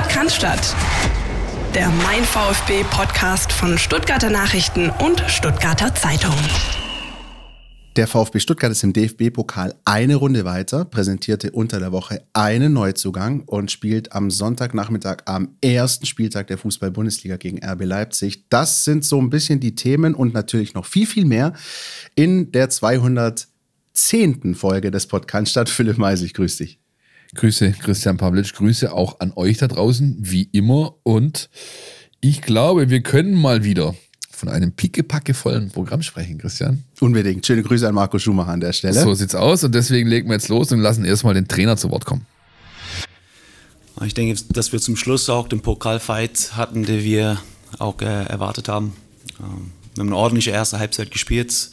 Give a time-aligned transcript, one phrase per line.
[0.00, 0.74] Podcast
[1.74, 6.34] der Mein VfB Podcast von Stuttgarter Nachrichten und Stuttgarter Zeitung.
[7.96, 13.42] Der VfB Stuttgart ist im DFB-Pokal eine Runde weiter, präsentierte unter der Woche einen Neuzugang
[13.42, 18.48] und spielt am Sonntagnachmittag am ersten Spieltag der Fußball-Bundesliga gegen RB Leipzig.
[18.48, 21.52] Das sind so ein bisschen die Themen und natürlich noch viel, viel mehr
[22.14, 24.54] in der 210.
[24.54, 25.68] Folge des Podcasts statt.
[25.68, 26.79] Philipp Mais, ich grüße dich.
[27.34, 30.96] Grüße Christian Pavlic, Grüße auch an euch da draußen, wie immer.
[31.04, 31.48] Und
[32.20, 33.94] ich glaube, wir können mal wieder
[34.30, 36.84] von einem pickepackevollen Programm sprechen, Christian.
[36.98, 37.46] Unbedingt.
[37.46, 39.00] Schöne Grüße an Marco Schumacher an der Stelle.
[39.00, 41.90] So sieht's aus und deswegen legen wir jetzt los und lassen erstmal den Trainer zu
[41.90, 42.26] Wort kommen.
[44.04, 47.38] Ich denke, dass wir zum Schluss auch den Pokalfight hatten, den wir
[47.78, 48.94] auch äh, erwartet haben.
[49.38, 51.70] Ähm, wir haben eine ordentliche erste Halbzeit gespielt,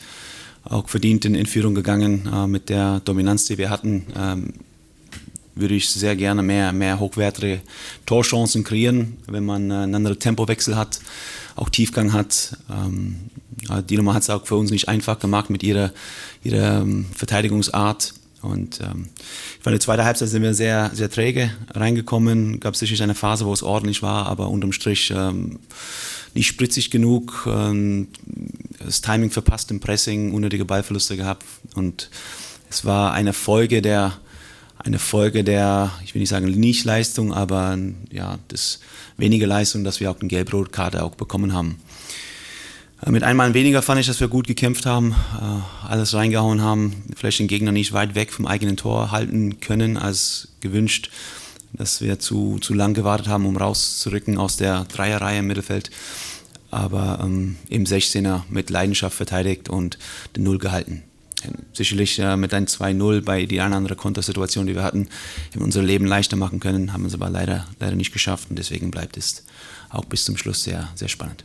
[0.65, 4.07] auch verdient in, in Führung gegangen äh, mit der Dominanz, die wir hatten.
[4.15, 4.53] Ähm,
[5.59, 7.61] würde ich sehr gerne mehr, mehr hochwertige
[8.05, 10.99] Torchancen kreieren, wenn man äh, einen anderen Tempowechsel hat,
[11.55, 12.57] auch Tiefgang hat.
[12.69, 13.17] Ähm,
[13.89, 15.91] Nummer hat es auch für uns nicht einfach gemacht mit ihrer,
[16.43, 18.13] ihrer ähm, Verteidigungsart.
[18.41, 19.07] Und ähm,
[19.57, 22.59] ich fand, der zweiten Halbzeit sind wir sehr, sehr träge reingekommen.
[22.59, 25.59] Gab sicherlich eine Phase, wo es ordentlich war, aber unterm Strich ähm,
[26.33, 27.47] nicht spritzig genug.
[27.51, 28.07] Ähm,
[28.79, 31.43] das Timing verpasst im Pressing, unnötige Ballverluste gehabt.
[31.75, 32.09] Und
[32.69, 34.13] es war eine Folge der,
[34.79, 37.77] eine Folge der, ich will nicht sagen Nichtleistung, aber
[38.11, 38.79] ja, das
[39.17, 41.77] wenige Leistung, dass wir auch den Gelb-Rot-Karte auch bekommen haben.
[43.05, 47.03] Äh, mit einmal weniger fand ich, dass wir gut gekämpft haben, äh, alles reingehauen haben,
[47.15, 51.09] vielleicht den Gegner nicht weit weg vom eigenen Tor halten können als gewünscht,
[51.73, 55.91] dass wir zu, zu lang gewartet haben, um rauszurücken aus der Dreierreihe im Mittelfeld,
[56.71, 59.97] aber ähm, im 16er mit Leidenschaft verteidigt und
[60.35, 61.03] den Null gehalten
[61.73, 65.07] sicherlich äh, mit einem 2-0 bei die eine andere Kontersituation, die wir hatten,
[65.57, 68.91] unser Leben leichter machen können, haben wir es aber leider, leider nicht geschafft und deswegen
[68.91, 69.43] bleibt es
[69.89, 71.43] auch bis zum Schluss sehr, sehr spannend.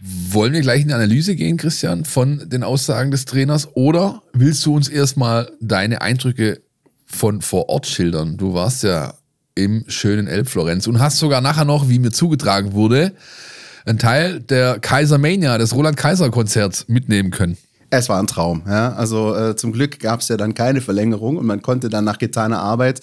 [0.00, 4.64] Wollen wir gleich in die Analyse gehen, Christian, von den Aussagen des Trainers oder willst
[4.66, 6.60] du uns erstmal deine Eindrücke
[7.06, 8.36] von vor Ort schildern?
[8.36, 9.14] Du warst ja
[9.54, 13.14] im schönen Elbflorenz und hast sogar nachher noch, wie mir zugetragen wurde,
[13.86, 17.56] einen Teil der Kaisermania, des Roland Kaiser Konzerts mitnehmen können.
[17.90, 18.62] Es war ein Traum.
[18.66, 18.92] Ja?
[18.94, 22.18] Also äh, zum Glück gab es ja dann keine Verlängerung und man konnte dann nach
[22.18, 23.00] getaner Arbeit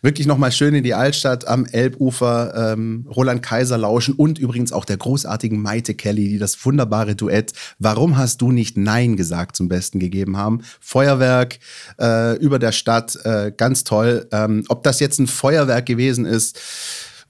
[0.00, 4.84] wirklich nochmal schön in die Altstadt am Elbufer ähm, Roland Kaiser lauschen und übrigens auch
[4.84, 9.68] der großartigen Maite Kelly, die das wunderbare Duett Warum hast du nicht Nein gesagt zum
[9.68, 10.62] Besten gegeben haben.
[10.80, 11.58] Feuerwerk
[12.00, 14.26] äh, über der Stadt, äh, ganz toll.
[14.32, 16.58] Ähm, ob das jetzt ein Feuerwerk gewesen ist,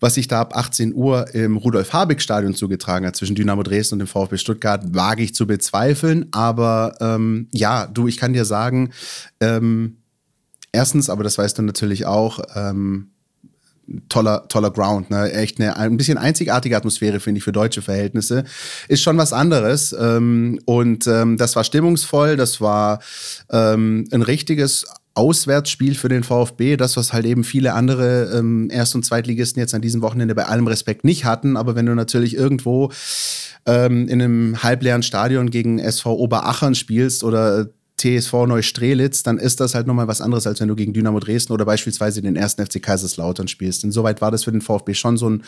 [0.03, 4.09] was sich da ab 18 Uhr im Rudolf-Habig-Stadion zugetragen hat zwischen Dynamo Dresden und dem
[4.09, 6.27] VfB Stuttgart, wage ich zu bezweifeln.
[6.33, 8.91] Aber ähm, ja, du, ich kann dir sagen,
[9.41, 9.99] ähm,
[10.73, 13.13] erstens, aber das weißt du natürlich auch, ähm,
[14.09, 15.33] toller, toller Ground, ne?
[15.33, 18.45] Echt eine ein bisschen einzigartige Atmosphäre, finde ich, für deutsche Verhältnisse.
[18.89, 19.95] Ist schon was anderes.
[19.99, 23.01] Ähm, und ähm, das war stimmungsvoll, das war
[23.51, 24.85] ähm, ein richtiges
[25.15, 29.75] Auswärtsspiel für den VfB, das, was halt eben viele andere ähm, Erst- und Zweitligisten jetzt
[29.75, 31.57] an diesem Wochenende bei allem Respekt nicht hatten.
[31.57, 32.91] Aber wenn du natürlich irgendwo
[33.67, 37.69] ähm, in einem halbleeren Stadion gegen SV Oberachern spielst oder
[37.99, 41.53] TSV Neustrelitz, dann ist das halt nochmal was anderes, als wenn du gegen Dynamo Dresden
[41.53, 43.85] oder beispielsweise den ersten FC Kaiserslautern spielst.
[43.85, 45.43] Insoweit war das für den VfB schon so ein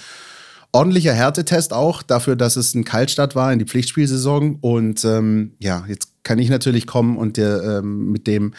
[0.73, 4.59] ordentlicher Härtetest auch, dafür, dass es ein Kaltstart war in die Pflichtspielsaison.
[4.61, 8.55] Und ähm, ja, jetzt kann ich natürlich kommen und dir ähm, mit dem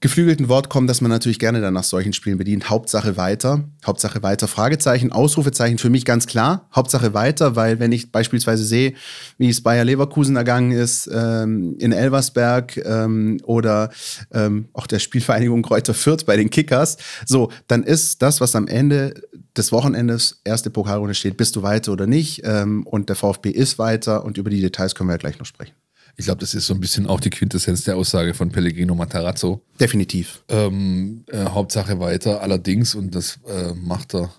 [0.00, 2.70] geflügelten Wort kommen, dass man natürlich gerne dann nach solchen Spielen bedient.
[2.70, 3.64] Hauptsache weiter.
[3.84, 4.46] Hauptsache weiter.
[4.46, 6.68] Fragezeichen, Ausrufezeichen für mich ganz klar.
[6.74, 8.94] Hauptsache weiter, weil wenn ich beispielsweise sehe,
[9.38, 13.90] wie es Bayer Leverkusen ergangen ist, ähm, in Elversberg ähm, oder
[14.32, 18.68] ähm, auch der Spielvereinigung Kräuter Fürth bei den Kickers, so, dann ist das, was am
[18.68, 19.14] Ende
[19.56, 22.42] des Wochenendes erste Pokalrunde steht, bist du weiter oder nicht.
[22.44, 25.46] Ähm, und der VfB ist weiter und über die Details können wir ja gleich noch
[25.46, 25.74] sprechen.
[26.18, 29.62] Ich glaube, das ist so ein bisschen auch die Quintessenz der Aussage von Pellegrino Matarazzo.
[29.78, 30.42] Definitiv.
[30.48, 34.34] Ähm, äh, Hauptsache weiter, allerdings, und das äh, macht er.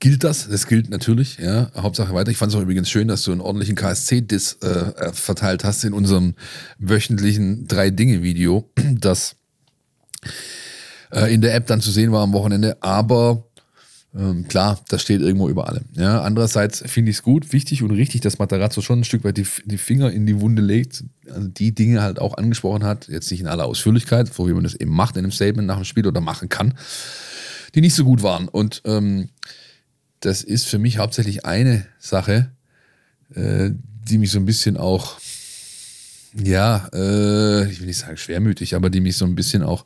[0.00, 0.48] Gilt das?
[0.48, 1.70] Das gilt natürlich, ja.
[1.76, 2.32] Hauptsache weiter.
[2.32, 5.92] Ich fand es auch übrigens schön, dass du einen ordentlichen KSC-Diss äh, verteilt hast in
[5.92, 6.34] unserem
[6.78, 8.68] wöchentlichen Drei-Dinge-Video,
[8.98, 9.36] das
[11.12, 12.76] äh, in der App dann zu sehen war am Wochenende.
[12.82, 13.46] Aber
[14.16, 15.86] ähm, klar, das steht irgendwo über allem.
[15.94, 19.36] Ja, andererseits finde ich es gut, wichtig und richtig, dass Matarazzo schon ein Stück weit
[19.36, 23.30] die, die Finger in die Wunde legt, also die Dinge halt auch angesprochen hat, jetzt
[23.32, 25.84] nicht in aller Ausführlichkeit, so wie man das eben macht in einem Statement nach dem
[25.84, 26.74] Spiel oder machen kann,
[27.74, 28.46] die nicht so gut waren.
[28.46, 29.30] Und ähm,
[30.20, 32.52] das ist für mich hauptsächlich eine Sache,
[33.34, 33.70] äh,
[34.08, 35.18] die mich so ein bisschen auch,
[36.40, 39.84] ja, äh, ich will nicht sagen schwermütig, aber die mich so ein bisschen auch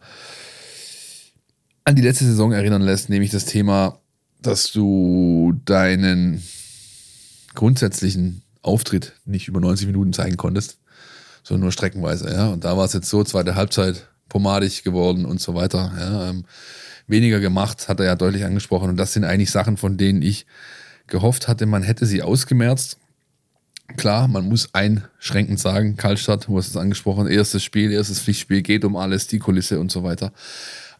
[1.86, 4.00] an die letzte Saison erinnern lässt, nämlich das Thema
[4.40, 6.42] dass du deinen
[7.54, 10.78] grundsätzlichen Auftritt nicht über 90 Minuten zeigen konntest,
[11.42, 12.30] sondern nur streckenweise.
[12.30, 12.48] Ja?
[12.48, 15.92] Und da war es jetzt so, zweite Halbzeit pomadig geworden und so weiter.
[15.98, 16.30] Ja?
[16.30, 16.44] Ähm,
[17.06, 18.90] weniger gemacht, hat er ja deutlich angesprochen.
[18.90, 20.46] Und das sind eigentlich Sachen, von denen ich
[21.06, 22.98] gehofft hatte, man hätte sie ausgemerzt.
[23.96, 28.84] Klar, man muss einschränkend sagen, Karlstadt, du hast es angesprochen, erstes Spiel, erstes Pflichtspiel, geht
[28.84, 30.32] um alles, die Kulisse und so weiter.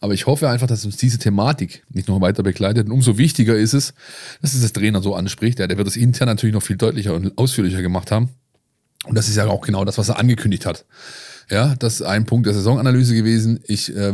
[0.00, 2.86] Aber ich hoffe einfach, dass uns diese Thematik nicht noch weiter begleitet.
[2.86, 3.94] Und umso wichtiger ist es,
[4.40, 5.58] dass es das Trainer so anspricht.
[5.58, 8.30] Ja, der wird es intern natürlich noch viel deutlicher und ausführlicher gemacht haben.
[9.04, 10.84] Und das ist ja auch genau das, was er angekündigt hat.
[11.50, 13.60] Ja, das ist ein Punkt der Saisonanalyse gewesen.
[13.66, 14.12] Ich äh,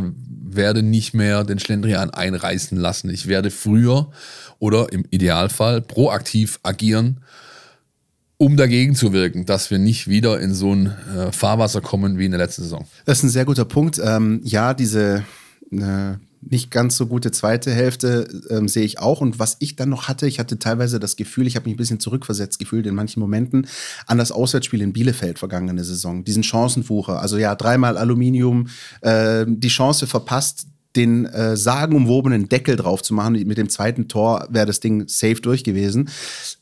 [0.55, 3.09] werde nicht mehr den Schlendrian einreißen lassen.
[3.09, 4.09] Ich werde früher
[4.59, 7.21] oder im Idealfall proaktiv agieren,
[8.37, 12.25] um dagegen zu wirken, dass wir nicht wieder in so ein äh, Fahrwasser kommen wie
[12.25, 12.85] in der letzten Saison.
[13.05, 13.99] Das ist ein sehr guter Punkt.
[14.01, 15.25] Ähm, ja, diese
[15.77, 19.21] eine nicht ganz so gute zweite Hälfte ähm, sehe ich auch.
[19.21, 21.77] Und was ich dann noch hatte, ich hatte teilweise das Gefühl, ich habe mich ein
[21.77, 23.67] bisschen zurückversetzt gefühlt in manchen Momenten
[24.05, 26.23] an das Auswärtsspiel in Bielefeld vergangene Saison.
[26.23, 27.19] Diesen Chancenfucher.
[27.19, 28.67] Also ja, dreimal Aluminium,
[29.01, 33.33] äh, die Chance verpasst, den äh, sagenumwobenen Deckel drauf zu machen.
[33.33, 36.09] Mit dem zweiten Tor wäre das Ding safe durch gewesen.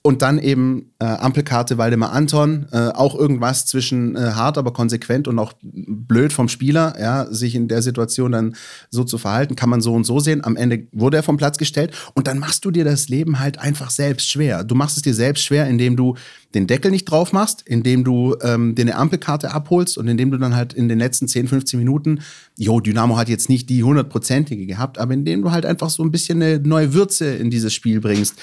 [0.02, 5.28] Und dann eben äh, Ampelkarte Waldemar Anton, äh, auch irgendwas zwischen äh, hart, aber konsequent
[5.28, 8.56] und auch blöd vom Spieler, ja, sich in der Situation dann
[8.90, 10.44] so zu verhalten, kann man so und so sehen.
[10.44, 13.60] Am Ende wurde er vom Platz gestellt und dann machst du dir das Leben halt
[13.60, 14.64] einfach selbst schwer.
[14.64, 16.16] Du machst es dir selbst schwer, indem du
[16.54, 20.38] den Deckel nicht drauf machst, indem du ähm, dir eine Ampelkarte abholst und indem du
[20.38, 22.20] dann halt in den letzten 10, 15 Minuten,
[22.58, 26.12] jo, Dynamo hat jetzt nicht die hundertprozentige gehabt, aber indem du halt einfach so ein
[26.12, 28.36] bisschen eine neue Würze in dieses Spiel bringst,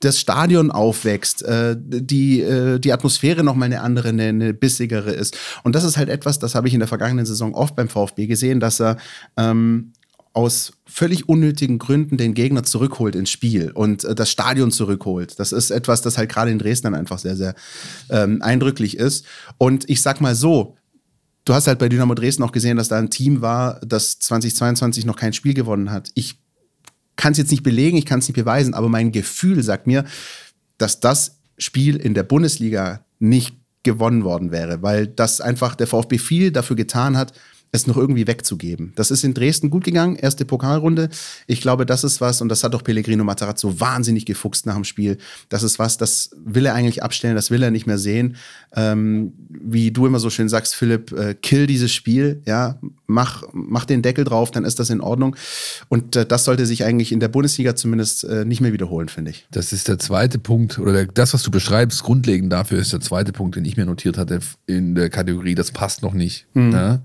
[0.00, 5.38] das Stadion aufwächst, äh, die, äh, die Atmosphäre nochmal eine andere, eine, eine bissigere ist.
[5.62, 8.26] Und das ist halt etwas, das habe ich in der vergangenen Saison oft beim VfB
[8.26, 8.96] gesehen, dass er
[9.36, 9.92] ähm,
[10.34, 15.38] aus völlig unnötigen Gründen den Gegner zurückholt ins Spiel und äh, das Stadion zurückholt.
[15.38, 17.54] Das ist etwas, das halt gerade in Dresden einfach sehr, sehr
[18.08, 19.26] ähm, eindrücklich ist.
[19.58, 20.76] Und ich sag mal so,
[21.44, 25.04] du hast halt bei Dynamo Dresden auch gesehen, dass da ein Team war, das 2022
[25.04, 26.10] noch kein Spiel gewonnen hat.
[26.14, 26.38] Ich
[27.16, 30.04] kann es jetzt nicht belegen, ich kann es nicht beweisen, aber mein Gefühl sagt mir,
[30.78, 36.18] dass das Spiel in der Bundesliga nicht gewonnen worden wäre, weil das einfach der VfB
[36.18, 37.32] viel dafür getan hat,
[37.72, 38.92] es noch irgendwie wegzugeben.
[38.96, 41.08] Das ist in Dresden gut gegangen, erste Pokalrunde.
[41.46, 44.84] Ich glaube, das ist was, und das hat auch Pellegrino Matarazzo wahnsinnig gefuchst nach dem
[44.84, 45.16] Spiel.
[45.48, 48.36] Das ist was, das will er eigentlich abstellen, das will er nicht mehr sehen.
[48.76, 53.86] Ähm, wie du immer so schön sagst, Philipp, äh, kill dieses Spiel, ja, mach, mach
[53.86, 55.34] den Deckel drauf, dann ist das in Ordnung.
[55.88, 59.30] Und äh, das sollte sich eigentlich in der Bundesliga zumindest äh, nicht mehr wiederholen, finde
[59.30, 59.46] ich.
[59.50, 63.00] Das ist der zweite Punkt, oder der, das, was du beschreibst, grundlegend dafür ist der
[63.00, 66.46] zweite Punkt, den ich mir notiert hatte in der Kategorie, das passt noch nicht.
[66.52, 66.72] Mhm.
[66.72, 67.02] Ja?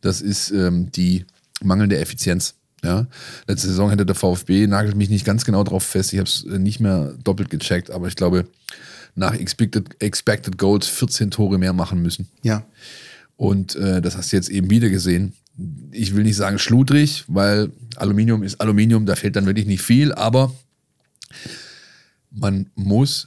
[0.00, 1.24] Das ist ähm, die
[1.62, 2.54] mangelnde Effizienz.
[2.84, 3.08] Ja,
[3.48, 6.44] letzte Saison hätte der VfB, nagelt mich nicht ganz genau drauf fest, ich habe es
[6.44, 8.46] äh, nicht mehr doppelt gecheckt, aber ich glaube,
[9.16, 12.28] nach Expected, Expected Goals 14 Tore mehr machen müssen.
[12.42, 12.64] Ja.
[13.36, 15.32] Und äh, das hast du jetzt eben wieder gesehen.
[15.90, 20.12] Ich will nicht sagen schludrig, weil Aluminium ist Aluminium, da fehlt dann wirklich nicht viel,
[20.12, 20.54] aber
[22.30, 23.26] man muss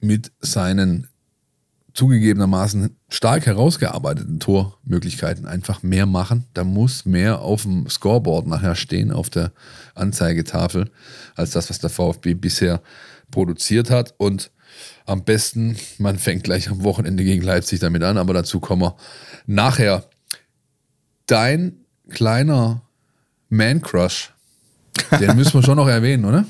[0.00, 1.06] mit seinen
[1.94, 6.44] zugegebenermaßen stark herausgearbeiteten Tormöglichkeiten einfach mehr machen.
[6.52, 9.52] Da muss mehr auf dem Scoreboard nachher stehen, auf der
[9.94, 10.90] Anzeigetafel,
[11.36, 12.82] als das, was der VfB bisher
[13.30, 14.14] produziert hat.
[14.18, 14.50] Und
[15.06, 18.96] am besten, man fängt gleich am Wochenende gegen Leipzig damit an, aber dazu kommen wir
[19.46, 20.04] nachher.
[21.26, 22.82] Dein kleiner
[23.48, 24.33] Man-Crush,
[25.20, 26.44] den müssen wir schon noch erwähnen, oder?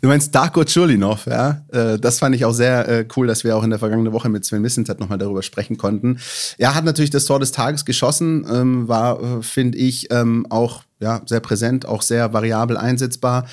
[0.00, 1.62] Du meinst Darko Chulinov, ja?
[1.72, 4.28] Äh, das fand ich auch sehr äh, cool, dass wir auch in der vergangenen Woche
[4.28, 6.18] mit Sven Missentat nochmal darüber sprechen konnten.
[6.58, 10.82] Er hat natürlich das Tor des Tages geschossen, ähm, war, äh, finde ich, ähm, auch
[11.00, 13.46] ja, sehr präsent, auch sehr variabel einsetzbar.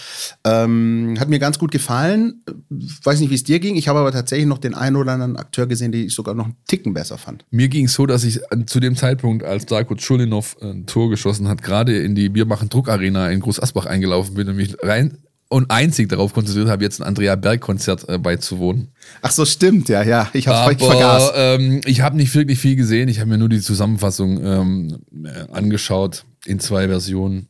[0.45, 2.43] Ähm, hat mir ganz gut gefallen.
[3.03, 3.75] Weiß nicht, wie es dir ging.
[3.75, 6.45] Ich habe aber tatsächlich noch den einen oder anderen Akteur gesehen, den ich sogar noch
[6.45, 7.45] einen Ticken besser fand.
[7.50, 11.48] Mir ging es so, dass ich zu dem Zeitpunkt, als Darko Chulinov ein Tor geschossen
[11.48, 15.17] hat, gerade in die Biermachen Druckarena in Groß Asbach eingelaufen bin und mich rein
[15.50, 18.93] und einzig darauf konzentriert habe, jetzt ein Andrea Berg-Konzert äh, beizuwohnen.
[19.21, 20.29] Ach so, stimmt, ja, ja.
[20.31, 21.31] Ich habe vergaß.
[21.36, 23.10] Ähm, ich habe nicht wirklich viel gesehen.
[23.10, 27.48] Ich habe mir nur die Zusammenfassung ähm, äh, angeschaut in zwei Versionen.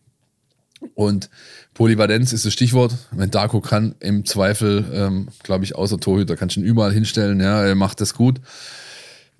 [0.95, 1.29] Und
[1.73, 2.95] Polyvalenz ist das Stichwort.
[3.11, 7.39] Wenn Darko kann, im Zweifel, ähm, glaube ich, außer Torhüter, kann schon überall hinstellen.
[7.39, 8.41] Ja, er macht das gut.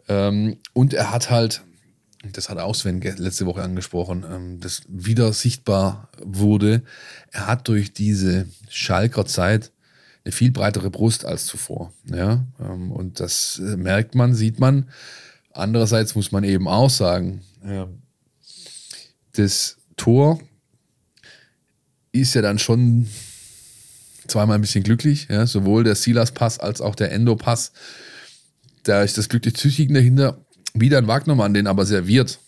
[0.07, 1.63] Ähm, und er hat halt
[2.33, 6.83] das hat auch Sven letzte Woche angesprochen, ähm, das wieder sichtbar wurde.
[7.31, 9.71] Er hat durch diese Schalker Zeit
[10.23, 11.93] eine viel breitere Brust als zuvor.
[12.05, 12.45] Ja?
[12.59, 14.89] Ähm, und das äh, merkt man, sieht man.
[15.51, 17.41] Andererseits muss man eben auch sagen,
[19.33, 20.39] das Tor
[22.11, 23.07] ist ja dann schon
[24.27, 25.27] zweimal ein bisschen glücklich.
[25.29, 25.45] Ja?
[25.45, 27.71] Sowohl der Silas-Pass als auch der Endo-Pass.
[28.83, 30.43] Da ist das glücklich Züchtigen dahinter.
[30.73, 32.39] Wieder ein Wagnermann, den aber serviert,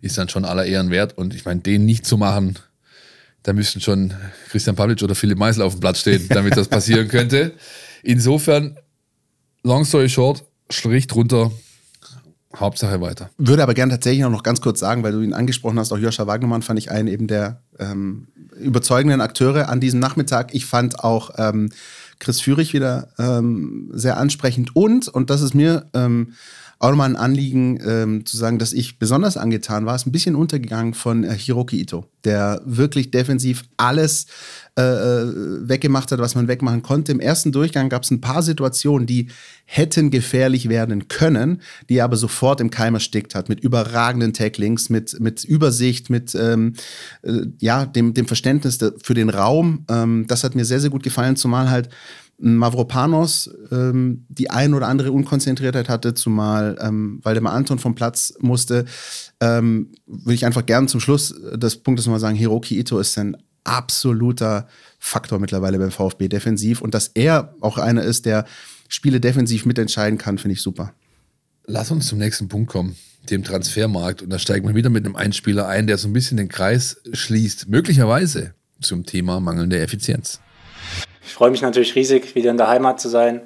[0.00, 1.16] ist dann schon aller Ehren wert.
[1.16, 2.58] Und ich meine, den nicht zu machen,
[3.42, 4.14] da müssten schon
[4.50, 7.54] Christian Pavlic oder Philipp Meisel auf dem Platz stehen, damit das passieren könnte.
[8.02, 8.78] Insofern,
[9.62, 11.50] long story short, Strich drunter,
[12.56, 13.30] Hauptsache weiter.
[13.36, 15.98] Würde aber gerne tatsächlich auch noch ganz kurz sagen, weil du ihn angesprochen hast, auch
[15.98, 18.28] Joscha Wagnermann fand ich einen eben der ähm,
[18.58, 20.54] überzeugenden Akteure an diesem Nachmittag.
[20.54, 21.70] Ich fand auch ähm,
[22.18, 26.32] Chris Führig wieder ähm, sehr ansprechend und, und das ist mir ähm,
[26.80, 30.36] auch nochmal ein Anliegen ähm, zu sagen, dass ich besonders angetan war, ist ein bisschen
[30.36, 34.26] untergegangen von äh, Hiroki Ito, der wirklich defensiv alles
[34.78, 37.10] äh, äh, weggemacht hat, was man wegmachen konnte.
[37.10, 39.26] Im ersten Durchgang gab es ein paar Situationen, die
[39.64, 44.88] hätten gefährlich werden können, die er aber sofort im Keim erstickt hat, mit überragenden Tacklings,
[44.88, 46.74] mit, mit Übersicht, mit ähm,
[47.22, 49.84] äh, ja, dem, dem Verständnis für den Raum.
[49.90, 51.88] Ähm, das hat mir sehr, sehr gut gefallen, zumal halt
[52.40, 58.84] Mavropanos ähm, die ein oder andere Unkonzentriertheit hatte, zumal ähm, Waldemar Anton vom Platz musste,
[59.40, 63.36] ähm, würde ich einfach gern zum Schluss des Punktes nochmal sagen, Hiroki Ito ist ein
[63.68, 64.66] absoluter
[64.98, 68.44] Faktor mittlerweile beim VfB defensiv und dass er auch einer ist, der
[68.88, 70.94] Spiele defensiv mitentscheiden kann, finde ich super.
[71.66, 72.96] Lass uns zum nächsten Punkt kommen,
[73.30, 74.22] dem Transfermarkt.
[74.22, 77.00] Und da steigt man wieder mit einem Einspieler ein, der so ein bisschen den Kreis
[77.12, 80.40] schließt, möglicherweise zum Thema mangelnde Effizienz.
[81.26, 83.42] Ich freue mich natürlich riesig, wieder in der Heimat zu sein.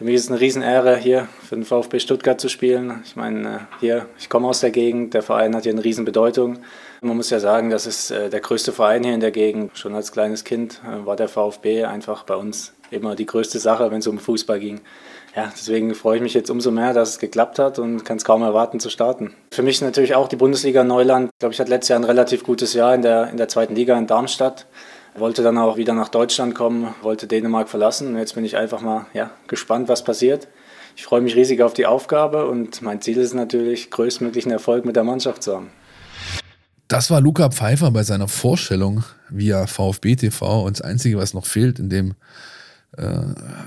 [0.00, 3.02] Für mich ist es eine Riesenehre, hier für den VfB Stuttgart zu spielen.
[3.04, 6.60] Ich meine, äh, hier, ich komme aus der Gegend, der Verein hat hier eine Riesenbedeutung.
[7.02, 9.76] Man muss ja sagen, das ist äh, der größte Verein hier in der Gegend.
[9.76, 13.90] Schon als kleines Kind äh, war der VfB einfach bei uns immer die größte Sache,
[13.90, 14.80] wenn es um Fußball ging.
[15.36, 18.24] Ja, deswegen freue ich mich jetzt umso mehr, dass es geklappt hat und kann es
[18.24, 19.34] kaum erwarten zu starten.
[19.52, 21.28] Für mich natürlich auch die Bundesliga Neuland.
[21.30, 23.74] Ich glaube, ich hatte letztes Jahr ein relativ gutes Jahr in der, in der zweiten
[23.74, 24.66] Liga in Darmstadt
[25.14, 28.08] wollte dann auch wieder nach Deutschland kommen, wollte Dänemark verlassen.
[28.08, 30.48] Und jetzt bin ich einfach mal ja, gespannt, was passiert.
[30.96, 34.96] Ich freue mich riesig auf die Aufgabe und mein Ziel ist natürlich, größtmöglichen Erfolg mit
[34.96, 35.70] der Mannschaft zu haben.
[36.88, 41.46] Das war Luca Pfeiffer bei seiner Vorstellung via VfB TV und das Einzige, was noch
[41.46, 42.14] fehlt in dem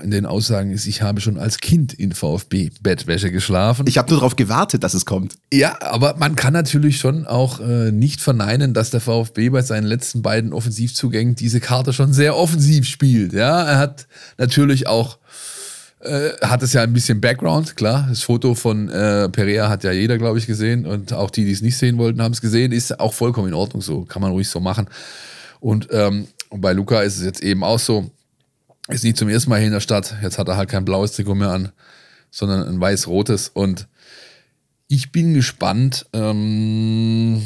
[0.02, 3.86] in den Aussagen ist, ich habe schon als Kind in VfB-Bettwäsche geschlafen.
[3.88, 5.34] Ich habe nur darauf gewartet, dass es kommt.
[5.52, 9.84] Ja, aber man kann natürlich schon auch äh, nicht verneinen, dass der VfB bei seinen
[9.84, 13.32] letzten beiden Offensivzugängen diese Karte schon sehr offensiv spielt.
[13.32, 14.06] Ja, er hat
[14.38, 15.18] natürlich auch
[16.00, 18.06] äh, hat es ja ein bisschen Background, klar.
[18.08, 21.52] Das Foto von äh, Perea hat ja jeder, glaube ich, gesehen und auch die, die
[21.52, 22.72] es nicht sehen wollten, haben es gesehen.
[22.72, 24.86] Ist auch vollkommen in Ordnung so, kann man ruhig so machen.
[25.60, 28.10] Und ähm, bei Luca ist es jetzt eben auch so,
[28.88, 30.14] ist nicht zum ersten Mal hier in der Stadt.
[30.22, 31.72] Jetzt hat er halt kein blaues Trikot mehr an,
[32.30, 33.48] sondern ein weiß-rotes.
[33.48, 33.88] Und
[34.88, 37.42] ich bin gespannt, ähm,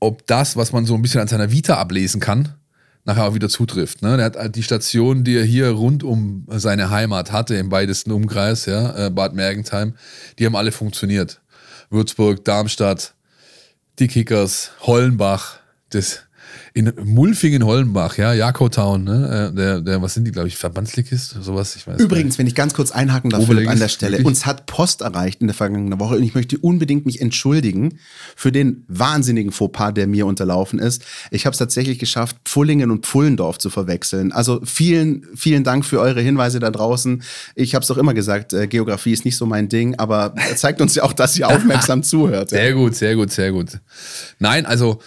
[0.00, 2.54] ob das, was man so ein bisschen an seiner Vita ablesen kann,
[3.04, 4.02] nachher auch wieder zutrifft.
[4.02, 4.16] Ne?
[4.16, 8.12] Der hat halt die Station, die er hier rund um seine Heimat hatte, im weitesten
[8.12, 9.94] Umkreis, ja, äh, Bad Mergentheim,
[10.38, 11.40] die haben alle funktioniert.
[11.90, 13.14] Würzburg, Darmstadt,
[13.98, 15.58] die Kickers, Hollenbach,
[15.90, 16.23] das
[16.76, 19.50] in Mulfingen-Hollenbach, ja, Jakotown, ne?
[19.52, 22.56] Äh, der, der, was sind die, glaube ich, Verbandsligist, sowas, ich weiß Übrigens, wenn ich
[22.56, 24.26] ganz kurz einhaken darf, Philipp, an der Stelle, wirklich?
[24.26, 28.00] uns hat Post erreicht in der vergangenen Woche und ich möchte unbedingt mich entschuldigen
[28.34, 31.04] für den wahnsinnigen Fauxpas, der mir unterlaufen ist.
[31.30, 34.32] Ich habe es tatsächlich geschafft, Pfullingen und Pfullendorf zu verwechseln.
[34.32, 37.22] Also vielen, vielen Dank für eure Hinweise da draußen.
[37.54, 40.80] Ich habe es doch immer gesagt, äh, Geografie ist nicht so mein Ding, aber zeigt
[40.80, 42.50] uns ja auch, dass ihr aufmerksam zuhört.
[42.50, 43.78] Sehr gut, sehr gut, sehr gut.
[44.40, 44.98] Nein, also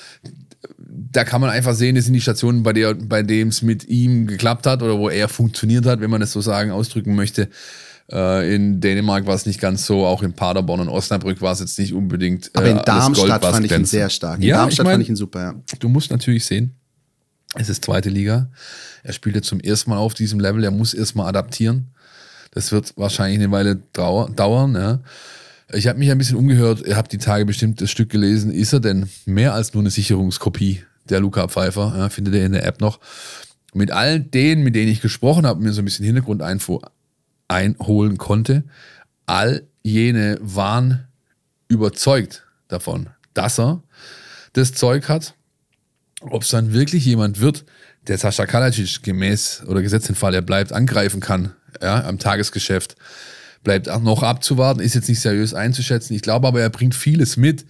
[1.11, 3.87] da kann man einfach sehen, das sind die Stationen, bei, der, bei dem es mit
[3.87, 7.49] ihm geklappt hat oder wo er funktioniert hat, wenn man das so sagen, ausdrücken möchte.
[8.11, 11.59] Äh, in Dänemark war es nicht ganz so, auch in Paderborn und Osnabrück war es
[11.59, 12.47] jetzt nicht unbedingt.
[12.47, 14.37] Äh, Aber in Darmstadt fand ich ihn sehr stark.
[14.37, 15.53] In ja, Darmstadt ich mein, fand ich ihn super, ja.
[15.79, 16.73] Du musst natürlich sehen,
[17.55, 18.49] es ist zweite Liga.
[19.03, 21.87] Er spielt jetzt zum ersten Mal auf diesem Level, er muss erstmal adaptieren.
[22.51, 25.01] Das wird wahrscheinlich eine Weile dauern, ja.
[25.73, 28.51] Ich habe mich ein bisschen umgehört, ihr habt die Tage bestimmt das Stück gelesen.
[28.51, 32.53] Ist er denn mehr als nur eine Sicherungskopie der Luca Pfeiffer, ja, findet ihr in
[32.53, 32.99] der App noch.
[33.73, 36.81] Mit all denen, mit denen ich gesprochen habe, mir so ein bisschen Hintergrundinfo
[37.47, 38.63] einholen konnte,
[39.25, 41.07] all jene waren
[41.67, 43.83] überzeugt davon, dass er
[44.53, 45.35] das Zeug hat.
[46.21, 47.65] Ob es dann wirklich jemand wird,
[48.07, 52.95] der Sascha Kalacic gemäß oder gesetzt Fall, er bleibt, angreifen kann, ja, am Tagesgeschäft,
[53.63, 56.15] bleibt auch noch abzuwarten, ist jetzt nicht seriös einzuschätzen.
[56.15, 57.65] Ich glaube aber, er bringt vieles mit,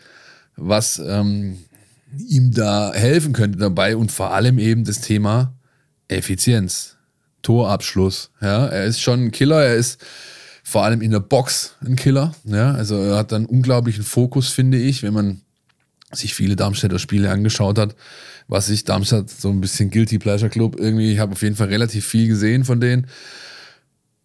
[0.55, 1.57] was ähm,
[2.15, 5.53] ihm da helfen könnte dabei und vor allem eben das Thema
[6.07, 6.97] Effizienz,
[7.41, 8.31] Torabschluss.
[8.41, 10.03] Ja, er ist schon ein Killer, er ist
[10.63, 12.33] vor allem in der Box ein Killer.
[12.43, 15.41] Ja, also er hat einen unglaublichen Fokus, finde ich, wenn man
[16.11, 17.95] sich viele Darmstädter Spiele angeschaut hat,
[18.47, 21.67] was ich Darmstadt so ein bisschen Guilty Pleasure Club irgendwie, ich habe auf jeden Fall
[21.67, 23.07] relativ viel gesehen von denen.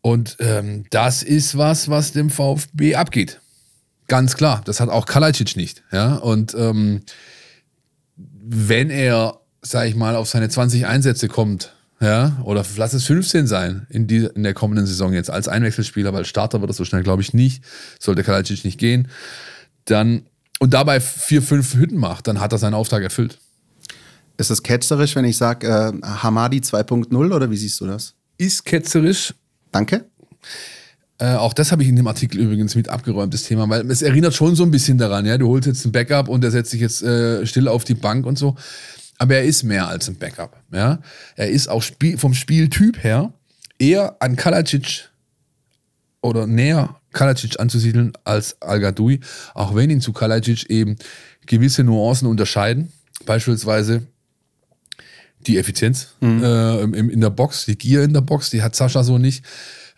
[0.01, 3.41] Und ähm, das ist was, was dem VfB abgeht.
[4.09, 4.63] Ganz klar.
[4.65, 5.83] Das hat auch Kalajdzic nicht.
[5.93, 6.17] Ja?
[6.17, 7.03] Und ähm,
[8.45, 13.47] wenn er, sag ich mal, auf seine 20 Einsätze kommt, ja, oder lass es 15
[13.47, 16.85] sein in, die, in der kommenden Saison jetzt als Einwechselspieler, weil Starter wird das so
[16.85, 17.63] schnell, glaube ich, nicht.
[18.01, 19.07] Sollte Kalajdzic nicht gehen.
[19.85, 20.23] Dann
[20.59, 23.39] und dabei vier, fünf Hütten macht, dann hat er seinen Auftrag erfüllt.
[24.37, 28.15] Ist es ketzerisch, wenn ich sage äh, Hamadi 2.0 oder wie siehst du das?
[28.39, 29.35] Ist ketzerisch.
[29.71, 30.05] Danke.
[31.23, 34.03] Äh, auch das habe ich in dem Artikel übrigens mit abgeräumt, das Thema, weil es
[34.03, 36.73] erinnert schon so ein bisschen daran, ja, du holst jetzt ein Backup und der setzt
[36.73, 38.57] sich jetzt äh, still auf die Bank und so.
[39.19, 40.99] Aber er ist mehr als ein Backup, ja.
[41.37, 43.33] Er ist auch Spiel, vom Spieltyp her
[43.79, 45.11] eher an Kalacic
[46.23, 48.85] oder näher Kalajic anzusiedeln als al
[49.55, 50.97] auch wenn ihn zu Kalajic eben
[51.47, 52.91] gewisse Nuancen unterscheiden.
[53.27, 54.03] Beispielsweise
[55.47, 56.43] die Effizienz mhm.
[56.43, 59.45] äh, in, in, der Box, die Gier in der Box, die hat Sascha so nicht.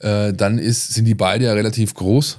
[0.01, 2.39] Äh, dann ist, sind die beide ja relativ groß.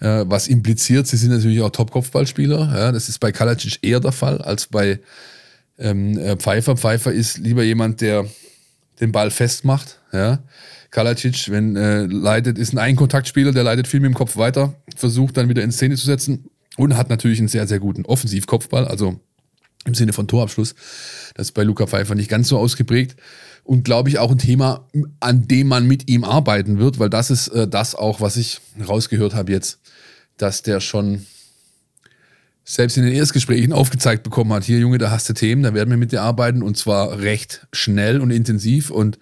[0.00, 2.72] Äh, was impliziert, sie sind natürlich auch Top-Kopfballspieler.
[2.74, 5.00] Ja, das ist bei Kalajic eher der Fall als bei
[5.78, 6.76] ähm, äh, Pfeiffer.
[6.76, 8.26] Pfeiffer ist lieber jemand, der
[9.00, 10.00] den Ball festmacht.
[10.12, 10.42] Ja.
[10.90, 15.36] Kalacic, wenn äh, leitet, ist ein Einkontaktspieler, der leitet viel mit dem Kopf weiter, versucht
[15.36, 19.18] dann wieder in Szene zu setzen und hat natürlich einen sehr, sehr guten Offensivkopfball, also
[19.86, 20.76] im Sinne von Torabschluss.
[21.34, 23.16] Das ist bei Luca Pfeiffer nicht ganz so ausgeprägt.
[23.64, 24.86] Und glaube ich auch ein Thema,
[25.20, 28.60] an dem man mit ihm arbeiten wird, weil das ist äh, das auch, was ich
[28.86, 29.80] rausgehört habe jetzt,
[30.36, 31.26] dass der schon
[32.64, 35.90] selbst in den Erstgesprächen aufgezeigt bekommen hat, hier Junge, da hast du Themen, da werden
[35.90, 39.18] wir mit dir arbeiten und zwar recht schnell und intensiv und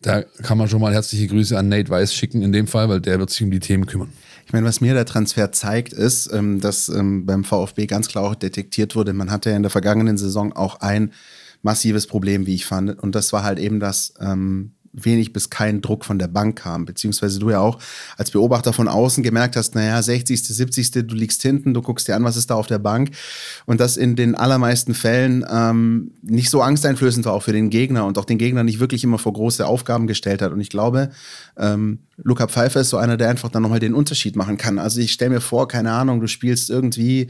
[0.00, 3.00] da kann man schon mal herzliche Grüße an Nate Weiss schicken in dem Fall, weil
[3.00, 4.12] der wird sich um die Themen kümmern.
[4.46, 8.24] Ich meine, was mir der Transfer zeigt, ist, ähm, dass ähm, beim VfB ganz klar
[8.24, 11.12] auch detektiert wurde, man hatte ja in der vergangenen Saison auch ein
[11.62, 12.98] massives Problem, wie ich fand.
[12.98, 16.84] Und das war halt eben das, ähm, wenig bis kein Druck von der Bank kam,
[16.84, 17.78] beziehungsweise du ja auch
[18.16, 22.16] als Beobachter von außen gemerkt hast, naja, 60., 70., du liegst hinten, du guckst dir
[22.16, 23.10] an, was ist da auf der Bank
[23.66, 28.06] und das in den allermeisten Fällen ähm, nicht so angsteinflößend war auch für den Gegner
[28.06, 31.10] und auch den Gegner nicht wirklich immer vor große Aufgaben gestellt hat und ich glaube,
[31.56, 34.78] ähm, Luca Pfeiffer ist so einer, der einfach dann nochmal den Unterschied machen kann.
[34.78, 37.28] Also ich stelle mir vor, keine Ahnung, du spielst irgendwie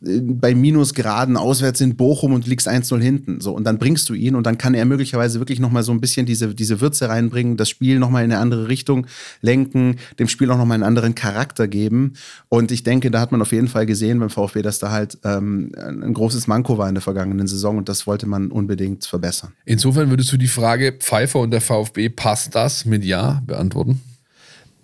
[0.00, 3.40] bei Minusgraden auswärts in Bochum und liegst 1-0 hinten.
[3.40, 6.00] So, und dann bringst du ihn und dann kann er möglicherweise wirklich nochmal so ein
[6.00, 9.06] bisschen diese, diese Würze reinbringen, das Spiel nochmal in eine andere Richtung
[9.40, 12.12] lenken, dem Spiel auch nochmal einen anderen Charakter geben.
[12.48, 15.18] Und ich denke, da hat man auf jeden Fall gesehen beim VfB, dass da halt
[15.24, 19.52] ähm, ein großes Manko war in der vergangenen Saison und das wollte man unbedingt verbessern.
[19.64, 24.02] Insofern würdest du die Frage Pfeiffer und der VfB, passt das mit Ja beantworten?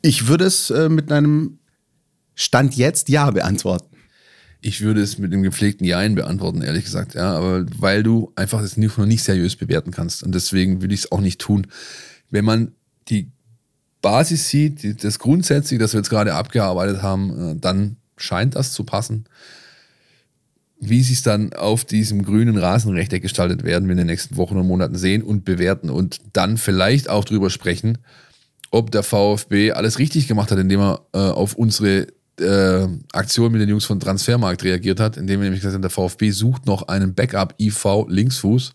[0.01, 1.59] Ich würde es äh, mit einem
[2.35, 3.92] Stand jetzt Ja beantworten.
[4.64, 8.62] Ich würde es mit dem gepflegten Jein beantworten, ehrlich gesagt, ja, aber weil du einfach
[8.62, 10.22] das noch nicht seriös bewerten kannst.
[10.22, 11.66] Und deswegen würde ich es auch nicht tun.
[12.31, 12.72] Wenn man
[13.09, 13.33] die
[14.03, 18.85] Basis sieht, das grundsätzlich, das wir jetzt gerade abgearbeitet haben, äh, dann scheint das zu
[18.85, 19.25] passen.
[20.79, 24.57] Wie sie es dann auf diesem grünen Rasenrechteck gestaltet werden, wir in den nächsten Wochen
[24.57, 27.98] und Monaten sehen und bewerten und dann vielleicht auch drüber sprechen,
[28.70, 32.07] ob der VfB alles richtig gemacht hat, indem er äh, auf unsere
[32.43, 35.91] äh, Aktion mit den Jungs von Transfermarkt reagiert hat, indem er nämlich gesagt hat, der
[35.91, 38.73] VfB sucht noch einen Backup-IV Linksfuß.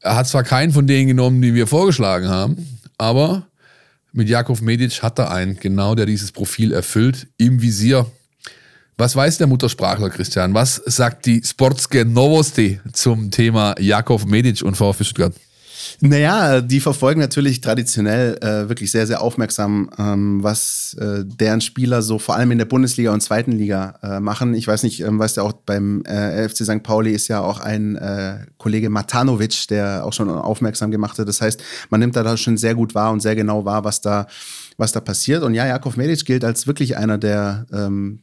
[0.00, 3.46] Er hat zwar keinen von denen genommen, die wir vorgeschlagen haben, aber
[4.12, 8.06] mit Jakov Medic hat er einen, genau der dieses Profil erfüllt, im Visier.
[8.96, 10.54] Was weiß der Muttersprachler Christian?
[10.54, 15.34] Was sagt die Sportske Novosti zum Thema Jakov Medic und VfB Stuttgart?
[16.00, 22.02] Naja, die verfolgen natürlich traditionell äh, wirklich sehr, sehr aufmerksam, ähm, was äh, deren Spieler
[22.02, 24.54] so vor allem in der Bundesliga und zweiten Liga äh, machen.
[24.54, 26.82] Ich weiß nicht, ähm, weißt du auch, beim äh, FC St.
[26.82, 31.28] Pauli ist ja auch ein äh, Kollege Matanovic, der auch schon aufmerksam gemacht hat.
[31.28, 34.26] Das heißt, man nimmt da schon sehr gut wahr und sehr genau wahr, was da
[34.76, 35.42] was da passiert.
[35.42, 38.20] Und ja, Jakov Medic gilt als wirklich einer der ähm,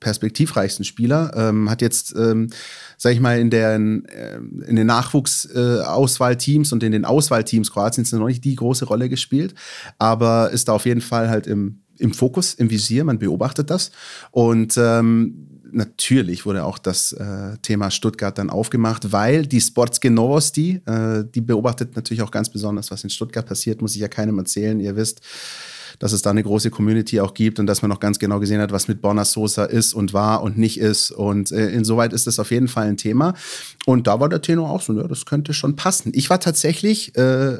[0.00, 1.32] perspektivreichsten Spieler.
[1.36, 2.50] Ähm, hat jetzt, ähm,
[2.96, 7.70] sag ich mal, in, der, in, äh, in den Nachwuchsauswahlteams äh, und in den Auswahlteams
[7.70, 9.54] Kroatiens noch nicht die große Rolle gespielt,
[9.98, 13.90] aber ist da auf jeden Fall halt im, im Fokus, im Visier, man beobachtet das.
[14.32, 20.80] Und ähm, natürlich wurde auch das äh, Thema Stuttgart dann aufgemacht, weil die Sportske Novosti,
[20.86, 24.38] äh, die beobachtet natürlich auch ganz besonders, was in Stuttgart passiert, muss ich ja keinem
[24.38, 24.80] erzählen.
[24.80, 25.20] Ihr wisst,
[25.98, 28.60] dass es da eine große Community auch gibt und dass man noch ganz genau gesehen
[28.60, 31.10] hat, was mit Borna Sosa ist und war und nicht ist.
[31.10, 33.34] Und äh, insoweit ist das auf jeden Fall ein Thema.
[33.86, 36.12] Und da war der Tenor auch so, ja, das könnte schon passen.
[36.14, 37.58] Ich war tatsächlich äh,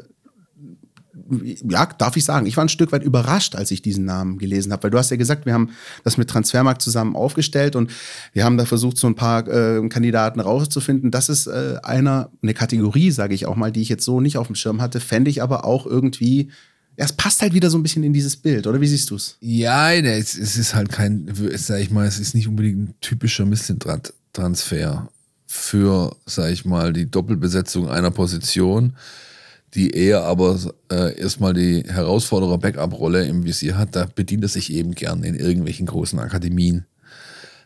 [1.67, 4.71] ja, darf ich sagen, ich war ein Stück weit überrascht, als ich diesen Namen gelesen
[4.71, 5.69] habe, weil du hast ja gesagt, wir haben
[6.03, 7.91] das mit Transfermarkt zusammen aufgestellt und
[8.33, 11.11] wir haben da versucht, so ein paar äh, Kandidaten rauszufinden.
[11.11, 14.37] Das ist äh, einer, eine Kategorie, sage ich auch mal, die ich jetzt so nicht
[14.37, 16.49] auf dem Schirm hatte, fände ich aber auch irgendwie
[16.97, 19.37] es passt halt wieder so ein bisschen in dieses Bild, oder wie siehst du es?
[19.39, 23.45] Ja, es, es ist halt kein, sag ich mal, es ist nicht unbedingt ein typischer
[23.45, 25.09] Misseltransfer
[25.47, 28.93] für, sag ich mal, die Doppelbesetzung einer Position,
[29.73, 30.59] die eher aber
[30.91, 33.95] äh, erstmal die Herausforderer-Backup-Rolle im Visier hat.
[33.95, 36.85] Da bedient er sich eben gern in irgendwelchen großen Akademien.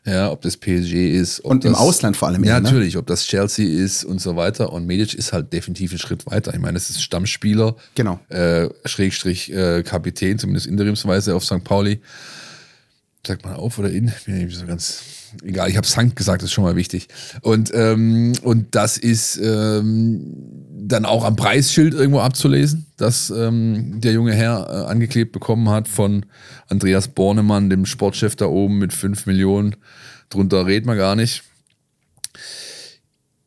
[0.08, 1.39] Ja, ob das PSG ist.
[1.39, 2.44] und das, im Ausland vor allem.
[2.44, 2.65] Ja, eher, ne?
[2.70, 4.72] natürlich, ob das Chelsea ist und so weiter.
[4.72, 6.54] Und Medic ist halt definitiv ein Schritt weiter.
[6.54, 8.20] Ich meine, es ist Stammspieler, Genau.
[8.30, 11.63] äh, Schrägstrich äh, Kapitän, zumindest interimsweise auf St.
[11.63, 12.02] Pauli.
[13.26, 14.12] Sagt man auf oder in?
[14.28, 15.02] Bin nicht so ganz.
[15.43, 17.08] Egal, ich habe Sankt gesagt, das ist schon mal wichtig.
[17.41, 20.36] Und, ähm, und das ist ähm,
[20.88, 25.88] dann auch am Preisschild irgendwo abzulesen, dass ähm, der junge Herr äh, angeklebt bekommen hat
[25.88, 26.26] von
[26.67, 29.76] Andreas Bornemann, dem Sportchef da oben mit 5 Millionen.
[30.30, 31.43] Drunter redet man gar nicht.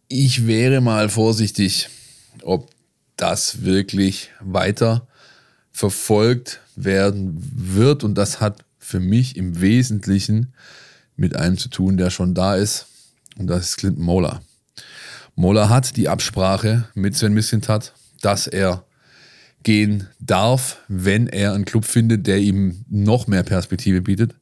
[0.09, 1.89] Ich wäre mal vorsichtig,
[2.43, 2.71] ob
[3.17, 5.07] das wirklich weiter
[5.71, 8.05] verfolgt werden wird.
[8.05, 10.55] Und das hat für mich im Wesentlichen
[11.19, 12.87] mit einem zu tun, der schon da ist.
[13.39, 14.41] Und das ist Clinton Mola.
[15.35, 18.85] Mola hat die Absprache mit Sven Mislintat, dass er
[19.63, 24.35] gehen darf, wenn er einen Club findet, der ihm noch mehr Perspektive bietet.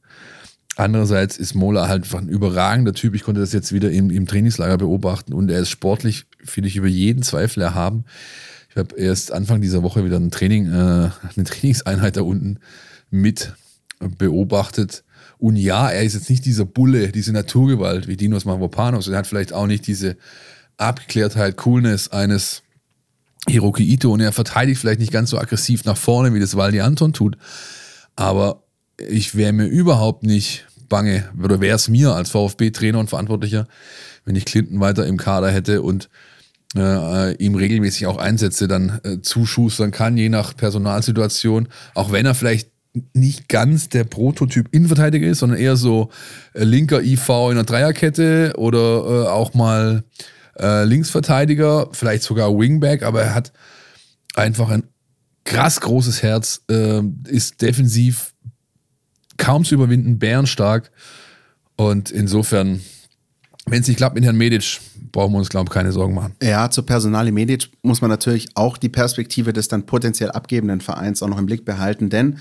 [0.75, 3.15] Andererseits ist Mola halt einfach ein überragender Typ.
[3.15, 6.75] Ich konnte das jetzt wieder im, im Trainingslager beobachten und er ist sportlich, finde ich,
[6.75, 8.05] über jeden Zweifel erhaben.
[8.69, 12.59] Ich habe erst Anfang dieser Woche wieder ein Training, äh, eine Trainingseinheit da unten
[13.09, 13.53] mit
[13.99, 15.03] beobachtet.
[15.39, 19.07] Und ja, er ist jetzt nicht dieser Bulle, diese Naturgewalt wie Dinos Mavropanos.
[19.07, 20.17] Und er hat vielleicht auch nicht diese
[20.77, 22.63] Abgeklärtheit, Coolness eines
[23.47, 24.11] Hiroki Ito.
[24.11, 27.37] Und er verteidigt vielleicht nicht ganz so aggressiv nach vorne, wie das Waldi Anton tut.
[28.15, 28.63] Aber
[28.97, 33.67] ich wäre mir überhaupt nicht bange, oder wäre es mir als VfB-Trainer und Verantwortlicher,
[34.25, 36.09] wenn ich Clinton weiter im Kader hätte und
[36.75, 42.35] äh, ihm regelmäßig auch Einsätze dann äh, zuschustern kann, je nach Personalsituation, auch wenn er
[42.35, 42.71] vielleicht
[43.13, 46.09] nicht ganz der Prototyp Innenverteidiger ist, sondern eher so
[46.53, 50.03] äh, linker IV in einer Dreierkette oder äh, auch mal
[50.59, 53.51] äh, Linksverteidiger, vielleicht sogar Wingback, aber er hat
[54.35, 54.83] einfach ein
[55.43, 58.33] krass großes Herz, äh, ist defensiv
[59.37, 60.91] kaum zu überwinden, bärenstark
[61.75, 62.81] und insofern,
[63.67, 64.79] wenn es nicht klappt mit Herrn Medic,
[65.11, 66.35] brauchen wir uns, glaube ich, keine Sorgen machen.
[66.41, 71.21] Ja, zur Personale Medic muss man natürlich auch die Perspektive des dann potenziell abgebenden Vereins
[71.23, 72.39] auch noch im Blick behalten, denn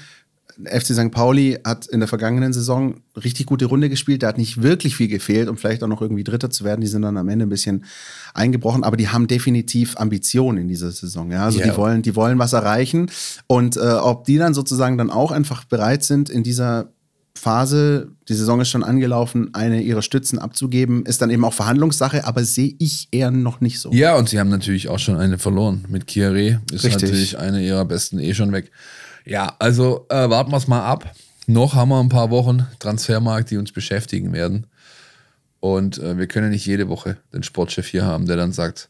[0.64, 1.10] FC St.
[1.10, 4.22] Pauli hat in der vergangenen Saison richtig gute Runde gespielt.
[4.22, 6.80] Da hat nicht wirklich viel gefehlt, um vielleicht auch noch irgendwie Dritter zu werden.
[6.80, 7.84] Die sind dann am Ende ein bisschen
[8.32, 11.30] eingebrochen, aber die haben definitiv Ambitionen in dieser Saison.
[11.30, 11.44] Ja?
[11.44, 11.66] Also Ja.
[11.70, 13.10] die wollen, die wollen was erreichen.
[13.46, 16.88] Und äh, ob die dann sozusagen dann auch einfach bereit sind, in dieser
[17.34, 22.24] Phase, die Saison ist schon angelaufen, eine ihrer Stützen abzugeben, ist dann eben auch Verhandlungssache,
[22.24, 23.92] aber sehe ich eher noch nicht so.
[23.92, 25.84] Ja, und sie haben natürlich auch schon eine verloren.
[25.88, 27.02] Mit Kiare ist Richtig.
[27.02, 28.70] natürlich eine ihrer besten eh schon weg.
[29.26, 31.12] Ja, also äh, warten wir es mal ab.
[31.48, 34.66] Noch haben wir ein paar Wochen Transfermarkt, die uns beschäftigen werden.
[35.58, 38.88] Und äh, wir können nicht jede Woche den Sportchef hier haben, der dann sagt,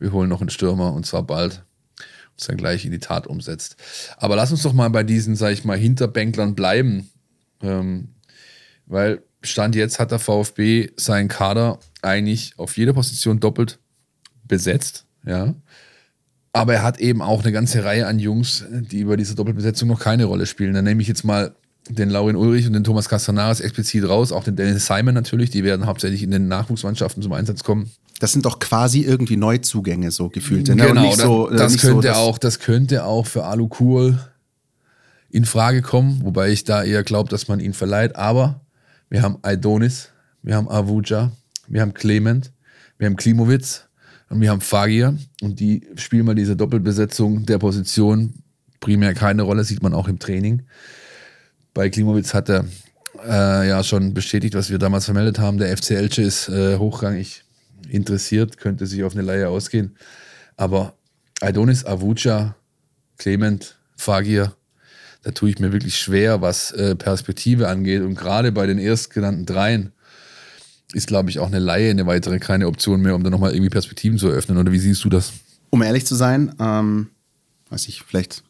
[0.00, 1.62] wir holen noch einen Stürmer und zwar bald.
[1.98, 3.76] Und es dann gleich in die Tat umsetzt.
[4.16, 7.10] Aber lass uns doch mal bei diesen, sag ich mal, Hinterbänklern bleiben.
[7.62, 8.14] Ähm,
[8.86, 13.78] weil Stand jetzt hat der VfB seinen Kader eigentlich auf jeder Position doppelt
[14.44, 15.54] besetzt, ja.
[16.52, 20.00] Aber er hat eben auch eine ganze Reihe an Jungs, die über diese Doppelbesetzung noch
[20.00, 20.74] keine Rolle spielen.
[20.74, 21.54] Dann nehme ich jetzt mal
[21.90, 25.64] den Laurin Ulrich und den Thomas Castanares explizit raus, auch den Dennis Simon natürlich, die
[25.64, 27.90] werden hauptsächlich in den Nachwuchsmannschaften zum Einsatz kommen.
[28.20, 30.68] Das sind doch quasi irgendwie Neuzugänge, so gefühlt.
[30.68, 30.76] ne?
[30.76, 33.68] Genau, nicht so, das, äh, das so, könnte dass- auch, das könnte auch für Alu
[33.68, 34.18] Kuhl
[35.30, 38.16] in Frage kommen, wobei ich da eher glaube, dass man ihn verleiht.
[38.16, 38.60] Aber
[39.08, 40.08] wir haben Aidonis,
[40.42, 41.30] wir haben Avuja,
[41.68, 42.52] wir haben Clement,
[42.98, 43.84] wir haben Klimowitz
[44.30, 48.34] und wir haben Fagir und die spielen mal diese Doppelbesetzung der Position
[48.80, 50.62] primär keine Rolle, sieht man auch im Training.
[51.74, 52.64] Bei Klimowitz hat er
[53.26, 55.58] äh, ja schon bestätigt, was wir damals vermeldet haben.
[55.58, 57.44] Der FC Elche ist äh, hochrangig
[57.88, 59.96] interessiert, könnte sich auf eine Leihe ausgehen.
[60.56, 60.94] Aber
[61.40, 62.56] Adonis, Avuja,
[63.16, 64.54] Clement, Fagir,
[65.22, 68.02] da tue ich mir wirklich schwer, was äh, Perspektive angeht.
[68.02, 69.92] Und gerade bei den erstgenannten dreien
[70.92, 73.70] ist, glaube ich, auch eine Laie eine weitere keine Option mehr, um da nochmal irgendwie
[73.70, 74.58] Perspektiven zu eröffnen.
[74.58, 75.32] Oder wie siehst du das?
[75.70, 77.08] Um ehrlich zu sein, ähm,
[77.70, 78.42] weiß ich, vielleicht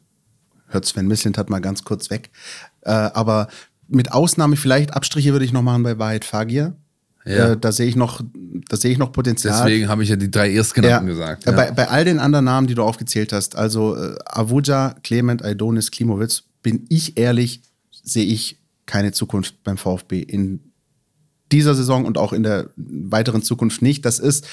[0.68, 2.30] hört Sven Mislint mal ganz kurz weg.
[2.82, 3.48] Äh, aber
[3.88, 6.74] mit Ausnahme, vielleicht Abstriche würde ich noch machen bei Wahrheit Fagir.
[7.24, 7.52] Ja.
[7.52, 8.22] Äh, da sehe ich noch,
[8.68, 9.64] da sehe ich noch Potenzial.
[9.64, 11.12] Deswegen habe ich ja die drei erstgenannten ja.
[11.12, 11.46] gesagt.
[11.46, 11.52] Ja.
[11.52, 15.90] Bei, bei all den anderen Namen, die du aufgezählt hast, also äh, Avuja, Clement, Aidonis,
[15.90, 20.67] Klimowitz, bin ich ehrlich, sehe ich keine Zukunft beim VfB in
[21.52, 24.04] dieser Saison und auch in der weiteren Zukunft nicht.
[24.04, 24.46] Das ist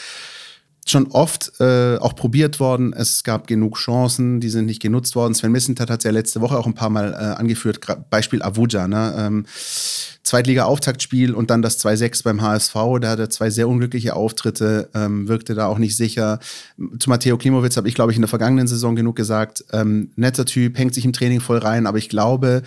[0.88, 2.94] schon oft äh, auch probiert worden.
[2.94, 5.34] Es gab genug Chancen, die sind nicht genutzt worden.
[5.34, 7.80] Sven Missentat hat es ja letzte Woche auch ein paar Mal äh, angeführt.
[8.10, 9.16] Beispiel Avuja, ne?
[9.18, 9.46] Ähm,
[10.24, 12.74] Zweitliga-Auftaktspiel und dann das 2-6 beim HSV.
[13.02, 16.40] Da hatte er zwei sehr unglückliche Auftritte, ähm, wirkte da auch nicht sicher.
[17.00, 19.66] Zu Matteo Klimowitz habe ich, glaube ich, in der vergangenen Saison genug gesagt.
[19.72, 22.64] Ähm, netter Typ, hängt sich im Training voll rein, aber ich glaube,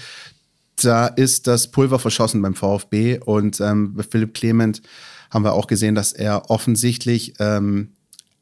[0.84, 3.18] da ist das Pulver verschossen beim VfB.
[3.18, 4.82] Und ähm, bei Philipp Clement
[5.30, 7.92] haben wir auch gesehen, dass er offensichtlich ähm,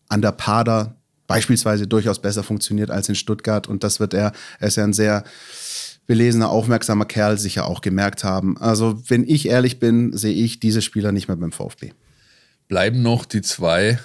[0.09, 0.97] an der Pader
[1.27, 3.67] beispielsweise durchaus besser funktioniert als in Stuttgart.
[3.67, 5.25] Und das wird er, er ist ja ein sehr
[6.07, 8.57] belesener, aufmerksamer Kerl, sicher auch gemerkt haben.
[8.59, 11.93] Also, wenn ich ehrlich bin, sehe ich diese Spieler nicht mehr beim VfB.
[12.69, 13.99] Bleiben noch die zwei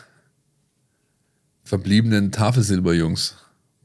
[1.63, 3.35] verbliebenen Tafelsilberjungs.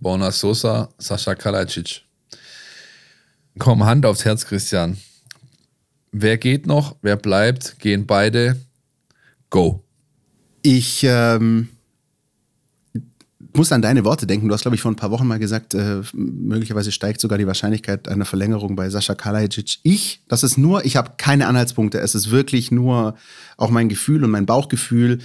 [0.00, 2.05] Borna Sosa, Sascha Kalajic.
[3.58, 4.98] Komm, Hand aufs Herz, Christian.
[6.12, 6.96] Wer geht noch?
[7.02, 7.78] Wer bleibt?
[7.78, 8.60] Gehen beide?
[9.50, 9.82] Go.
[10.62, 11.68] Ich ähm,
[13.54, 14.48] muss an deine Worte denken.
[14.48, 17.46] Du hast, glaube ich, vor ein paar Wochen mal gesagt, äh, möglicherweise steigt sogar die
[17.46, 19.78] Wahrscheinlichkeit einer Verlängerung bei Sascha Kalajic.
[19.82, 21.98] Ich, das ist nur, ich habe keine Anhaltspunkte.
[21.98, 23.16] Es ist wirklich nur
[23.56, 25.18] auch mein Gefühl und mein Bauchgefühl.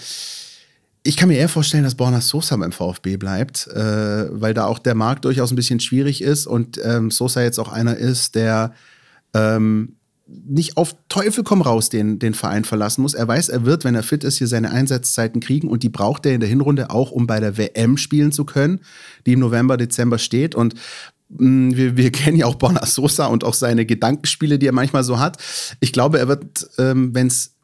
[1.04, 4.78] Ich kann mir eher vorstellen, dass Borna Sosa beim VfB bleibt, äh, weil da auch
[4.78, 8.74] der Markt durchaus ein bisschen schwierig ist und ähm, Sosa jetzt auch einer ist, der
[9.34, 9.96] ähm,
[10.28, 13.14] nicht auf Teufel komm raus den, den Verein verlassen muss.
[13.14, 16.26] Er weiß, er wird, wenn er fit ist, hier seine Einsatzzeiten kriegen und die braucht
[16.26, 18.80] er in der Hinrunde auch, um bei der WM spielen zu können,
[19.26, 20.56] die im November, Dezember steht.
[20.56, 20.76] Und
[21.30, 25.04] mm, wir, wir kennen ja auch Borna Sosa und auch seine Gedankenspiele, die er manchmal
[25.04, 25.42] so hat.
[25.80, 27.56] Ich glaube, er wird, ähm, wenn es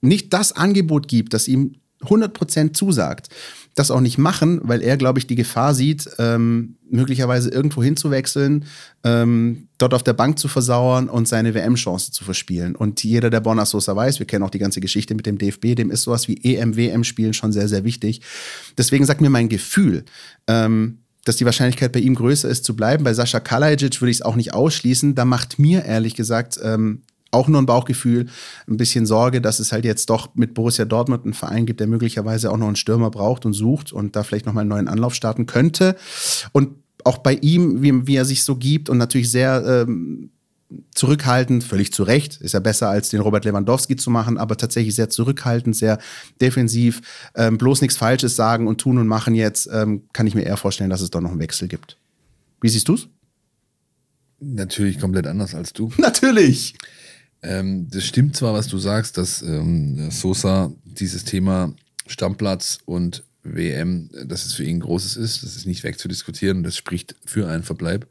[0.00, 1.74] nicht das Angebot gibt, das ihm
[2.06, 3.28] 100% zusagt,
[3.74, 8.64] das auch nicht machen, weil er, glaube ich, die Gefahr sieht, ähm, möglicherweise irgendwo hinzuwechseln,
[9.04, 12.74] ähm, dort auf der Bank zu versauern und seine WM-Chance zu verspielen.
[12.74, 15.74] Und jeder, der Bonner Sosa weiß, wir kennen auch die ganze Geschichte mit dem DFB,
[15.74, 18.22] dem ist sowas wie EM, WM-Spielen schon sehr, sehr wichtig.
[18.78, 20.04] Deswegen sagt mir mein Gefühl,
[20.46, 23.04] ähm, dass die Wahrscheinlichkeit bei ihm größer ist zu bleiben.
[23.04, 25.14] Bei Sascha Kalajic würde ich es auch nicht ausschließen.
[25.14, 27.02] Da macht mir ehrlich gesagt ähm,
[27.36, 28.26] auch nur ein Bauchgefühl,
[28.68, 31.86] ein bisschen Sorge, dass es halt jetzt doch mit Borussia Dortmund einen Verein gibt, der
[31.86, 35.14] möglicherweise auch noch einen Stürmer braucht und sucht und da vielleicht nochmal einen neuen Anlauf
[35.14, 35.96] starten könnte.
[36.52, 36.70] Und
[37.04, 40.30] auch bei ihm, wie, wie er sich so gibt und natürlich sehr ähm,
[40.94, 44.94] zurückhaltend, völlig zu Recht, ist ja besser als den Robert Lewandowski zu machen, aber tatsächlich
[44.94, 45.98] sehr zurückhaltend, sehr
[46.40, 47.02] defensiv,
[47.36, 50.56] ähm, bloß nichts Falsches sagen und tun und machen jetzt, ähm, kann ich mir eher
[50.56, 51.96] vorstellen, dass es doch noch einen Wechsel gibt.
[52.60, 53.08] Wie siehst du's?
[54.40, 55.92] Natürlich komplett anders als du.
[55.98, 56.74] Natürlich!
[57.42, 61.74] Ähm, das stimmt zwar, was du sagst, dass ähm, Sosa dieses Thema
[62.06, 67.14] Stammplatz und WM, dass es für ihn großes ist, das ist nicht wegzudiskutieren, das spricht
[67.24, 68.06] für einen Verbleib.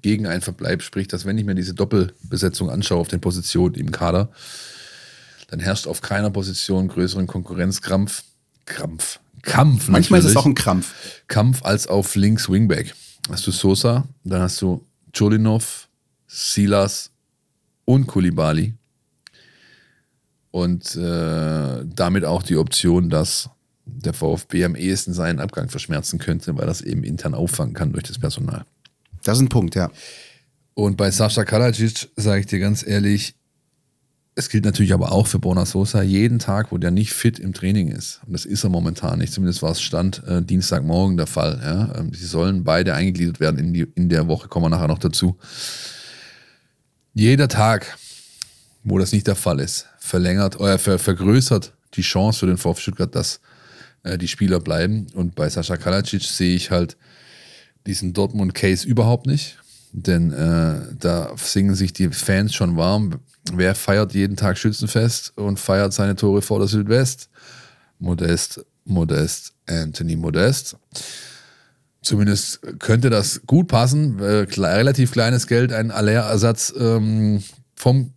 [0.00, 3.90] Gegen einen Verbleib spricht, dass wenn ich mir diese Doppelbesetzung anschaue auf den Positionen im
[3.90, 4.30] Kader,
[5.48, 8.22] dann herrscht auf keiner Position größeren Konkurrenzkrampf.
[8.64, 9.18] Krampf.
[9.42, 9.88] Kampf.
[9.88, 10.24] Manchmal natürlich.
[10.24, 10.94] ist es auch ein Krampf.
[11.26, 12.94] Kampf als auf links Wingback.
[13.30, 15.88] Hast du Sosa, dann hast du Jolinov,
[16.26, 17.10] Silas
[17.88, 18.74] und Kulibali.
[20.50, 23.48] Und äh, damit auch die Option, dass
[23.86, 28.04] der VfB am ehesten seinen Abgang verschmerzen könnte, weil das eben intern auffangen kann durch
[28.04, 28.66] das Personal.
[29.24, 29.90] Das ist ein Punkt, ja.
[30.74, 33.34] Und bei Sascha Kalajic sage ich dir ganz ehrlich,
[34.34, 37.54] es gilt natürlich aber auch für Bona Sosa, jeden Tag, wo der nicht fit im
[37.54, 41.26] Training ist, und das ist er momentan nicht, zumindest war es Stand äh, Dienstagmorgen der
[41.26, 44.70] Fall, ja, ähm, sie sollen beide eingegliedert werden in, die, in der Woche, kommen wir
[44.70, 45.36] nachher noch dazu.
[47.18, 47.98] Jeder Tag,
[48.84, 52.80] wo das nicht der Fall ist, verlängert oder ver vergrößert die Chance für den VfB
[52.80, 53.40] Stuttgart, dass
[54.04, 55.08] äh, die Spieler bleiben.
[55.14, 56.96] Und bei Sascha Kalacic sehe ich halt
[57.88, 59.58] diesen Dortmund-Case überhaupt nicht.
[59.90, 63.18] Denn äh, da singen sich die Fans schon warm.
[63.52, 67.30] Wer feiert jeden Tag Schützenfest und feiert seine Tore vor der Südwest?
[67.98, 70.76] Modest, Modest, Anthony Modest.
[72.08, 74.18] Zumindest könnte das gut passen.
[74.18, 77.42] Äh, relativ kleines Geld, ein Aller-Ersatz ähm,
[77.74, 78.12] vom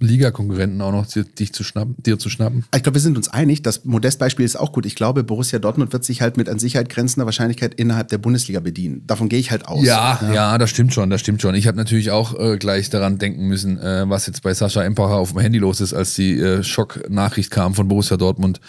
[0.00, 2.64] Liga-Konkurrenten auch noch dich zu schnappen, dir zu schnappen?
[2.74, 3.62] Ich glaube, wir sind uns einig.
[3.62, 4.86] Das Modestbeispiel ist auch gut.
[4.86, 8.58] Ich glaube, Borussia Dortmund wird sich halt mit an Sicherheit grenzender Wahrscheinlichkeit innerhalb der Bundesliga
[8.58, 9.06] bedienen.
[9.06, 9.86] Davon gehe ich halt aus.
[9.86, 11.54] Ja, ja, ja, das stimmt schon, das stimmt schon.
[11.54, 15.14] Ich habe natürlich auch äh, gleich daran denken müssen, äh, was jetzt bei Sascha Empacher
[15.14, 18.60] auf dem Handy los ist, als die äh, Schocknachricht kam von Borussia Dortmund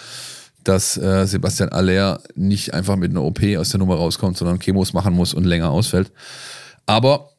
[0.67, 4.93] dass äh, Sebastian Aller nicht einfach mit einer OP aus der Nummer rauskommt, sondern Chemos
[4.93, 6.11] machen muss und länger ausfällt.
[6.85, 7.29] Aber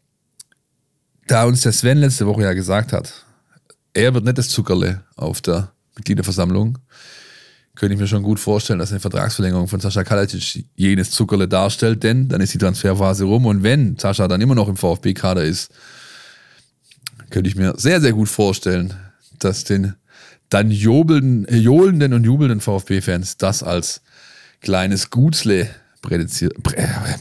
[1.27, 3.13] da uns der Sven letzte Woche ja gesagt hat,
[3.93, 6.79] er wird nicht das Zuckerle auf der Mitgliederversammlung,
[7.75, 12.03] könnte ich mir schon gut vorstellen, dass eine Vertragsverlängerung von Sascha Kalajdzic jenes Zuckerle darstellt,
[12.03, 15.71] denn dann ist die Transferphase rum und wenn Sascha dann immer noch im VfB-Kader ist,
[17.31, 18.95] könnte ich mir sehr, sehr gut vorstellen,
[19.39, 19.95] dass den
[20.49, 24.01] dann jubelnden, äh, johlenden und jubelnden VfB-Fans das als
[24.61, 25.69] kleines Gutsle
[26.01, 26.55] präsentiert,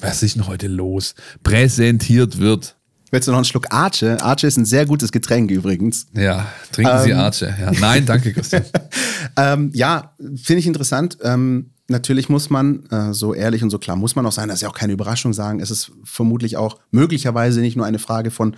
[0.01, 1.15] was ist denn heute los?
[1.43, 2.75] Präsentiert wird.
[3.09, 4.21] Willst du noch einen Schluck Arche?
[4.21, 6.07] Arche ist ein sehr gutes Getränk übrigens.
[6.13, 7.03] Ja, trinken ähm.
[7.03, 7.55] Sie Arche.
[7.59, 7.71] Ja.
[7.71, 8.65] Nein, danke, Christian.
[9.37, 11.17] ähm, ja, finde ich interessant.
[11.21, 14.57] Ähm, natürlich muss man, äh, so ehrlich und so klar muss man auch sein, das
[14.57, 15.61] ist ja auch keine Überraschung sagen.
[15.61, 18.57] Es ist vermutlich auch möglicherweise nicht nur eine Frage von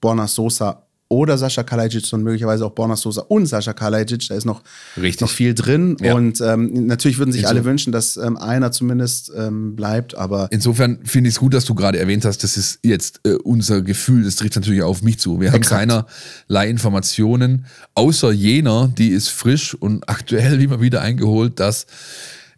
[0.00, 4.28] Borna Sosa oder Sascha Kalajic und möglicherweise auch Borna Sosa und Sascha Kalajic.
[4.28, 4.62] Da ist noch,
[4.96, 5.96] noch viel drin.
[6.00, 6.14] Ja.
[6.14, 10.14] Und ähm, natürlich würden sich Inso alle wünschen, dass ähm, einer zumindest ähm, bleibt.
[10.14, 13.32] Aber insofern finde ich es gut, dass du gerade erwähnt hast, das ist jetzt äh,
[13.32, 14.22] unser Gefühl.
[14.22, 15.40] Das trifft natürlich auf mich zu.
[15.40, 15.72] Wir Exakt.
[15.72, 16.06] haben
[16.46, 21.86] keinerlei Informationen, außer jener, die ist frisch und aktuell immer wieder eingeholt, dass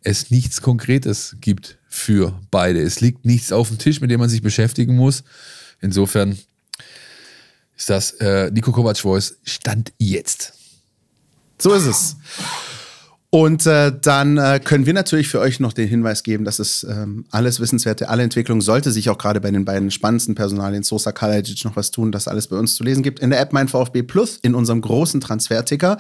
[0.03, 2.83] es nichts Konkretes gibt für beide.
[2.83, 5.25] Es liegt nichts auf dem Tisch, mit dem man sich beschäftigen muss.
[5.81, 6.37] Insofern
[7.83, 10.53] ist das äh, Nico Kovac Voice Stand jetzt.
[11.59, 12.17] So ist es.
[13.31, 16.85] Und äh, dann äh, können wir natürlich für euch noch den Hinweis geben, dass es
[16.85, 21.11] ähm, alles Wissenswerte, alle Entwicklungen sollte sich auch gerade bei den beiden spannendsten Personalien Sosa
[21.11, 23.19] Kalajic noch was tun, dass alles bei uns zu lesen gibt.
[23.19, 25.99] In der App Mein VfB Plus, in unserem großen Transferticker.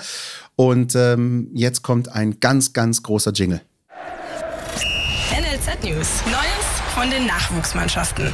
[0.54, 3.60] Und ähm, jetzt kommt ein ganz, ganz großer Jingle.
[5.32, 6.22] NLZ News.
[6.26, 8.30] Neues von den Nachwuchsmannschaften.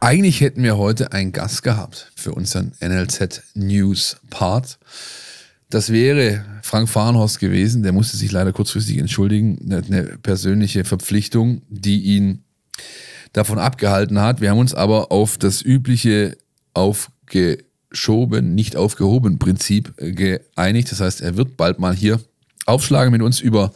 [0.00, 4.78] Eigentlich hätten wir heute einen Gast gehabt für unseren NLZ News Part.
[5.70, 7.82] Das wäre Frank Fahrenhorst gewesen.
[7.82, 9.58] Der musste sich leider kurzfristig entschuldigen.
[9.70, 12.44] Eine persönliche Verpflichtung, die ihn
[13.32, 14.40] davon abgehalten hat.
[14.40, 16.38] Wir haben uns aber auf das übliche
[16.74, 20.92] aufgeschoben, nicht aufgehoben Prinzip geeinigt.
[20.92, 22.20] Das heißt, er wird bald mal hier
[22.66, 23.72] aufschlagen mit uns über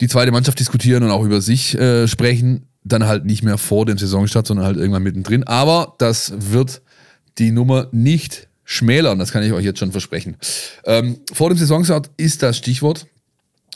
[0.00, 3.86] die zweite Mannschaft diskutieren und auch über sich äh, sprechen dann halt nicht mehr vor
[3.86, 5.44] dem Saisonstart, sondern halt irgendwann mittendrin.
[5.44, 6.82] Aber das wird
[7.38, 10.36] die Nummer nicht schmälern, das kann ich euch jetzt schon versprechen.
[10.84, 13.06] Ähm, vor dem Saisonstart ist das Stichwort.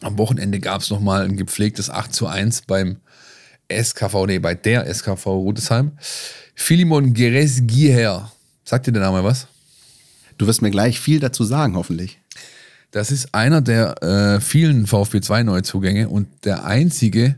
[0.03, 2.99] Am Wochenende gab es nochmal ein gepflegtes 8 zu 1 beim
[3.69, 5.93] SKV, nee, bei der SKV Rudesheim.
[6.55, 8.31] Philimon Geres-Giher.
[8.64, 9.49] Sagt dir der Name was?
[10.38, 12.19] Du wirst mir gleich viel dazu sagen, hoffentlich.
[12.90, 17.37] Das ist einer der äh, vielen VfB 2 Neuzugänge und der einzige,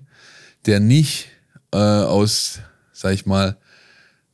[0.67, 1.29] der nicht
[1.77, 2.61] äh, aus,
[2.93, 3.57] sag ich mal,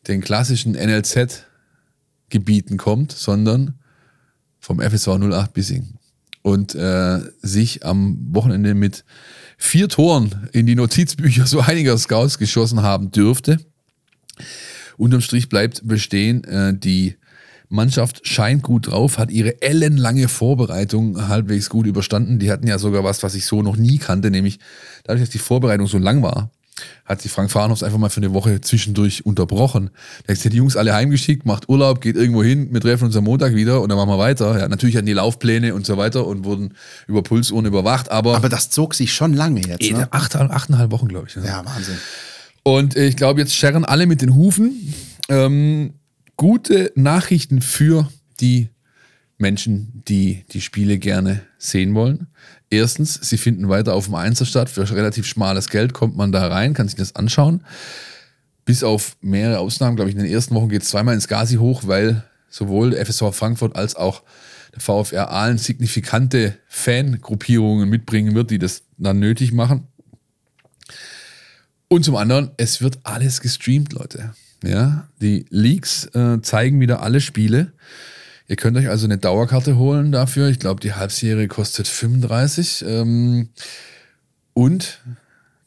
[0.06, 3.78] den klassischen NLZ-Gebieten kommt, sondern
[4.60, 5.94] vom FSV 08 Bissing.
[6.42, 9.04] Und äh, sich am Wochenende mit
[9.58, 13.58] vier Toren in die Notizbücher so einiger Scouts geschossen haben dürfte.
[14.96, 17.16] Unterm Strich bleibt bestehen, äh, die
[17.68, 22.38] Mannschaft scheint gut drauf, hat ihre ellenlange Vorbereitung halbwegs gut überstanden.
[22.38, 24.58] Die hatten ja sogar was, was ich so noch nie kannte, nämlich
[25.04, 26.50] dadurch, dass die Vorbereitung so lang war,
[27.04, 29.90] hat sich Frank Fahrenhoff einfach mal für eine Woche zwischendurch unterbrochen.
[30.26, 33.24] Der hat die Jungs alle heimgeschickt, macht Urlaub, geht irgendwo hin, wir treffen uns am
[33.24, 34.58] Montag wieder und dann machen wir weiter.
[34.58, 36.74] Ja, natürlich hatten die Laufpläne und so weiter und wurden
[37.06, 38.36] über Pulsuhren überwacht, aber.
[38.36, 39.90] Aber das zog sich schon lange jetzt.
[39.90, 40.08] Ne?
[40.10, 41.34] Acht, achteinhalb Wochen, glaube ich.
[41.34, 41.96] Ja, ja Wahnsinn.
[42.62, 44.94] Und ich glaube, jetzt scherren alle mit den Hufen.
[45.28, 45.94] Ähm,
[46.36, 48.08] gute Nachrichten für
[48.40, 48.68] die
[49.42, 52.28] Menschen, die die Spiele gerne sehen wollen.
[52.70, 54.70] Erstens, sie finden weiter auf dem Einser statt.
[54.70, 57.62] Für relativ schmales Geld kommt man da rein, kann sich das anschauen.
[58.64, 61.56] Bis auf mehrere Ausnahmen, glaube ich, in den ersten Wochen geht es zweimal ins Gazi
[61.56, 64.22] hoch, weil sowohl der FSV Frankfurt als auch
[64.74, 69.88] der VfR Aalen signifikante Fangruppierungen mitbringen wird, die das dann nötig machen.
[71.88, 74.32] Und zum anderen, es wird alles gestreamt, Leute.
[74.64, 77.72] Ja, die Leaks äh, zeigen wieder alle Spiele.
[78.48, 80.48] Ihr könnt euch also eine Dauerkarte holen dafür.
[80.48, 82.84] Ich glaube, die Halbserie kostet 35.
[82.86, 83.48] Ähm,
[84.54, 85.00] und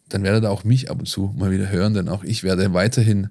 [0.10, 2.74] dann werdet ihr auch mich ab und zu mal wieder hören, denn auch ich werde
[2.74, 3.30] weiterhin,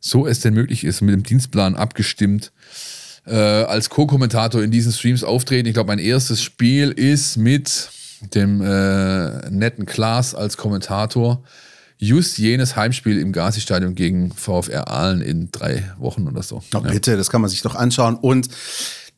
[0.00, 2.52] so es denn möglich ist, mit dem Dienstplan abgestimmt,
[3.26, 5.68] äh, als Co-Kommentator in diesen Streams auftreten.
[5.68, 7.90] Ich glaube, mein erstes Spiel ist mit
[8.34, 11.42] dem äh, netten Klaas als Kommentator.
[12.04, 16.56] Just jenes Heimspiel im Gazi-Stadion gegen VfR Aalen in drei Wochen oder so.
[16.74, 16.80] Oh, ja.
[16.80, 18.16] Bitte, das kann man sich doch anschauen.
[18.16, 18.48] Und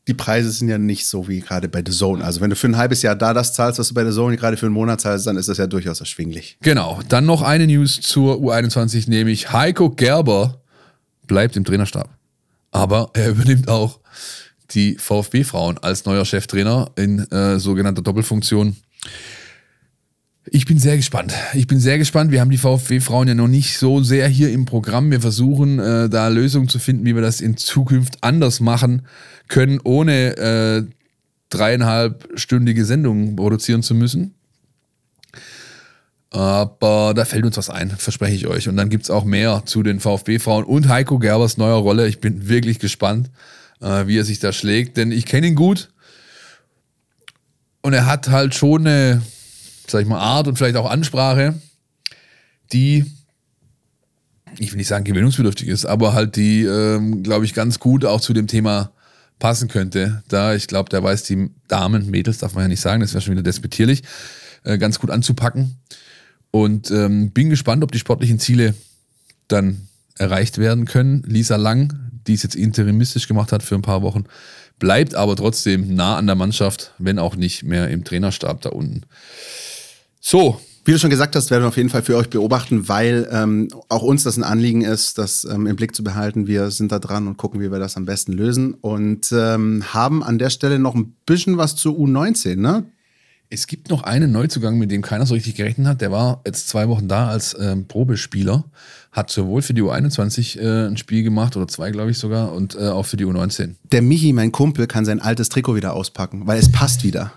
[0.06, 2.24] die Preise sind ja nicht so wie gerade bei The Zone.
[2.24, 4.36] Also wenn du für ein halbes Jahr da das zahlst, was du bei The Zone
[4.36, 6.58] gerade für einen Monat zahlst, dann ist das ja durchaus erschwinglich.
[6.62, 7.00] Genau.
[7.08, 10.60] Dann noch eine News zur U21, nämlich Heiko Gerber
[11.26, 12.08] bleibt im Trainerstab.
[12.70, 13.98] Aber er übernimmt auch
[14.70, 18.76] die VfB-Frauen als neuer Cheftrainer in äh, sogenannter Doppelfunktion.
[20.48, 21.34] Ich bin sehr gespannt.
[21.54, 22.30] Ich bin sehr gespannt.
[22.30, 25.10] Wir haben die VfB-Frauen ja noch nicht so sehr hier im Programm.
[25.10, 29.02] Wir versuchen äh, da Lösungen zu finden, wie wir das in Zukunft anders machen
[29.48, 30.84] können, ohne äh,
[31.50, 34.34] dreieinhalbstündige Sendung produzieren zu müssen.
[36.30, 38.68] Aber da fällt uns was ein, verspreche ich euch.
[38.68, 42.06] Und dann gibt es auch mehr zu den VfB-Frauen und Heiko Gerbers neuer Rolle.
[42.08, 43.30] Ich bin wirklich gespannt,
[43.80, 45.88] äh, wie er sich da schlägt, denn ich kenne ihn gut.
[47.82, 49.22] Und er hat halt schon eine,
[49.90, 51.54] sag ich mal, Art und vielleicht auch Ansprache,
[52.72, 53.04] die,
[54.58, 58.20] ich will nicht sagen gewinnungsbedürftig ist, aber halt die, ähm, glaube ich, ganz gut auch
[58.20, 58.92] zu dem Thema
[59.38, 60.22] passen könnte.
[60.28, 63.20] Da, ich glaube, der weiß die Damen, Mädels darf man ja nicht sagen, das wäre
[63.20, 64.02] schon wieder despektierlich,
[64.64, 65.76] äh, ganz gut anzupacken.
[66.50, 68.74] Und ähm, bin gespannt, ob die sportlichen Ziele
[69.48, 71.22] dann erreicht werden können.
[71.26, 71.92] Lisa Lang,
[72.26, 74.24] die es jetzt interimistisch gemacht hat für ein paar Wochen,
[74.78, 79.02] bleibt aber trotzdem nah an der Mannschaft, wenn auch nicht mehr im Trainerstab da unten.
[80.28, 80.60] So.
[80.84, 83.68] Wie du schon gesagt hast, werden wir auf jeden Fall für euch beobachten, weil ähm,
[83.88, 86.48] auch uns das ein Anliegen ist, das ähm, im Blick zu behalten.
[86.48, 88.74] Wir sind da dran und gucken, wie wir das am besten lösen.
[88.74, 92.86] Und ähm, haben an der Stelle noch ein bisschen was zu U19, ne?
[93.50, 96.00] Es gibt noch einen Neuzugang, mit dem keiner so richtig gerechnet hat.
[96.00, 98.64] Der war jetzt zwei Wochen da als ähm, Probespieler,
[99.12, 102.74] hat sowohl für die U21 äh, ein Spiel gemacht oder zwei, glaube ich sogar, und
[102.74, 103.76] äh, auch für die U19.
[103.92, 107.32] Der Michi, mein Kumpel, kann sein altes Trikot wieder auspacken, weil es passt wieder.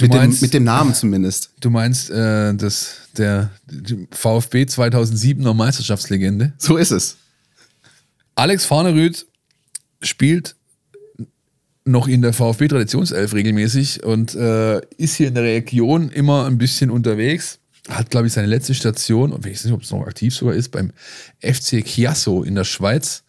[0.00, 1.50] Du mit, meinst, dem, mit dem Namen zumindest.
[1.60, 3.50] Du meinst, äh, das, der
[4.10, 6.54] VfB 2007er Meisterschaftslegende?
[6.56, 7.18] So ist es.
[8.34, 9.26] Alex Farnerüth
[10.00, 10.56] spielt
[11.84, 16.90] noch in der VfB-Traditionself regelmäßig und äh, ist hier in der Region immer ein bisschen
[16.90, 17.58] unterwegs.
[17.88, 20.54] Hat, glaube ich, seine letzte Station, und ich weiß nicht, ob es noch aktiv sogar
[20.54, 20.92] ist, beim
[21.42, 23.22] FC Chiasso in der Schweiz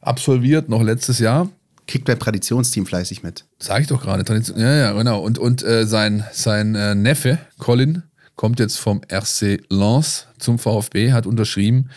[0.00, 1.50] absolviert, noch letztes Jahr.
[1.88, 3.44] Kickt beim Traditionsteam fleißig mit.
[3.58, 4.24] Sag ich doch gerade.
[4.56, 5.20] Ja, ja, genau.
[5.20, 8.04] Und, und äh, sein, sein äh, Neffe, Colin,
[8.36, 11.90] kommt jetzt vom RC Lens zum VfB, hat unterschrieben.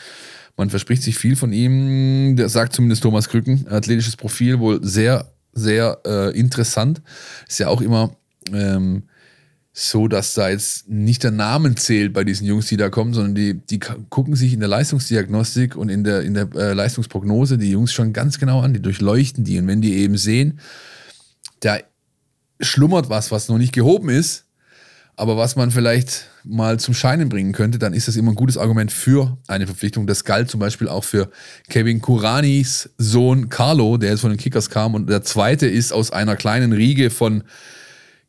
[0.58, 2.36] Man verspricht sich viel von ihm.
[2.36, 3.68] Der sagt zumindest Thomas Krücken.
[3.70, 7.02] Athletisches Profil, wohl sehr sehr äh, interessant.
[7.48, 8.16] Ist ja auch immer
[8.54, 9.04] ähm,
[9.74, 13.36] so, dass da jetzt nicht der Name zählt bei diesen Jungs, die da kommen, sondern
[13.36, 17.72] die, die gucken sich in der Leistungsdiagnostik und in der, in der äh, Leistungsprognose die
[17.72, 19.58] Jungs schon ganz genau an, die durchleuchten die.
[19.60, 20.60] Und wenn die eben sehen,
[21.62, 21.78] da
[22.60, 24.46] schlummert was, was noch nicht gehoben ist,
[25.16, 28.58] aber was man vielleicht mal zum Scheinen bringen könnte, dann ist das immer ein gutes
[28.58, 30.08] Argument für eine Verpflichtung.
[30.08, 31.30] Das galt zum Beispiel auch für
[31.70, 34.96] Kevin Kuranis Sohn Carlo, der jetzt von den Kickers kam.
[34.96, 37.44] Und der zweite ist aus einer kleinen Riege von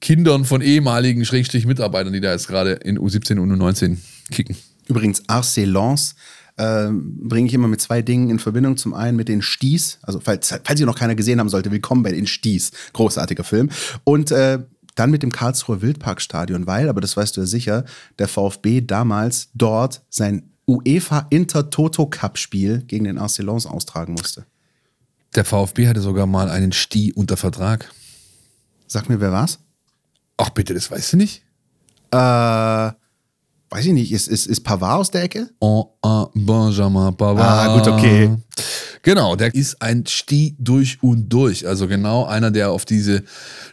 [0.03, 3.98] Kindern von ehemaligen Schrägstrich Mitarbeitern, die da jetzt gerade in U17 und U19
[4.30, 4.57] kicken.
[4.88, 6.16] Übrigens, RC Lens
[6.57, 8.76] äh, bringe ich immer mit zwei Dingen in Verbindung.
[8.76, 12.03] Zum einen mit den Sties, also falls, falls ihr noch keiner gesehen haben sollte, willkommen
[12.03, 12.72] bei den Sties.
[12.92, 13.70] Großartiger Film.
[14.03, 14.59] Und äh,
[14.96, 17.84] dann mit dem Karlsruher Wildparkstadion, weil, aber das weißt du ja sicher,
[18.18, 24.46] der VfB damals dort sein UEFA Intertoto Cup Spiel gegen den Lens austragen musste.
[25.36, 27.88] Der VfB hatte sogar mal einen Sti unter Vertrag.
[28.88, 29.61] Sag mir, wer war's?
[30.45, 31.43] Ach bitte, das weißt du nicht?
[32.11, 34.11] Äh, weiß ich nicht.
[34.11, 35.51] Ist, ist, ist Pavard aus der Ecke?
[35.61, 37.40] Oh, oh, Benjamin Pavard.
[37.40, 38.30] Ah, gut, okay.
[39.05, 41.66] Genau, der ist ein Sti durch und durch.
[41.66, 43.22] Also genau einer, der auf diese,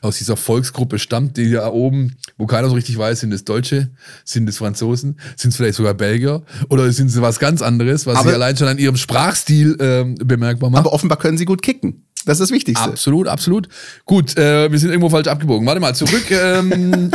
[0.02, 3.90] aus dieser Volksgruppe stammt, die da oben, wo keiner so richtig weiß, sind es Deutsche,
[4.26, 8.18] sind es Franzosen, sind es vielleicht sogar Belgier oder sind sie was ganz anderes, was
[8.18, 10.80] Aber- sie allein schon an ihrem Sprachstil ähm, bemerkbar macht.
[10.80, 12.06] Aber offenbar können sie gut kicken.
[12.26, 12.90] Das ist das Wichtigste.
[12.90, 13.70] Absolut, absolut.
[14.06, 15.66] Gut, äh, wir sind irgendwo falsch abgebogen.
[15.66, 17.12] Warte mal, zurück, ähm,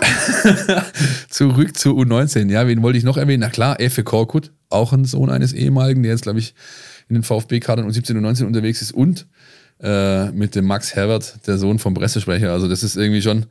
[1.28, 2.50] zurück zu U19.
[2.50, 3.40] Ja, wen wollte ich noch erwähnen?
[3.40, 6.55] Na klar, Efe Korkut, auch ein Sohn eines ehemaligen, der jetzt, glaube ich,
[7.09, 9.26] in den VfB-Kadern U17 und U19 unterwegs ist und
[9.82, 12.50] äh, mit dem Max Herbert, der Sohn vom Pressesprecher.
[12.52, 13.46] Also das ist irgendwie schon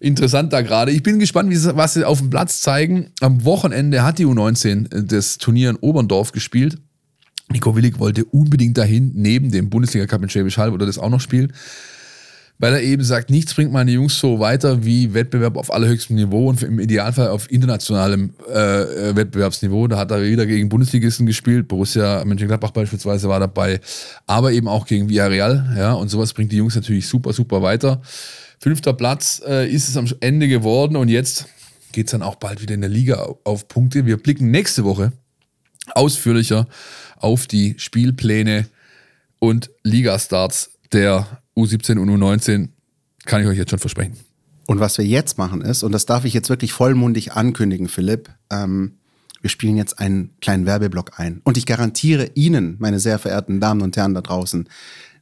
[0.00, 0.92] interessant da gerade.
[0.92, 3.10] Ich bin gespannt, was sie auf dem Platz zeigen.
[3.20, 6.78] Am Wochenende hat die U19 das Turnier in Oberndorf gespielt.
[7.48, 11.20] Nico Willig wollte unbedingt dahin, neben dem Bundesliga-Cup in Schwäbisch Hall oder das auch noch
[11.20, 11.52] spielen,
[12.58, 16.48] weil er eben sagt, nichts bringt meine Jungs so weiter wie Wettbewerb auf allerhöchstem Niveau
[16.48, 19.88] und im Idealfall auf internationalem äh, Wettbewerbsniveau.
[19.88, 23.80] Da hat er wieder gegen Bundesligisten gespielt, Borussia Mönchengladbach beispielsweise war dabei,
[24.26, 28.00] aber eben auch gegen Villarreal, ja, und sowas bringt die Jungs natürlich super, super weiter.
[28.58, 31.46] Fünfter Platz äh, ist es am Ende geworden und jetzt
[31.92, 34.06] geht es dann auch bald wieder in der Liga auf Punkte.
[34.06, 35.12] Wir blicken nächste Woche
[35.94, 36.66] ausführlicher
[37.16, 38.68] auf die Spielpläne
[39.38, 42.68] und Ligastarts der U17 und U19.
[43.24, 44.16] Kann ich euch jetzt schon versprechen.
[44.66, 48.30] Und was wir jetzt machen ist, und das darf ich jetzt wirklich vollmundig ankündigen, Philipp,
[48.50, 48.98] ähm,
[49.40, 51.40] wir spielen jetzt einen kleinen Werbeblock ein.
[51.44, 54.68] Und ich garantiere Ihnen, meine sehr verehrten Damen und Herren da draußen,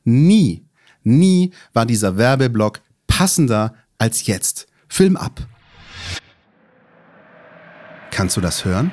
[0.04, 0.64] nie,
[1.02, 4.66] nie war dieser Werbeblock passender als jetzt.
[4.88, 5.46] Film ab.
[8.10, 8.92] Kannst du das hören?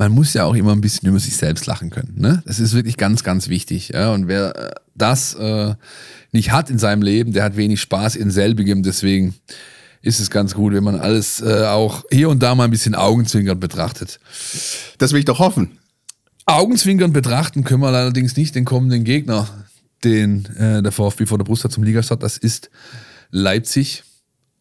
[0.00, 2.14] Man muss ja auch immer ein bisschen über sich selbst lachen können.
[2.16, 2.42] Ne?
[2.46, 3.90] Das ist wirklich ganz, ganz wichtig.
[3.90, 4.14] Ja?
[4.14, 5.74] Und wer äh, das äh,
[6.32, 8.82] nicht hat in seinem Leben, der hat wenig Spaß in selbigem.
[8.82, 9.34] Deswegen
[10.00, 12.94] ist es ganz gut, wenn man alles äh, auch hier und da mal ein bisschen
[12.94, 14.20] Augenzwinkern betrachtet.
[14.96, 15.72] Das will ich doch hoffen.
[16.46, 19.48] Augenzwinkern betrachten können wir allerdings nicht den kommenden Gegner,
[20.02, 22.22] den äh, der VfB vor der Brust hat zum Ligastart.
[22.22, 22.70] Das ist
[23.30, 24.04] Leipzig.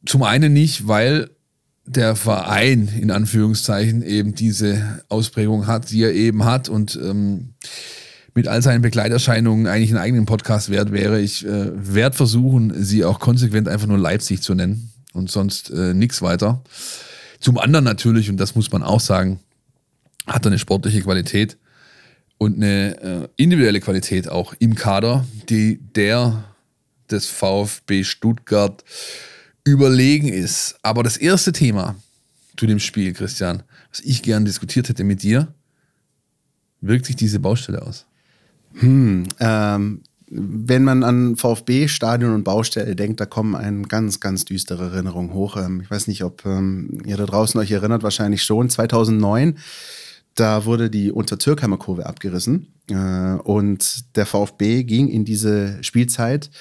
[0.05, 1.29] Zum einen nicht, weil
[1.89, 7.55] der Verein in Anführungszeichen eben diese Ausprägung hat, die er eben hat und ähm,
[8.35, 11.19] mit all seinen Begleiterscheinungen eigentlich einen eigenen Podcast wert wäre.
[11.19, 15.95] Ich äh, werde versuchen, sie auch konsequent einfach nur Leipzig zu nennen und sonst äh,
[15.95, 16.63] nichts weiter.
[17.39, 19.39] Zum anderen natürlich, und das muss man auch sagen,
[20.27, 21.57] hat er eine sportliche Qualität
[22.37, 26.43] und eine äh, individuelle Qualität auch im Kader, die der
[27.09, 28.83] des VfB Stuttgart
[29.63, 30.75] überlegen ist.
[30.81, 31.95] Aber das erste Thema
[32.57, 35.53] zu dem Spiel, Christian, was ich gerne diskutiert hätte mit dir,
[36.81, 38.05] wirkt sich diese Baustelle aus?
[38.73, 40.01] Hm, ähm,
[40.31, 45.57] wenn man an VfB-Stadion und Baustelle denkt, da kommen eine ganz, ganz düstere Erinnerungen hoch.
[45.57, 48.69] Ähm, ich weiß nicht, ob ähm, ihr da draußen euch erinnert, wahrscheinlich schon.
[48.69, 49.57] 2009,
[50.35, 56.51] da wurde die Untertürkheimer Kurve abgerissen äh, und der VfB ging in diese Spielzeit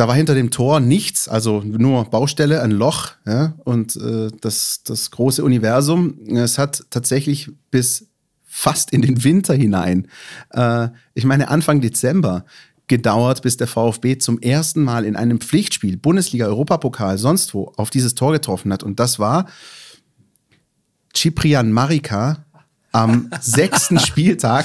[0.00, 4.80] da war hinter dem Tor nichts, also nur Baustelle, ein Loch ja, und äh, das,
[4.82, 6.26] das große Universum.
[6.26, 8.06] Es hat tatsächlich bis
[8.42, 10.08] fast in den Winter hinein,
[10.54, 12.46] äh, ich meine Anfang Dezember,
[12.88, 17.90] gedauert, bis der VfB zum ersten Mal in einem Pflichtspiel, Bundesliga, Europapokal, sonst wo, auf
[17.90, 18.82] dieses Tor getroffen hat.
[18.82, 19.50] Und das war
[21.14, 22.46] Ciprian Marika
[22.90, 24.64] am sechsten Spieltag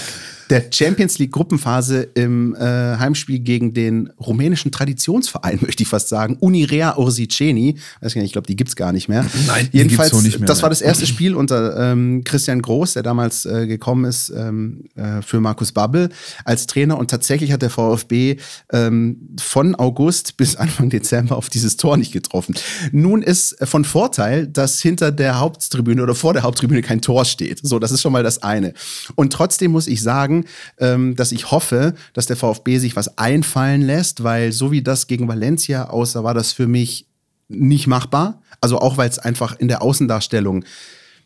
[0.50, 6.38] der Champions League Gruppenphase im äh, Heimspiel gegen den rumänischen Traditionsverein, möchte ich fast sagen,
[6.40, 7.78] Unirea Orsiceni.
[8.02, 9.26] Weiß nicht, ich glaube, die gibt's gar nicht mehr.
[9.48, 10.78] Nein, jedenfalls, die gibt's nicht mehr, das war nein.
[10.80, 15.40] das erste Spiel unter ähm, Christian Groß, der damals äh, gekommen ist ähm, äh, für
[15.40, 16.10] Markus Babbel
[16.44, 16.98] als Trainer.
[16.98, 18.38] Und tatsächlich hat der VfB
[18.72, 22.56] ähm, von August bis Anfang Dezember auf dieses Tor nicht getroffen.
[22.92, 27.60] Nun ist von Vorteil, dass hinter der Haupttribüne oder vor der Haupttribüne kein Tor steht.
[27.64, 28.74] So, das ist schon mal das eine.
[29.16, 30.35] Und trotzdem muss ich sagen,
[30.80, 35.08] ähm, dass ich hoffe, dass der VfB sich was einfallen lässt, weil so wie das
[35.08, 37.08] gegen Valencia aussah, war das für mich
[37.48, 38.42] nicht machbar.
[38.62, 40.66] Also auch, weil es einfach in der Außendarstellung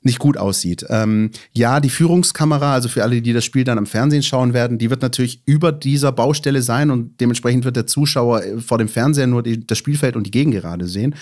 [0.01, 0.85] nicht gut aussieht.
[0.89, 4.77] Ähm, ja, die Führungskamera, also für alle, die das Spiel dann am Fernsehen schauen werden,
[4.77, 8.87] die wird natürlich über dieser Baustelle sein und dementsprechend wird der Zuschauer äh, vor dem
[8.87, 11.15] Fernseher nur die, das Spielfeld und die Gegengerade sehen.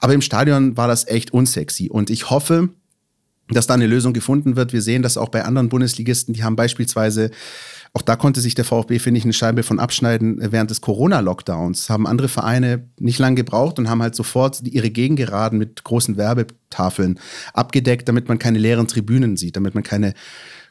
[0.00, 2.70] Aber im Stadion war das echt unsexy und ich hoffe,
[3.52, 4.72] dass da eine Lösung gefunden wird.
[4.72, 7.30] Wir sehen das auch bei anderen Bundesligisten, die haben beispielsweise
[7.94, 10.80] auch da konnte sich der VfB, finde ich, eine Scheibe von abschneiden äh, während des
[10.80, 11.90] Corona-Lockdowns.
[11.90, 17.20] Haben andere Vereine nicht lange gebraucht und haben halt sofort ihre Gegengeraden mit großen Werbetafeln
[17.52, 20.14] abgedeckt, damit man keine leeren Tribünen sieht, damit man keine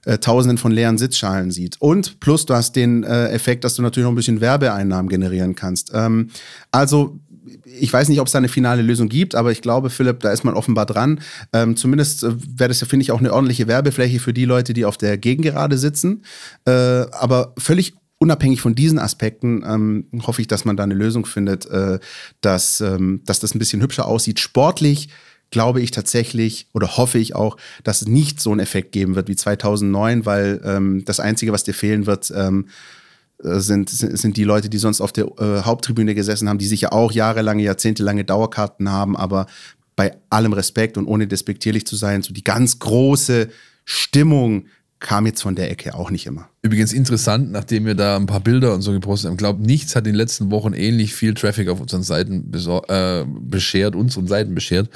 [0.06, 1.80] äh, Tausenden von leeren Sitzschalen sieht.
[1.80, 5.54] Und plus du hast den äh, Effekt, dass du natürlich noch ein bisschen Werbeeinnahmen generieren
[5.54, 5.92] kannst.
[5.94, 6.30] Ähm,
[6.72, 7.20] also
[7.66, 10.32] ich weiß nicht, ob es da eine finale Lösung gibt, aber ich glaube, Philipp, da
[10.32, 11.22] ist man offenbar dran.
[11.54, 14.74] Ähm, zumindest äh, wäre das ja, finde ich, auch eine ordentliche Werbefläche für die Leute,
[14.74, 16.24] die auf der Gegengerade sitzen.
[16.66, 21.26] Äh, aber völlig unabhängig von diesen Aspekten ähm, hoffe ich, dass man da eine Lösung
[21.26, 22.00] findet, äh,
[22.42, 24.40] dass, ähm, dass das ein bisschen hübscher aussieht.
[24.40, 25.10] Sportlich
[25.50, 29.28] glaube ich tatsächlich oder hoffe ich auch, dass es nicht so einen Effekt geben wird
[29.28, 33.01] wie 2009, weil ähm, das Einzige, was dir fehlen wird, ähm, äh,
[33.44, 37.12] sind, sind die Leute, die sonst auf der äh, Haupttribüne gesessen haben, die sicher auch
[37.12, 39.48] jahrelange, jahrzehntelange Dauerkarten haben, aber
[39.96, 43.50] bei allem Respekt und ohne despektierlich zu sein, so die ganz große
[43.86, 44.66] Stimmung
[45.02, 46.48] kam jetzt von der Ecke auch nicht immer.
[46.62, 50.06] Übrigens interessant, nachdem wir da ein paar Bilder und so gepostet haben, glaube nichts hat
[50.06, 52.52] in den letzten Wochen ähnlich viel Traffic auf unseren Seiten
[52.88, 54.90] äh, beschert, unseren Seiten beschert,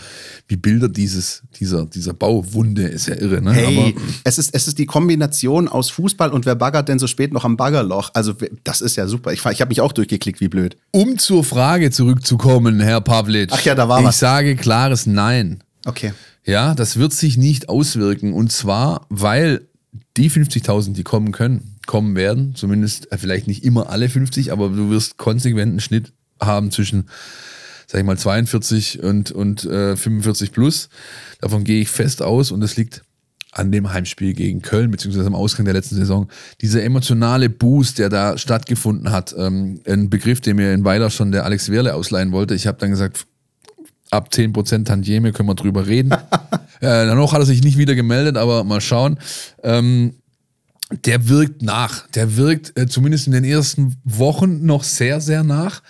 [0.47, 2.83] wie Bilder dieses, dieser, dieser Bauwunde.
[2.83, 3.51] Ist ja irre, ne?
[3.51, 7.07] Hey, Aber es ist, es ist die Kombination aus Fußball und wer baggert denn so
[7.07, 8.11] spät noch am Baggerloch?
[8.13, 9.33] Also, das ist ja super.
[9.33, 10.77] Ich, ich habe mich auch durchgeklickt, wie blöd.
[10.91, 13.49] um zur Frage zurückzukommen, Herr Pavlic.
[13.51, 14.19] Ach ja, da war ich was.
[14.19, 15.63] sage klares Nein.
[15.83, 16.13] Okay.
[16.45, 18.33] Ja, das wird sich nicht auswirken.
[18.33, 19.67] Und zwar, weil
[20.17, 24.69] die 50.000, die kommen können, kommen werden, zumindest äh, vielleicht nicht immer alle 50, aber
[24.69, 27.09] du wirst konsequent einen Schnitt haben zwischen,
[27.87, 30.89] sag ich mal, 42 und, und äh, 45 plus.
[31.41, 33.03] Davon gehe ich fest aus und das liegt
[33.51, 36.27] an dem Heimspiel gegen Köln, beziehungsweise am Ausgang der letzten Saison.
[36.59, 41.31] Dieser emotionale Boost, der da stattgefunden hat, ähm, ein Begriff, den mir in Weiler schon
[41.31, 42.53] der Alex Werle ausleihen wollte.
[42.53, 43.25] Ich habe dann gesagt,
[44.15, 46.11] ab 10% Tantieme können wir drüber reden.
[46.11, 46.17] äh,
[46.79, 49.17] danach hat er sich nicht wieder gemeldet, aber mal schauen.
[49.63, 50.15] Ähm,
[51.05, 52.07] der wirkt nach.
[52.11, 55.81] Der wirkt äh, zumindest in den ersten Wochen noch sehr, sehr nach.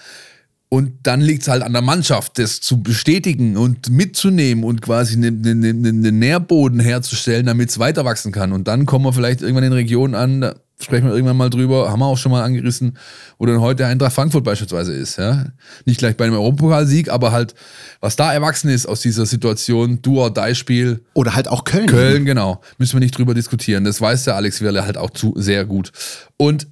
[0.70, 5.14] Und dann liegt es halt an der Mannschaft, das zu bestätigen und mitzunehmen und quasi
[5.14, 8.52] einen ne, ne, ne Nährboden herzustellen, damit es weiter wachsen kann.
[8.52, 12.00] Und dann kommen wir vielleicht irgendwann in Regionen an, sprechen wir irgendwann mal drüber, haben
[12.00, 12.98] wir auch schon mal angerissen,
[13.38, 15.18] wo dann heute Eintracht Frankfurt beispielsweise ist.
[15.18, 15.46] Ja?
[15.86, 17.56] Nicht gleich bei einem Europapokalsieg, aber halt,
[18.02, 21.04] was da erwachsen ist aus dieser Situation, du or die Spiel.
[21.14, 21.88] Oder halt auch Köln.
[21.88, 22.62] Köln, genau.
[22.78, 23.84] Müssen wir nicht drüber diskutieren.
[23.84, 25.92] Das weiß der Alex Wirle halt auch zu sehr gut.
[26.38, 26.68] Und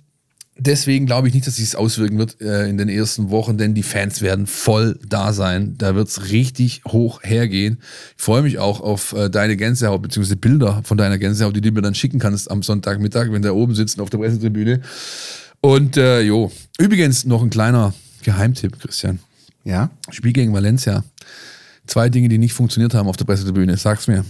[0.58, 3.74] deswegen glaube ich nicht, dass sich es auswirken wird äh, in den ersten Wochen, denn
[3.74, 5.76] die Fans werden voll da sein.
[5.78, 7.80] Da wird es richtig hoch hergehen.
[8.18, 11.72] Ich freue mich auch auf äh, deine Gänsehaut, beziehungsweise Bilder von deiner Gänsehaut, die du
[11.72, 14.82] mir dann schicken kannst am Sonntagmittag, wenn wir oben sitzen auf der Pressetribüne.
[15.62, 17.94] Und äh, jo, übrigens noch ein kleiner
[18.24, 19.20] Geheimtipp, Christian.
[19.64, 19.92] Ja.
[20.10, 21.04] Spiel gegen Valencia.
[21.88, 23.78] Zwei Dinge, die nicht funktioniert haben auf der Pressetribüne.
[23.78, 24.26] Sag's mir.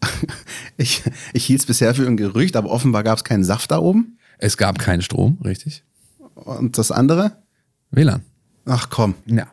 [0.76, 3.78] ich ich hielt es bisher für ein Gerücht, aber offenbar gab es keinen Saft da
[3.78, 4.17] oben.
[4.38, 5.84] Es gab keinen Strom, richtig?
[6.34, 7.32] Und das andere?
[7.90, 8.22] WLAN.
[8.66, 9.14] Ach komm.
[9.26, 9.46] Ja.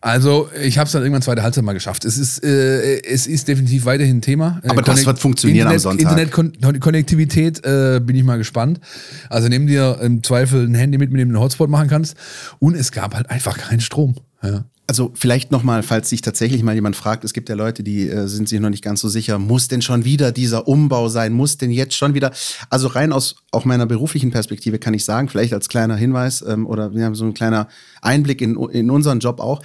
[0.00, 2.04] Also ich habe es dann irgendwann zweite Halbzeit mal geschafft.
[2.04, 4.60] Es ist, äh, es ist definitiv weiterhin ein Thema.
[4.64, 6.54] Aber das Connect wird funktionieren Internet, am Sonntag.
[6.54, 8.80] Internetkonnektivität äh, bin ich mal gespannt.
[9.28, 12.16] Also nimm dir im Zweifel ein Handy mit, mit dem du einen Hotspot machen kannst.
[12.58, 14.16] Und es gab halt einfach keinen Strom.
[14.42, 14.64] Ja.
[14.88, 18.28] Also vielleicht nochmal, falls sich tatsächlich mal jemand fragt, es gibt ja Leute, die äh,
[18.28, 21.58] sind sich noch nicht ganz so sicher, muss denn schon wieder dieser Umbau sein, muss
[21.58, 22.30] denn jetzt schon wieder,
[22.70, 26.66] also rein aus auch meiner beruflichen Perspektive kann ich sagen, vielleicht als kleiner Hinweis ähm,
[26.66, 27.66] oder ja, so ein kleiner
[28.00, 29.60] Einblick in, in unseren Job auch,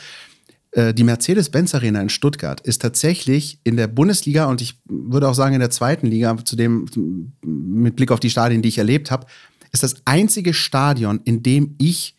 [0.71, 5.35] äh, die Mercedes-Benz Arena in Stuttgart ist tatsächlich in der Bundesliga und ich würde auch
[5.35, 6.87] sagen in der zweiten Liga, zu dem,
[7.43, 9.27] mit Blick auf die Stadien, die ich erlebt habe,
[9.71, 12.15] ist das einzige Stadion, in dem ich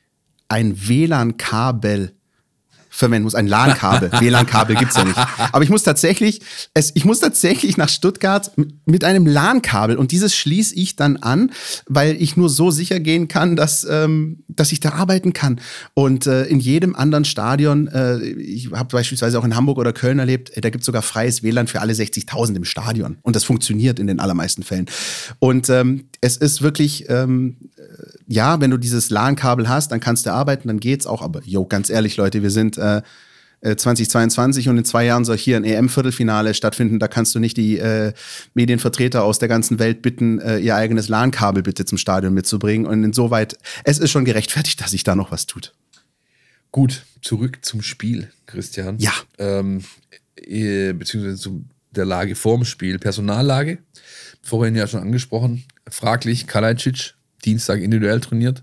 [0.48, 2.12] ein WLAN-Kabel
[2.92, 3.34] verwenden muss.
[3.34, 4.12] Ein LAN-Kabel.
[4.20, 5.18] WLAN-Kabel gibt's ja nicht.
[5.50, 6.42] Aber ich muss tatsächlich,
[6.74, 8.52] es, ich muss tatsächlich nach Stuttgart
[8.84, 11.50] mit einem LAN-Kabel und dieses schließe ich dann an,
[11.86, 15.60] weil ich nur so sicher gehen kann, dass, ähm, dass ich da arbeiten kann.
[15.94, 20.18] Und äh, in jedem anderen Stadion, äh, ich habe beispielsweise auch in Hamburg oder Köln
[20.18, 23.16] erlebt, äh, da gibt's sogar freies WLAN für alle 60.000 im Stadion.
[23.22, 24.86] Und das funktioniert in den allermeisten Fällen.
[25.38, 27.56] Und ähm, es ist wirklich, ähm,
[28.26, 31.22] ja, wenn du dieses LAN-Kabel hast, dann kannst du arbeiten, dann geht's auch.
[31.22, 33.02] Aber jo, ganz ehrlich, Leute, wir sind äh,
[33.62, 36.98] 2022 äh, und in zwei Jahren soll hier ein EM-Viertelfinale stattfinden.
[36.98, 38.12] Da kannst du nicht die äh,
[38.54, 42.86] Medienvertreter aus der ganzen Welt bitten, äh, ihr eigenes LAN-Kabel bitte zum Stadion mitzubringen.
[42.86, 45.74] Und insoweit, es ist schon gerechtfertigt, dass sich da noch was tut.
[46.72, 48.98] Gut, zurück zum Spiel, Christian.
[48.98, 49.12] Ja.
[49.38, 49.84] Ähm,
[50.36, 52.98] äh, beziehungsweise zu der Lage vorm Spiel.
[52.98, 53.78] Personallage,
[54.42, 56.46] vorhin ja schon angesprochen, fraglich.
[56.46, 57.14] Kalajdzic,
[57.44, 58.62] Dienstag individuell trainiert.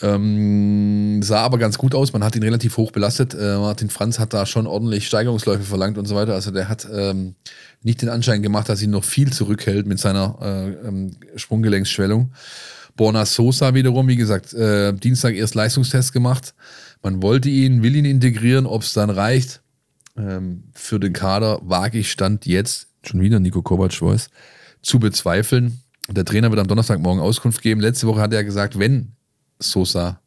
[0.00, 2.12] Ähm, sah aber ganz gut aus.
[2.12, 3.34] Man hat ihn relativ hoch belastet.
[3.34, 6.34] Äh, Martin Franz hat da schon ordentlich Steigerungsläufe verlangt und so weiter.
[6.34, 7.36] Also der hat ähm,
[7.82, 12.32] nicht den Anschein gemacht, dass ihn noch viel zurückhält mit seiner äh, ähm, Sprunggelenksschwellung.
[12.96, 16.54] Borna Sosa wiederum, wie gesagt, äh, Dienstag erst Leistungstest gemacht.
[17.02, 19.60] Man wollte ihn, will ihn integrieren, ob es dann reicht.
[20.16, 24.28] Ähm, für den Kader wage ich Stand jetzt, schon wieder Nico Kovac Voice,
[24.82, 25.80] zu bezweifeln.
[26.08, 27.80] Der Trainer wird am Donnerstagmorgen Auskunft geben.
[27.80, 29.12] Letzte Woche hat er gesagt, wenn
[29.58, 30.20] Sosa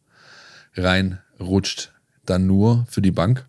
[0.75, 1.91] reinrutscht,
[2.25, 3.45] dann nur für die Bank.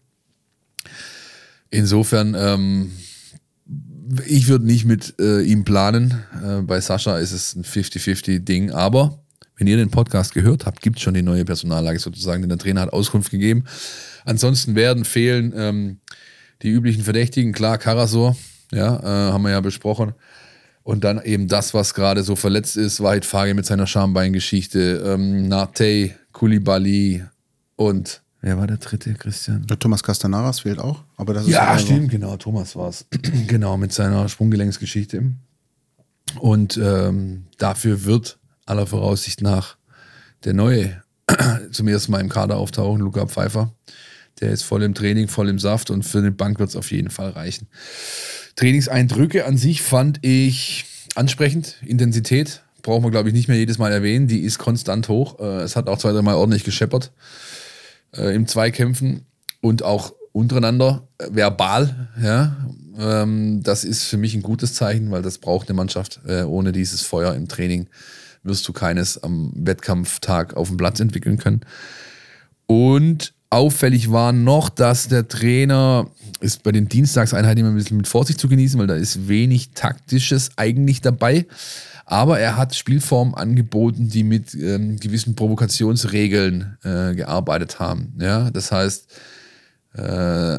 [1.70, 2.92] Insofern, ähm,
[4.26, 6.22] ich würde nicht mit äh, ihm planen.
[6.42, 9.22] Äh, bei Sascha ist es ein 50-50-Ding, aber
[9.56, 12.58] wenn ihr den Podcast gehört habt, gibt es schon die neue Personallage sozusagen, denn der
[12.58, 13.64] Trainer hat Auskunft gegeben.
[14.24, 16.00] Ansonsten werden fehlen ähm,
[16.62, 18.36] die üblichen Verdächtigen, klar, Karasor,
[18.72, 20.12] ja, äh, haben wir ja besprochen.
[20.87, 25.49] Und dann eben das, was gerade so verletzt ist, Wahid Fage mit seiner Schambeingeschichte, ähm,
[25.49, 27.24] Nate, Kulibali
[27.74, 29.66] und wer war der dritte, Christian?
[29.66, 33.05] Der Thomas Castanaras fehlt auch, aber das ist ja stimmt, genau, Thomas war es.
[33.49, 35.32] genau, mit seiner Sprunggelenksgeschichte.
[36.39, 39.76] Und ähm, dafür wird aller Voraussicht nach
[40.45, 41.03] der neue
[41.72, 43.72] zum ersten Mal im Kader auftauchen, Luca Pfeiffer.
[44.41, 46.93] Der ist voll im Training, voll im Saft und für den Bank wird es auf
[46.93, 47.66] jeden Fall reichen.
[48.57, 50.84] Trainingseindrücke an sich fand ich
[51.14, 51.76] ansprechend.
[51.84, 54.28] Intensität brauchen wir, glaube ich, nicht mehr jedes Mal erwähnen.
[54.28, 55.38] Die ist konstant hoch.
[55.40, 57.12] Äh, es hat auch zwei, dreimal ordentlich gescheppert
[58.16, 59.26] äh, im Zweikämpfen
[59.61, 62.09] und auch untereinander äh, verbal.
[62.22, 62.57] Ja,
[62.98, 66.20] ähm, das ist für mich ein gutes Zeichen, weil das braucht eine Mannschaft.
[66.26, 67.88] Ohne dieses Feuer im Training
[68.42, 71.61] wirst du keines am Wettkampftag auf dem Platz entwickeln können.
[72.66, 76.11] Und auffällig war noch, dass der Trainer
[76.41, 79.70] ist bei den Dienstagseinheiten immer ein bisschen mit Vorsicht zu genießen, weil da ist wenig
[79.74, 81.47] Taktisches eigentlich dabei.
[82.05, 88.14] Aber er hat Spielformen angeboten, die mit ähm, gewissen Provokationsregeln äh, gearbeitet haben.
[88.20, 89.09] Ja, das heißt,
[89.95, 90.59] äh,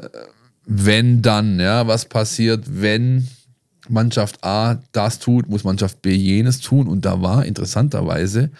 [0.65, 3.27] wenn dann, ja, was passiert, wenn
[3.87, 6.87] Mannschaft A das tut, muss Mannschaft B jenes tun.
[6.87, 8.51] Und da war interessanterweise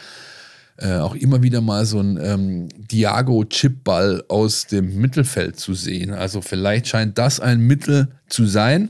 [0.77, 6.13] äh, auch immer wieder mal so ein ähm, Diago-Chipball aus dem Mittelfeld zu sehen.
[6.13, 8.89] Also vielleicht scheint das ein Mittel zu sein,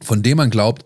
[0.00, 0.84] von dem man glaubt,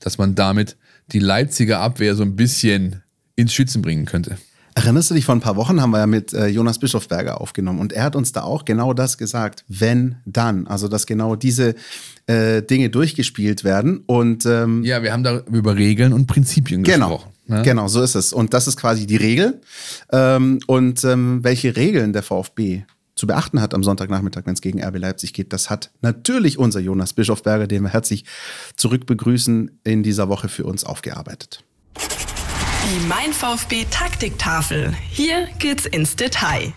[0.00, 0.76] dass man damit
[1.12, 3.02] die Leipziger Abwehr so ein bisschen
[3.36, 4.36] ins Schützen bringen könnte.
[4.74, 7.80] Erinnerst du dich, vor ein paar Wochen haben wir ja mit äh, Jonas Bischofberger aufgenommen
[7.80, 10.68] und er hat uns da auch genau das gesagt, wenn, dann.
[10.68, 11.74] Also, dass genau diese
[12.26, 17.16] äh, Dinge durchgespielt werden und ähm, Ja, wir haben da über Regeln und Prinzipien Genau.
[17.16, 17.32] gesprochen.
[17.48, 17.62] Ne?
[17.62, 18.32] Genau, so ist es.
[18.32, 19.60] Und das ist quasi die Regel.
[20.12, 22.84] Ähm, und ähm, welche Regeln der VfB
[23.14, 26.80] zu beachten hat am Sonntagnachmittag, wenn es gegen RB Leipzig geht, das hat natürlich unser
[26.80, 28.24] Jonas Bischofberger, den wir herzlich
[28.76, 31.64] zurück begrüßen, in dieser Woche für uns aufgearbeitet.
[31.96, 34.94] Die Mein VfB Taktiktafel.
[35.10, 36.72] Hier geht's ins Detail.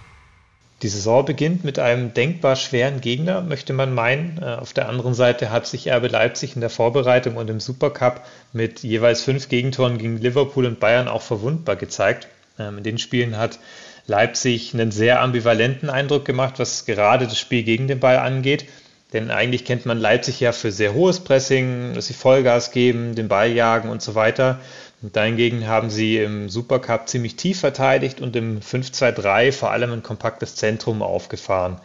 [0.81, 4.39] Die Saison beginnt mit einem denkbar schweren Gegner, möchte man meinen.
[4.41, 8.21] Äh, Auf der anderen Seite hat sich RB Leipzig in der Vorbereitung und im Supercup
[8.51, 12.27] mit jeweils fünf Gegentoren gegen Liverpool und Bayern auch verwundbar gezeigt.
[12.57, 13.59] Ähm, In den Spielen hat
[14.07, 18.65] Leipzig einen sehr ambivalenten Eindruck gemacht, was gerade das Spiel gegen den Ball angeht.
[19.13, 23.27] Denn eigentlich kennt man Leipzig ja für sehr hohes Pressing, dass sie Vollgas geben, den
[23.27, 24.59] Ball jagen und so weiter.
[25.01, 30.03] Und dahingegen haben sie im Supercup ziemlich tief verteidigt und im 5-2-3 vor allem ein
[30.03, 31.77] kompaktes Zentrum aufgefahren.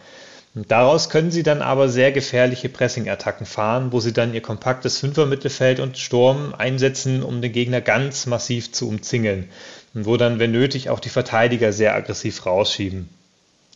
[0.67, 5.79] Daraus können sie dann aber sehr gefährliche Pressing-Attacken fahren, wo sie dann ihr kompaktes Fünfer-Mittelfeld
[5.79, 9.49] und Sturm einsetzen, um den Gegner ganz massiv zu umzingeln.
[9.93, 13.09] Und wo dann, wenn nötig, auch die Verteidiger sehr aggressiv rausschieben.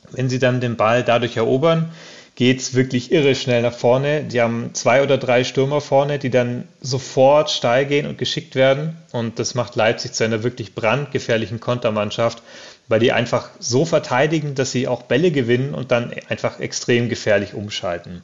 [0.10, 1.92] Wenn sie dann den Ball dadurch erobern,
[2.36, 4.24] geht's wirklich irre schnell nach vorne.
[4.24, 8.98] Die haben zwei oder drei Stürmer vorne, die dann sofort steil gehen und geschickt werden.
[9.12, 12.42] Und das macht Leipzig zu einer wirklich brandgefährlichen Kontermannschaft,
[12.88, 17.54] weil die einfach so verteidigen, dass sie auch Bälle gewinnen und dann einfach extrem gefährlich
[17.54, 18.22] umschalten.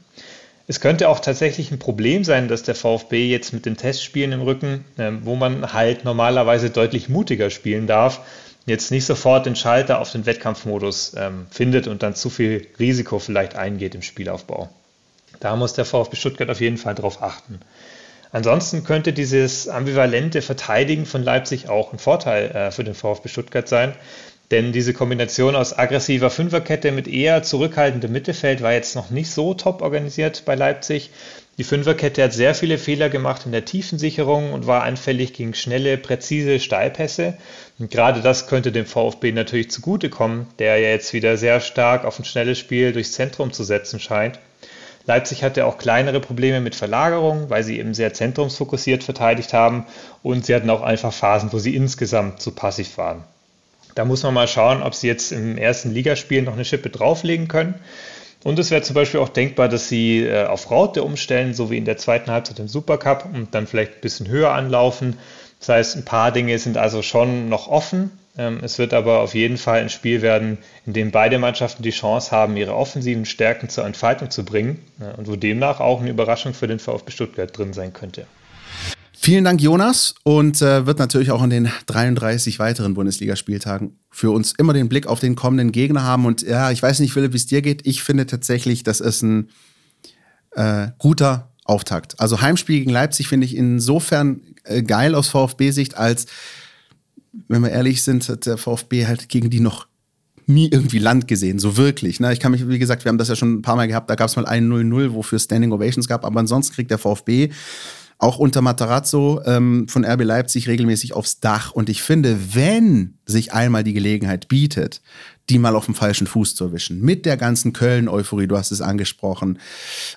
[0.70, 4.41] Es könnte auch tatsächlich ein Problem sein, dass der VfB jetzt mit den Testspielen im
[4.41, 8.22] Rücken, ähm, wo man halt normalerweise deutlich mutiger spielen darf,
[8.68, 13.18] jetzt nicht sofort den Schalter auf den Wettkampfmodus ähm, findet und dann zu viel Risiko
[13.18, 14.70] vielleicht eingeht im Spielaufbau.
[15.39, 17.59] Da muss der VfB Stuttgart auf jeden Fall darauf achten.
[18.32, 23.68] Ansonsten könnte dieses ambivalente Verteidigen von Leipzig auch ein Vorteil äh, für den VfB Stuttgart
[23.68, 23.93] sein,
[24.51, 29.53] denn diese Kombination aus aggressiver Fünferkette mit eher zurückhaltendem Mittelfeld war jetzt noch nicht so
[29.53, 31.09] top organisiert bei Leipzig.
[31.57, 35.97] Die Fünferkette hat sehr viele Fehler gemacht in der Tiefensicherung und war anfällig gegen schnelle,
[35.97, 37.34] präzise Steilpässe.
[37.80, 42.17] Und gerade das könnte dem VfB natürlich zugutekommen, der ja jetzt wieder sehr stark auf
[42.17, 44.39] ein schnelles Spiel durchs Zentrum zu setzen scheint.
[45.05, 49.86] Leipzig hatte auch kleinere Probleme mit Verlagerung, weil sie eben sehr zentrumsfokussiert verteidigt haben
[50.21, 53.23] und sie hatten auch einfach Phasen, wo sie insgesamt zu passiv waren.
[53.95, 57.47] Da muss man mal schauen, ob sie jetzt im ersten Ligaspiel noch eine Schippe drauflegen
[57.47, 57.75] können.
[58.43, 61.78] Und es wäre zum Beispiel auch denkbar, dass sie äh, auf Raute umstellen, so wie
[61.78, 65.17] in der zweiten Halbzeit im Supercup und dann vielleicht ein bisschen höher anlaufen.
[65.60, 68.12] Das heißt, ein paar Dinge sind also schon noch offen.
[68.38, 71.91] Ähm, es wird aber auf jeden Fall ein Spiel werden, in dem beide Mannschaften die
[71.91, 76.10] Chance haben, ihre offensiven Stärken zur Entfaltung zu bringen ja, und wo demnach auch eine
[76.10, 78.28] Überraschung für den VfB Stuttgart drin sein könnte.
[79.20, 80.14] Vielen Dank, Jonas.
[80.24, 85.08] Und äh, wird natürlich auch in den 33 weiteren Bundesligaspieltagen für uns immer den Blick
[85.08, 86.26] auf den kommenden Gegner haben.
[86.26, 87.86] Und ja, ich weiß nicht, Philipp, wie es dir geht.
[87.88, 89.49] Ich finde tatsächlich, das ist ein
[90.51, 92.20] äh, guter Auftakt.
[92.20, 96.26] Also Heimspiel gegen Leipzig finde ich insofern äh, geil aus VfB-Sicht, als,
[97.47, 99.88] wenn wir ehrlich sind, hat der VfB halt gegen die noch
[100.47, 102.20] nie irgendwie Land gesehen, so wirklich.
[102.20, 102.32] Ne?
[102.32, 104.15] Ich kann mich, wie gesagt, wir haben das ja schon ein paar Mal gehabt, da
[104.15, 107.49] gab es mal ein 0-0, wofür Standing Ovations gab, aber ansonsten kriegt der VfB
[108.20, 111.72] auch unter Matarazzo ähm, von RB Leipzig regelmäßig aufs Dach.
[111.72, 115.01] Und ich finde, wenn sich einmal die Gelegenheit bietet,
[115.49, 118.81] die mal auf dem falschen Fuß zu erwischen, mit der ganzen Köln-Euphorie, du hast es
[118.81, 119.59] angesprochen,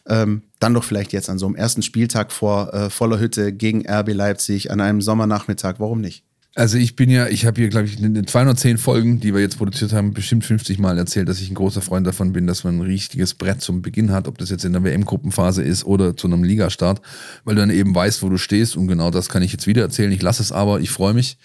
[0.06, 3.88] ähm, dann doch vielleicht jetzt an so einem ersten Spieltag vor äh, voller Hütte gegen
[3.88, 6.24] RB Leipzig an einem Sommernachmittag, warum nicht?
[6.56, 9.40] Also ich bin ja, ich habe hier, glaube ich, in den 210 Folgen, die wir
[9.40, 12.64] jetzt produziert haben, bestimmt 50 Mal erzählt, dass ich ein großer Freund davon bin, dass
[12.64, 16.16] man ein richtiges Brett zum Beginn hat, ob das jetzt in der WM-Gruppenphase ist oder
[16.16, 17.00] zu einem Ligastart,
[17.44, 19.82] weil du dann eben weißt, wo du stehst und genau das kann ich jetzt wieder
[19.82, 20.10] erzählen.
[20.10, 21.38] Ich lasse es aber, ich freue mich,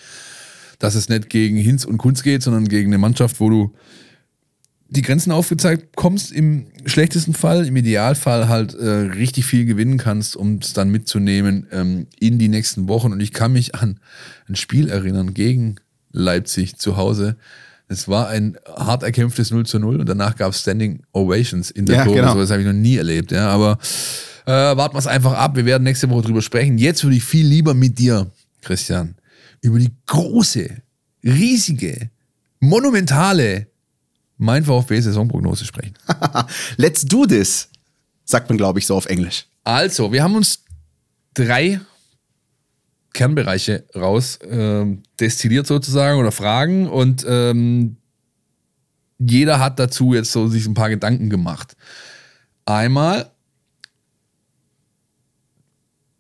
[0.80, 3.74] dass es nicht gegen Hinz und Kunz geht, sondern gegen eine Mannschaft, wo du
[4.88, 10.36] die Grenzen aufgezeigt kommst, im schlechtesten Fall, im Idealfall halt äh, richtig viel gewinnen kannst,
[10.36, 13.12] um es dann mitzunehmen ähm, in die nächsten Wochen.
[13.12, 14.00] Und ich kann mich an
[14.48, 15.76] ein Spiel erinnern gegen
[16.12, 17.36] Leipzig zu Hause.
[17.88, 21.86] Es war ein hart erkämpftes 0 zu 0 und danach gab es Standing Ovations in
[21.88, 22.20] der Ja, Kurve.
[22.20, 22.34] genau.
[22.34, 23.32] So, das habe ich noch nie erlebt.
[23.32, 23.78] Ja, aber
[24.46, 25.56] äh, warten wir es einfach ab.
[25.56, 26.78] Wir werden nächste Woche drüber sprechen.
[26.78, 29.16] Jetzt würde ich viel lieber mit dir, Christian,
[29.62, 30.82] über die große,
[31.24, 32.10] riesige,
[32.60, 33.68] monumentale
[34.38, 35.94] Mein VfB-Saisonprognose sprechen.
[36.78, 37.70] Let's do this,
[38.26, 39.46] sagt man, glaube ich, so auf Englisch.
[39.64, 40.64] Also, wir haben uns
[41.34, 41.80] drei
[43.14, 47.98] Kernbereiche raus ähm, destilliert sozusagen oder Fragen und ähm,
[49.18, 51.76] jeder hat dazu jetzt so sich ein paar Gedanken gemacht.
[52.66, 53.32] Einmal,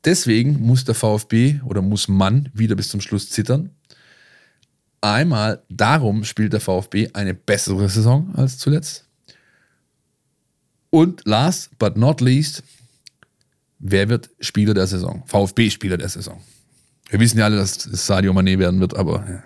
[0.05, 3.71] deswegen muss der VfB oder muss man wieder bis zum Schluss zittern.
[5.01, 9.05] Einmal darum spielt der VfB eine bessere Saison als zuletzt.
[10.89, 12.63] Und last but not least,
[13.79, 15.23] wer wird Spieler der Saison?
[15.27, 16.41] VfB-Spieler der Saison.
[17.09, 19.43] Wir wissen ja alle, dass es Sadio Mané werden wird, aber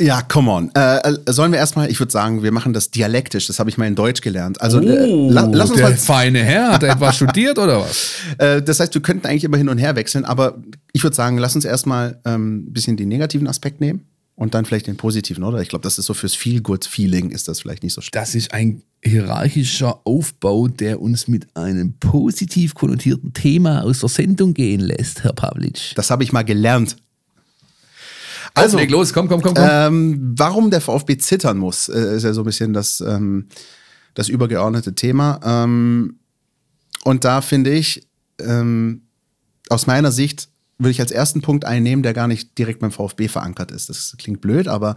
[0.00, 0.22] ja.
[0.22, 0.70] Come on.
[0.74, 3.46] Äh, äh, sollen wir erstmal, ich würde sagen, wir machen das dialektisch.
[3.46, 4.60] Das habe ich mal in Deutsch gelernt.
[4.60, 5.96] Also äh, la, lass uns Oh, der mal.
[5.96, 8.12] feine Herr, hat er etwas studiert oder was?
[8.38, 10.58] Äh, das heißt, wir könnten eigentlich immer hin und her wechseln, aber
[10.92, 14.02] ich würde sagen, lass uns erstmal ähm, ein bisschen den negativen Aspekt nehmen
[14.36, 15.60] und dann vielleicht den positiven, oder?
[15.62, 18.16] Ich glaube, das ist so fürs Feel-Good-Feeling ist das vielleicht nicht so schlecht.
[18.16, 24.54] Das ist ein hierarchischer Aufbau, der uns mit einem positiv konnotierten Thema aus der Sendung
[24.54, 25.92] gehen lässt, Herr Pavlic.
[25.94, 26.96] Das habe ich mal gelernt.
[28.54, 29.66] Also, leg los, komm, komm, komm, komm.
[29.68, 33.48] Ähm, warum der VfB zittern muss, äh, ist ja so ein bisschen das, ähm,
[34.14, 35.40] das übergeordnete Thema.
[35.44, 36.20] Ähm,
[37.02, 38.08] und da finde ich,
[38.40, 39.02] ähm,
[39.68, 40.48] aus meiner Sicht,
[40.78, 43.88] würde ich als ersten Punkt einnehmen, der gar nicht direkt beim VfB verankert ist.
[43.88, 44.96] Das klingt blöd, aber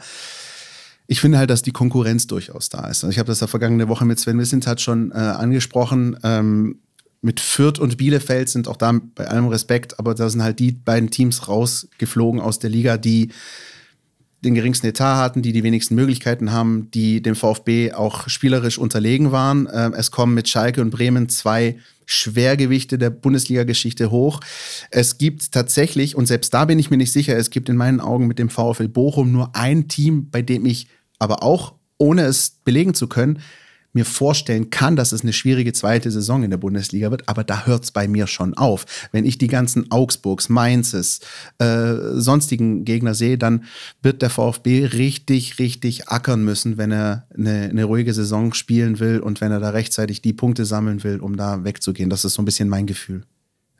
[1.07, 3.03] ich finde halt, dass die Konkurrenz durchaus da ist.
[3.03, 6.17] Also ich habe das ja vergangene Woche mit Sven Wissentat schon äh, angesprochen.
[6.23, 6.79] Ähm,
[7.21, 10.71] mit Fürth und Bielefeld sind auch da bei allem Respekt, aber da sind halt die
[10.71, 13.29] beiden Teams rausgeflogen aus der Liga, die
[14.43, 19.31] den geringsten Etat hatten, die die wenigsten Möglichkeiten haben, die dem VfB auch spielerisch unterlegen
[19.31, 19.67] waren.
[19.73, 24.39] Ähm, es kommen mit Schalke und Bremen zwei Schwergewichte der Bundesliga-Geschichte hoch.
[24.91, 27.99] Es gibt tatsächlich, und selbst da bin ich mir nicht sicher, es gibt in meinen
[27.99, 30.87] Augen mit dem VfL Bochum nur ein Team, bei dem ich
[31.19, 33.39] aber auch, ohne es belegen zu können,
[33.93, 37.65] mir vorstellen kann, dass es eine schwierige zweite Saison in der Bundesliga wird, aber da
[37.65, 38.85] hört es bei mir schon auf.
[39.11, 41.19] Wenn ich die ganzen Augsburgs, Mainzes,
[41.57, 43.65] äh, sonstigen Gegner sehe, dann
[44.01, 49.19] wird der VfB richtig, richtig ackern müssen, wenn er eine, eine ruhige Saison spielen will
[49.19, 52.09] und wenn er da rechtzeitig die Punkte sammeln will, um da wegzugehen.
[52.09, 53.23] Das ist so ein bisschen mein Gefühl.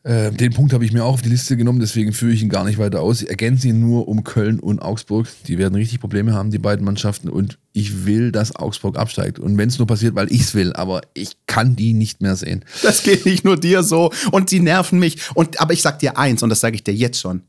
[0.08, 2.48] Äh, den Punkt habe ich mir auch auf die Liste genommen, deswegen führe ich ihn
[2.48, 3.22] gar nicht weiter aus.
[3.24, 5.28] Ich ergänze ihn nur um Köln und Augsburg.
[5.48, 7.28] Die werden richtig Probleme haben, die beiden Mannschaften.
[7.28, 9.38] Und ich will, dass Augsburg absteigt.
[9.38, 12.38] Und wenn es nur passiert, weil ich es will, aber ich kann die nicht mehr
[12.38, 12.64] sehen.
[12.84, 15.18] Das geht nicht nur dir so und sie nerven mich.
[15.34, 17.42] Und, aber ich sag dir eins, und das sage ich dir jetzt schon.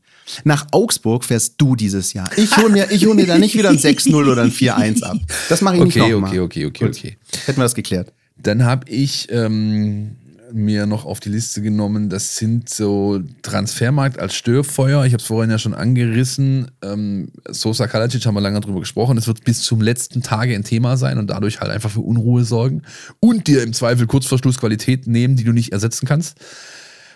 [0.43, 2.29] Nach Augsburg fährst du dieses Jahr.
[2.35, 5.17] Ich hole mir, ich hol mir da nicht wieder ein 6-0 oder ein 4-1 ab.
[5.47, 6.29] Das mache ich nicht Okay, nochmal.
[6.31, 6.97] okay, okay, okay, Gut.
[6.97, 7.17] okay.
[7.45, 8.11] Hätten wir das geklärt.
[8.37, 10.17] Dann habe ich ähm,
[10.51, 15.05] mir noch auf die Liste genommen, das sind so Transfermarkt als Störfeuer.
[15.05, 16.71] Ich habe es vorhin ja schon angerissen.
[16.81, 19.17] Ähm, Sosa Kalacic haben wir lange drüber gesprochen.
[19.17, 22.43] Es wird bis zum letzten Tage ein Thema sein und dadurch halt einfach für Unruhe
[22.43, 22.83] sorgen
[23.19, 26.37] und dir im Zweifel Kurzverschluss Qualität nehmen, die du nicht ersetzen kannst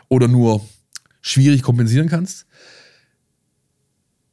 [0.10, 0.62] oder nur
[1.22, 2.46] schwierig kompensieren kannst.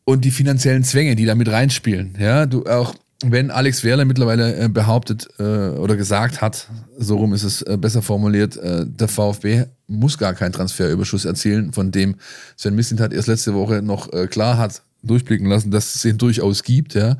[0.04, 2.16] Und die finanziellen Zwänge, die da mit reinspielen.
[2.18, 2.94] Ja, du auch,
[3.24, 7.76] wenn Alex Werle mittlerweile äh, behauptet äh, oder gesagt hat, so rum ist es äh,
[7.76, 12.16] besser formuliert, der VfB muss gar keinen Transferüberschuss erzielen, von dem
[12.56, 16.94] Sven Mislintat erst letzte Woche noch klar hat durchblicken lassen, dass es ihn durchaus gibt.
[16.94, 17.16] Ja.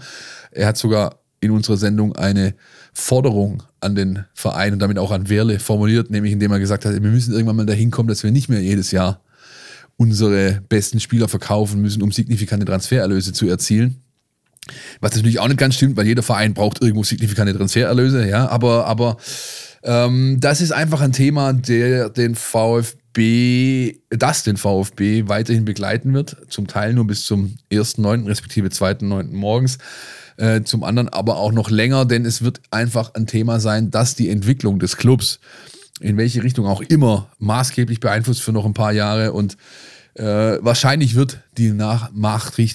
[0.51, 2.55] Er hat sogar in unserer Sendung eine
[2.92, 6.92] Forderung an den Verein und damit auch an Werle formuliert, nämlich indem er gesagt hat,
[6.92, 9.22] wir müssen irgendwann mal dahin kommen, dass wir nicht mehr jedes Jahr
[9.96, 14.03] unsere besten Spieler verkaufen müssen, um signifikante Transfererlöse zu erzielen.
[15.00, 18.86] Was natürlich auch nicht ganz stimmt, weil jeder Verein braucht irgendwo signifikante Transfererlöse, ja, aber,
[18.86, 19.16] aber
[19.82, 26.36] ähm, das ist einfach ein Thema, der den VfB, das den VfB weiterhin begleiten wird,
[26.48, 28.26] zum Teil nur bis zum 1.9.
[28.26, 29.32] respektive 2.9.
[29.32, 29.78] morgens,
[30.36, 34.14] äh, zum anderen aber auch noch länger, denn es wird einfach ein Thema sein, dass
[34.14, 35.40] die Entwicklung des Clubs
[36.00, 39.56] in welche Richtung auch immer maßgeblich beeinflusst für noch ein paar Jahre und
[40.14, 42.11] äh, wahrscheinlich wird die Nach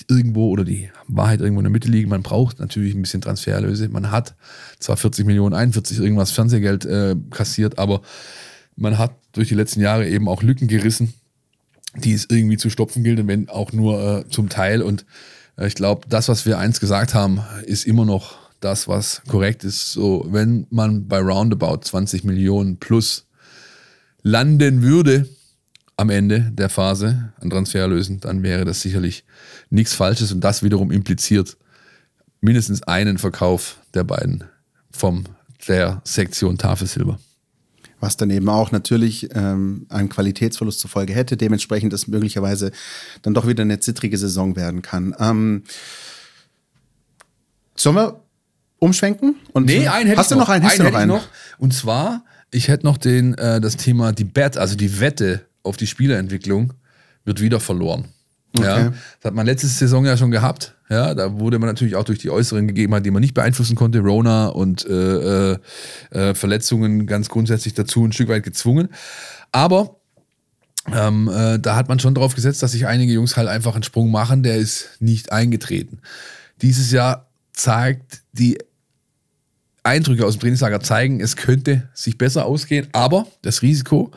[0.08, 2.10] irgendwo oder die Wahrheit irgendwo in der Mitte liegen.
[2.10, 3.90] Man braucht natürlich ein bisschen Transfererlöse.
[3.90, 4.36] Man hat
[4.80, 8.02] zwar 40 Millionen, 41 irgendwas Fernsehgeld äh, kassiert, aber
[8.76, 11.14] man hat durch die letzten Jahre eben auch Lücken gerissen,
[11.96, 14.82] die es irgendwie zu stopfen gilt, und wenn auch nur äh, zum Teil.
[14.82, 15.06] Und
[15.58, 19.64] äh, ich glaube, das, was wir eins gesagt haben, ist immer noch das, was korrekt
[19.64, 19.92] ist.
[19.92, 23.28] So, wenn man bei roundabout 20 Millionen plus
[24.24, 25.28] landen würde
[25.98, 29.24] am Ende der Phase an Transfererlösen, dann wäre das sicherlich
[29.70, 31.58] nichts Falsches und das wiederum impliziert
[32.42, 34.44] mindestens einen Verkauf der beiden
[34.92, 35.24] vom
[35.68, 37.20] der Sektion Tafelsilber.
[38.00, 42.72] Was dann eben auch natürlich ähm, einen Qualitätsverlust zur Folge hätte, dementsprechend es möglicherweise
[43.22, 45.16] dann doch wieder eine zittrige Saison werden kann.
[45.18, 45.64] Ähm,
[47.76, 48.22] sollen wir
[48.80, 49.38] umschwenken?
[49.54, 50.66] Und nee, einen hätte Hast du noch einen?
[50.66, 51.10] Hast einen du noch einen?
[51.10, 51.28] Noch.
[51.58, 55.78] Und zwar, ich hätte noch den, äh, das Thema die Bet, also die Wette auf
[55.78, 56.74] die Spielerentwicklung
[57.26, 58.06] wird wieder verloren.
[58.58, 58.66] Okay.
[58.66, 60.76] Ja, das hat man letzte Saison ja schon gehabt.
[60.90, 64.00] Ja, da wurde man natürlich auch durch die äußeren Gegebenheiten, die man nicht beeinflussen konnte,
[64.00, 65.58] Rona und äh, äh,
[66.12, 68.90] äh, Verletzungen ganz grundsätzlich dazu ein Stück weit gezwungen.
[69.52, 69.98] Aber
[70.94, 73.84] ähm, äh, da hat man schon drauf gesetzt, dass sich einige Jungs halt einfach einen
[73.84, 76.00] Sprung machen, der ist nicht eingetreten.
[76.62, 78.60] Dieses Jahr zeigt die
[79.86, 84.12] Eindrücke aus dem Trainingslager zeigen, es könnte sich besser ausgehen, aber das Risiko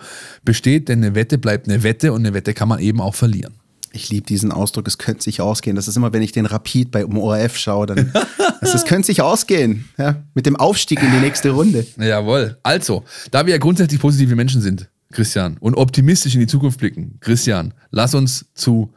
[0.44, 3.54] besteht, denn eine Wette bleibt eine Wette und eine Wette kann man eben auch verlieren.
[3.92, 5.74] Ich liebe diesen Ausdruck, es könnte sich ausgehen.
[5.74, 8.12] Das ist immer, wenn ich den Rapid bei ORF schaue, dann
[8.60, 9.88] es könnte sich ausgehen.
[9.96, 11.86] Ja, mit dem Aufstieg in die nächste Runde.
[11.98, 12.58] Jawohl.
[12.62, 17.16] Also, da wir ja grundsätzlich positive Menschen sind, Christian, und optimistisch in die Zukunft blicken,
[17.20, 18.92] Christian, lass uns zu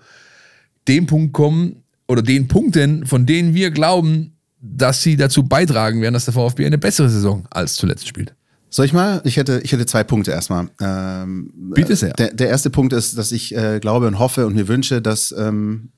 [0.88, 6.14] dem Punkt kommen oder den Punkten, von denen wir glauben, dass sie dazu beitragen werden,
[6.14, 8.36] dass der VfB eine bessere Saison als zuletzt spielt.
[8.70, 9.22] Soll ich mal?
[9.26, 10.70] Ich hätte, ich hätte zwei Punkte erstmal.
[10.80, 12.14] Ähm, Bitte sehr.
[12.14, 15.34] Der, der erste Punkt ist, dass ich äh, glaube und hoffe und mir wünsche, dass
[15.38, 15.90] ähm,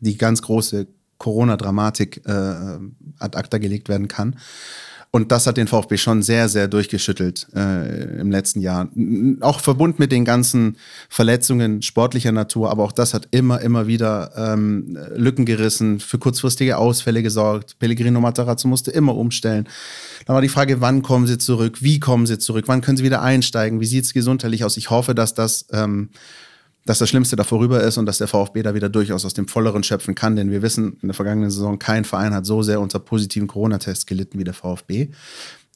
[0.00, 0.86] die ganz große
[1.18, 2.30] Corona-Dramatik äh,
[3.18, 4.36] ad acta gelegt werden kann.
[5.14, 8.88] Und das hat den VfB schon sehr, sehr durchgeschüttelt äh, im letzten Jahr.
[9.42, 10.76] Auch verbunden mit den ganzen
[11.08, 16.78] Verletzungen sportlicher Natur, aber auch das hat immer, immer wieder ähm, Lücken gerissen, für kurzfristige
[16.78, 17.78] Ausfälle gesorgt.
[17.78, 19.68] Pellegrino Matarazzo musste immer umstellen.
[20.26, 23.04] Dann war die Frage, wann kommen sie zurück, wie kommen sie zurück, wann können sie
[23.04, 24.76] wieder einsteigen, wie sieht es gesundheitlich aus.
[24.76, 26.08] Ich hoffe, dass das ähm,
[26.84, 29.48] dass das Schlimmste da vorüber ist und dass der VfB da wieder durchaus aus dem
[29.48, 30.36] Volleren schöpfen kann.
[30.36, 34.06] Denn wir wissen, in der vergangenen Saison, kein Verein hat so sehr unter positiven Corona-Tests
[34.06, 35.08] gelitten wie der VfB.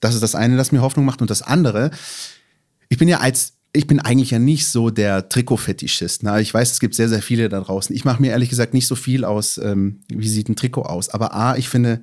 [0.01, 1.23] Das ist das eine, das mir Hoffnung macht.
[1.23, 1.91] Und das andere,
[2.89, 6.23] ich bin ja als ich bin eigentlich ja nicht so der Trikot-Fetischist.
[6.23, 6.41] Ne?
[6.41, 7.95] Ich weiß, es gibt sehr, sehr viele da draußen.
[7.95, 11.11] Ich mache mir ehrlich gesagt nicht so viel aus, ähm, wie sieht ein Trikot aus.
[11.11, 12.01] Aber A, ich finde,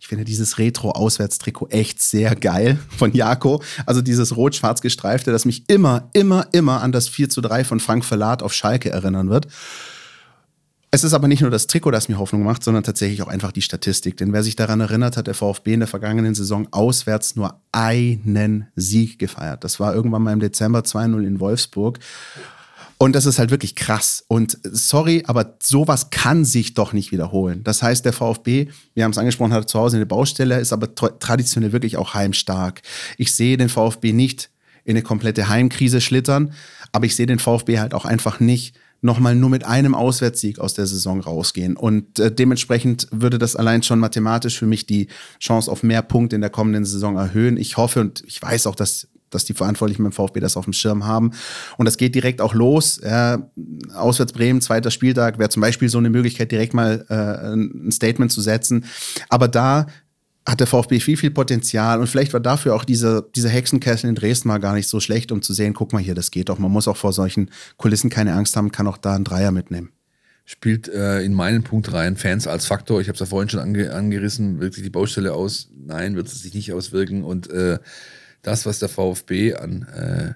[0.00, 3.62] ich finde dieses Retro-Auswärtstrikot echt sehr geil von Jako.
[3.86, 7.80] Also dieses rot-schwarz gestreifte, das mich immer, immer, immer an das 4 zu 3 von
[7.80, 9.48] Frank Verlat auf Schalke erinnern wird.
[10.90, 13.52] Es ist aber nicht nur das Trikot, das mir Hoffnung macht, sondern tatsächlich auch einfach
[13.52, 14.16] die Statistik.
[14.16, 18.68] Denn wer sich daran erinnert, hat der VfB in der vergangenen Saison auswärts nur einen
[18.74, 19.64] Sieg gefeiert.
[19.64, 21.98] Das war irgendwann mal im Dezember 2-0 in Wolfsburg.
[22.98, 24.24] Und das ist halt wirklich krass.
[24.26, 27.62] Und sorry, aber sowas kann sich doch nicht wiederholen.
[27.62, 30.94] Das heißt, der VfB, wir haben es angesprochen, hat zu Hause eine Baustelle, ist aber
[30.94, 32.82] traditionell wirklich auch heimstark.
[33.16, 34.50] Ich sehe den VfB nicht
[34.84, 36.52] in eine komplette Heimkrise schlittern,
[36.90, 40.74] aber ich sehe den VfB halt auch einfach nicht nochmal nur mit einem Auswärtssieg aus
[40.74, 41.76] der Saison rausgehen.
[41.76, 45.06] Und äh, dementsprechend würde das allein schon mathematisch für mich die
[45.38, 47.58] Chance auf mehr Punkte in der kommenden Saison erhöhen.
[47.58, 50.72] Ich hoffe und ich weiß auch, dass dass die Verantwortlichen beim VfB das auf dem
[50.72, 51.32] Schirm haben.
[51.76, 53.00] Und das geht direkt auch los.
[53.02, 53.50] Ja,
[53.94, 58.32] Auswärts Bremen, zweiter Spieltag, wäre zum Beispiel so eine Möglichkeit, direkt mal äh, ein Statement
[58.32, 58.84] zu setzen.
[59.28, 59.86] Aber da
[60.46, 64.14] hat der VfB viel, viel Potenzial und vielleicht war dafür auch dieser, dieser Hexenkessel in
[64.14, 66.58] Dresden mal gar nicht so schlecht, um zu sehen, guck mal hier, das geht doch.
[66.58, 69.90] Man muss auch vor solchen Kulissen keine Angst haben, kann auch da einen Dreier mitnehmen
[70.48, 72.16] spielt äh, in meinen Punkt rein.
[72.16, 75.34] Fans als Faktor, ich habe es ja vorhin schon ange angerissen, wirkt sich die Baustelle
[75.34, 75.68] aus?
[75.76, 77.22] Nein, wird es sich nicht auswirken.
[77.22, 77.78] Und äh,
[78.48, 80.32] das, was der VfB an äh,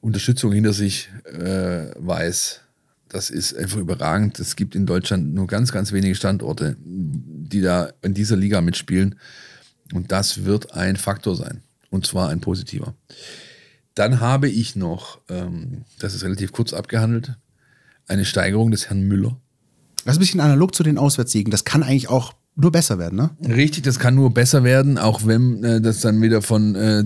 [0.00, 2.62] Unterstützung hinter sich äh, weiß,
[3.08, 4.40] das ist einfach überragend.
[4.40, 9.20] Es gibt in Deutschland nur ganz, ganz wenige Standorte, die da in dieser Liga mitspielen.
[9.92, 11.62] Und das wird ein Faktor sein.
[11.90, 12.94] Und zwar ein positiver.
[13.94, 17.36] Dann habe ich noch, ähm, das ist relativ kurz abgehandelt,
[18.08, 19.40] eine Steigerung des Herrn Müller.
[20.04, 21.52] Das ist ein bisschen analog zu den Auswärtssiegen.
[21.52, 23.30] Das kann eigentlich auch nur besser werden, ne?
[23.46, 27.04] Richtig, das kann nur besser werden, auch wenn äh, das dann wieder von äh,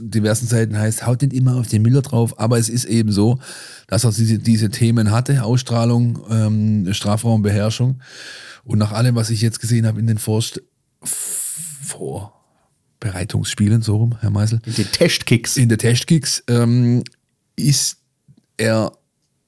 [0.00, 3.40] diversen Seiten heißt, haut nicht immer auf den Müller drauf, aber es ist eben so,
[3.88, 8.00] dass er diese, diese Themen hatte, Ausstrahlung, ähm, Strafraumbeherrschung
[8.64, 10.62] und nach allem, was ich jetzt gesehen habe in den Vorst
[11.82, 14.60] Vorbereitungsspielen, so rum, Herr Meisel.
[14.64, 15.56] In den Testkicks.
[15.56, 17.02] In den Testkicks ähm,
[17.56, 17.96] ist
[18.56, 18.92] er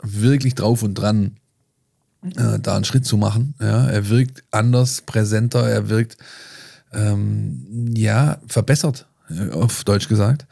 [0.02, 1.36] wirklich drauf und dran,
[2.22, 3.54] äh, da einen Schritt zu machen.
[3.60, 6.16] Ja, er wirkt anders, präsenter, er wirkt
[6.92, 10.46] ähm, ja verbessert, äh, auf Deutsch gesagt.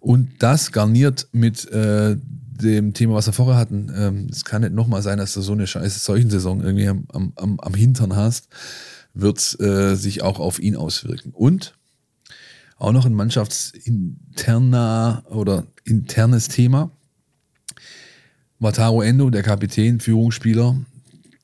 [0.00, 2.16] Und das garniert mit äh,
[2.62, 3.92] dem Thema, was wir vorher hatten.
[3.96, 7.60] Ähm, es kann nicht nochmal sein, dass du so eine scheiße Seuchensaison irgendwie am, am,
[7.60, 8.48] am Hintern hast,
[9.14, 11.32] wird äh, sich auch auf ihn auswirken.
[11.32, 11.74] Und
[12.78, 16.90] auch noch ein mannschaftsinterner oder internes Thema.
[18.58, 20.76] Wataru Endo, der Kapitän, Führungsspieler,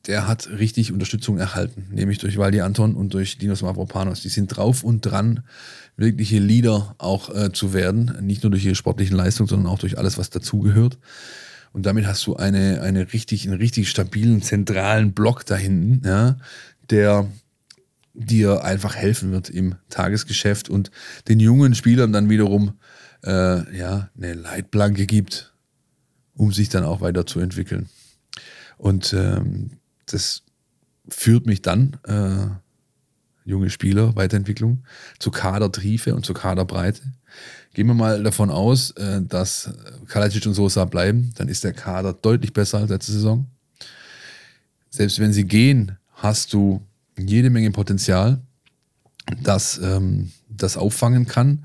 [0.09, 4.23] der hat richtig Unterstützung erhalten, nämlich durch Waldi Anton und durch Dinos Mavropanos.
[4.23, 5.45] Die sind drauf und dran,
[5.97, 9.99] wirkliche Leader auch äh, zu werden, nicht nur durch ihre sportlichen Leistungen, sondern auch durch
[9.99, 10.99] alles, was dazugehört.
[11.73, 16.39] Und damit hast du eine, eine richtig, einen richtig stabilen, zentralen Block da hinten, ja,
[16.89, 17.29] der
[18.15, 20.91] dir einfach helfen wird im Tagesgeschäft und
[21.29, 22.73] den jungen Spielern dann wiederum
[23.25, 25.53] äh, ja, eine Leitplanke gibt,
[26.35, 27.91] um sich dann auch weiterzuentwickeln.
[28.79, 29.78] Und ähm,
[30.13, 30.43] das
[31.09, 32.47] führt mich dann, äh,
[33.45, 34.85] junge Spieler, Weiterentwicklung,
[35.19, 37.03] zu Kadertriefe und zu Kaderbreite.
[37.73, 39.73] Gehen wir mal davon aus, äh, dass
[40.07, 43.47] Kalajdzic und Sosa bleiben, dann ist der Kader deutlich besser als letzte Saison.
[44.91, 46.83] Selbst wenn sie gehen, hast du
[47.17, 48.41] jede Menge Potenzial,
[49.43, 51.65] das ähm, das auffangen kann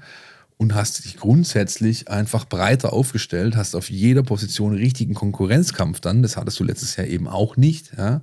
[0.64, 6.24] und hast dich grundsätzlich einfach breiter aufgestellt, hast auf jeder Position richtigen Konkurrenzkampf dann.
[6.24, 7.91] Das hattest du letztes Jahr eben auch nicht.
[7.97, 8.22] Ja.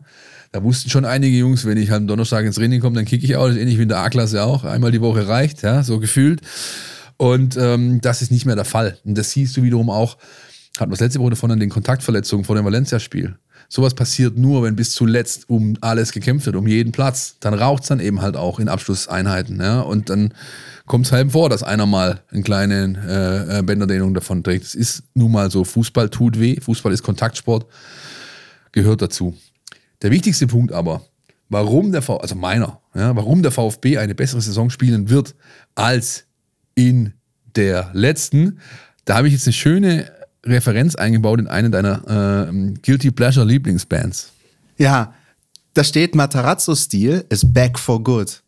[0.52, 3.36] Da wussten schon einige Jungs, wenn ich am Donnerstag ins Training komme, dann kicke ich
[3.36, 3.46] auch.
[3.46, 4.64] Das ist ähnlich wie in der A-Klasse auch.
[4.64, 6.40] Einmal die Woche reicht, ja, so gefühlt.
[7.18, 8.98] Und ähm, das ist nicht mehr der Fall.
[9.04, 10.16] Und das siehst du wiederum auch,
[10.78, 13.36] hatten wir das letzte Woche davon an den Kontaktverletzungen vor dem Valencia-Spiel.
[13.72, 17.36] Sowas passiert nur, wenn bis zuletzt um alles gekämpft wird, um jeden Platz.
[17.38, 19.60] Dann raucht es dann eben halt auch in Abschlusseinheiten.
[19.60, 19.82] Ja?
[19.82, 20.34] Und dann
[20.86, 24.64] kommt es halt vor, dass einer mal eine kleine äh, äh, Bänderdehnung davon trägt.
[24.64, 27.64] Es ist nun mal so, Fußball tut weh, Fußball ist Kontaktsport,
[28.72, 29.36] gehört dazu.
[30.02, 31.02] Der wichtigste Punkt aber,
[31.48, 35.36] warum der VfB, also meiner, ja, warum der VfB eine bessere Saison spielen wird
[35.76, 36.24] als
[36.74, 37.12] in
[37.54, 38.58] der letzten,
[39.04, 40.10] da habe ich jetzt eine schöne
[40.44, 44.32] Referenz eingebaut in eine deiner äh, Guilty Pleasure Lieblingsbands.
[44.78, 45.14] Ja,
[45.74, 48.42] da steht Matarazzo-Stil is back for good.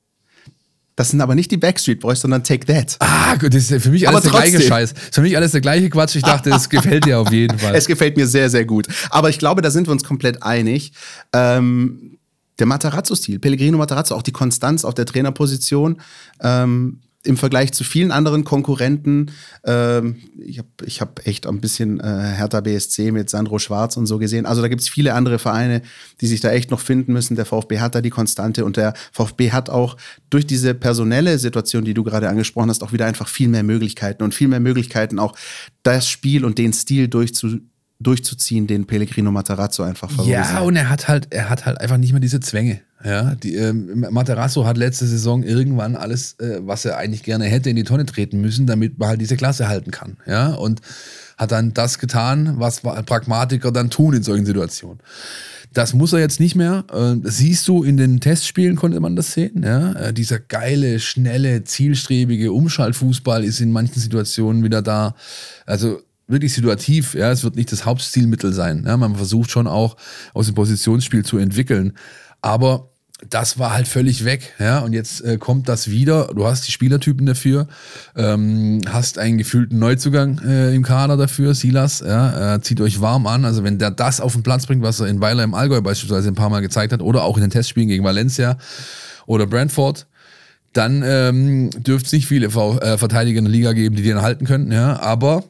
[0.97, 2.97] Das sind aber nicht die Backstreet Boys, sondern Take That.
[2.99, 4.93] Ah, gut, das ist für mich alles aber der gleiche Scheiß.
[4.93, 6.17] Das ist für mich alles der gleiche Quatsch.
[6.17, 7.75] Ich dachte, es gefällt dir auf jeden Fall.
[7.83, 8.87] Es gefällt mir sehr, sehr gut.
[9.11, 10.93] Aber ich glaube, da sind wir uns komplett einig.
[11.33, 12.19] Ähm,
[12.59, 16.01] der Matarazzo-Stil, Pellegrino Matarazzo, auch die Konstanz auf der Trainerposition,
[16.41, 19.31] ähm, im Vergleich zu vielen anderen Konkurrenten,
[19.65, 24.07] ähm, ich habe ich hab echt ein bisschen äh, Hertha BSC mit Sandro Schwarz und
[24.07, 24.45] so gesehen.
[24.45, 25.83] Also da gibt es viele andere Vereine,
[26.21, 27.37] die sich da echt noch finden müssen.
[27.37, 29.97] Der VfB hat da die Konstante und der VfB hat auch
[30.31, 34.25] durch diese personelle Situation, die du gerade angesprochen hast, auch wieder einfach viel mehr Möglichkeiten
[34.25, 35.37] und viel mehr Möglichkeiten, auch
[35.85, 37.61] das Spiel und den Stil durchzu,
[38.03, 40.53] durchzuziehen, den Pellegrino Matarazzo einfach verursacht.
[40.53, 42.81] Ja, und er hat halt, er hat halt einfach nicht mehr diese Zwänge.
[43.05, 47.71] Ja, die, ähm, Matarazzo hat letzte Saison irgendwann alles, äh, was er eigentlich gerne hätte,
[47.71, 50.17] in die Tonne treten müssen, damit man halt diese Klasse halten kann.
[50.27, 50.81] Ja, und
[51.37, 55.01] hat dann das getan, was Pragmatiker dann tun in solchen Situationen.
[55.73, 56.85] Das muss er jetzt nicht mehr.
[56.93, 59.63] Äh, siehst du, in den Testspielen konnte man das sehen.
[59.65, 59.93] Ja?
[59.93, 65.15] Äh, dieser geile, schnelle, zielstrebige Umschaltfußball ist in manchen Situationen wieder da.
[65.65, 66.01] Also
[66.33, 67.15] wirklich situativ.
[67.15, 68.85] Ja, es wird nicht das Hauptstilmittel sein.
[68.87, 68.97] Ja?
[68.97, 69.97] Man versucht schon auch
[70.35, 71.93] aus dem Positionsspiel zu entwickeln.
[72.41, 72.89] Aber
[73.31, 74.55] das war halt völlig weg.
[74.59, 74.81] Ja?
[74.81, 76.31] Und jetzt äh, kommt das wieder.
[76.35, 77.69] Du hast die Spielertypen dafür,
[78.17, 82.01] ähm, hast einen gefühlten Neuzugang äh, im Kader dafür, Silas.
[82.01, 82.57] Ja?
[82.57, 83.45] Äh, zieht euch warm an.
[83.45, 86.29] Also, wenn der das auf den Platz bringt, was er in Weiler im Allgäu beispielsweise
[86.29, 88.59] ein paar Mal gezeigt hat, oder auch in den Testspielen gegen Valencia
[89.27, 90.07] oder Brentford,
[90.73, 94.23] dann ähm, dürfte es nicht viele v äh, Verteidiger in der Liga geben, die den
[94.23, 94.73] halten könnten.
[94.73, 95.01] Ja?
[95.01, 95.45] Aber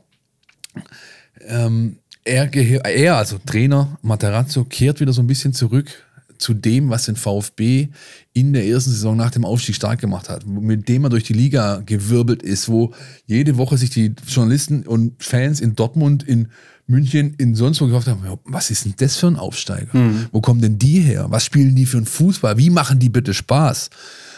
[1.47, 5.91] ähm, er, er, also Trainer Materazzo, kehrt wieder so ein bisschen zurück
[6.39, 7.89] zu dem, was den VfB
[8.33, 11.33] in der ersten Saison nach dem Aufstieg stark gemacht hat, mit dem er durch die
[11.33, 12.93] Liga gewirbelt ist, wo
[13.27, 16.49] jede Woche sich die Journalisten und Fans in Dortmund, in
[16.87, 19.97] München, in sonst wo gefragt haben, was ist denn das für ein Aufsteiger?
[19.97, 20.27] Mhm.
[20.33, 21.27] Wo kommen denn die her?
[21.29, 22.59] Was spielen die für einen Fußball?
[22.59, 23.91] Wie machen die bitte Spaß?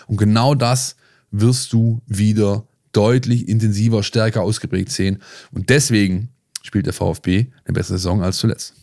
[0.07, 0.97] Und genau das
[1.31, 2.67] wirst du wieder
[2.97, 5.19] deutlich intensiver, stärker ausgeprägt sehen.
[5.53, 6.31] Und deswegen
[6.63, 8.75] spielt der VfB eine bessere Saison als zuletzt.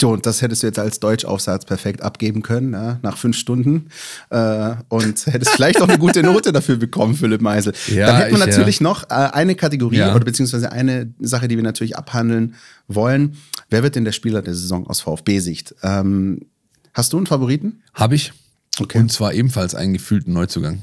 [0.00, 3.88] So, und das hättest du jetzt als Deutschaufsatz perfekt abgeben können, ja, nach fünf Stunden.
[4.30, 7.74] Äh, und hättest vielleicht auch eine gute Note dafür bekommen, Philipp Meisel.
[7.88, 8.84] Ja, Dann hätten wir ich, natürlich ja.
[8.84, 10.14] noch äh, eine Kategorie ja.
[10.14, 12.54] oder beziehungsweise eine Sache, die wir natürlich abhandeln
[12.88, 13.36] wollen.
[13.68, 15.74] Wer wird denn der Spieler der Saison aus VfB-Sicht?
[15.82, 16.46] Ähm,
[16.94, 17.82] hast du einen Favoriten?
[17.92, 18.32] Habe ich.
[18.78, 18.98] Okay.
[18.98, 20.80] Und zwar ebenfalls einen gefühlten Neuzugang.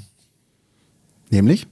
[1.31, 1.65] Nämlich?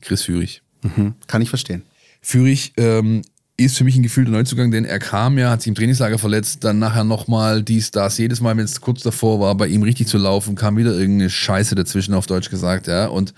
[0.00, 0.62] Chris Führig.
[0.82, 1.14] Mhm.
[1.26, 1.82] Kann ich verstehen.
[2.22, 3.22] Führig ähm,
[3.56, 6.64] ist für mich ein gefühlter Neuzugang, denn er kam ja, hat sich im Trainingslager verletzt,
[6.64, 10.08] dann nachher nochmal dies, das, jedes Mal, wenn es kurz davor war, bei ihm richtig
[10.08, 13.34] zu laufen, kam wieder irgendeine Scheiße dazwischen, auf Deutsch gesagt, ja, und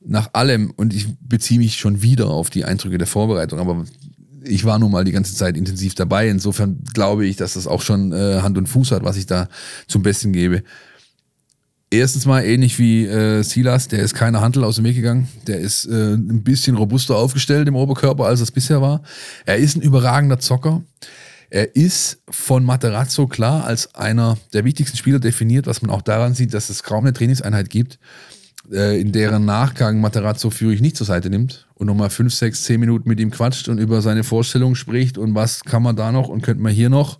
[0.00, 3.84] nach allem, und ich beziehe mich schon wieder auf die Eindrücke der Vorbereitung, aber
[4.44, 7.82] ich war nun mal die ganze Zeit intensiv dabei, insofern glaube ich, dass das auch
[7.82, 9.48] schon äh, Hand und Fuß hat, was ich da
[9.88, 10.62] zum Besten gebe
[11.90, 15.28] erstens mal ähnlich wie äh, Silas, der ist keine Handel aus dem Weg gegangen.
[15.46, 19.02] Der ist äh, ein bisschen robuster aufgestellt im Oberkörper, als es bisher war.
[19.46, 20.82] Er ist ein überragender Zocker.
[21.50, 26.34] Er ist von Materazzo klar als einer der wichtigsten Spieler definiert, was man auch daran
[26.34, 27.98] sieht, dass es kaum eine Trainingseinheit gibt,
[28.70, 32.80] äh, in deren Nachgang Materazzo Führig nicht zur Seite nimmt und nochmal fünf, sechs, zehn
[32.80, 36.28] Minuten mit ihm quatscht und über seine Vorstellung spricht und was kann man da noch
[36.28, 37.18] und könnte man hier noch.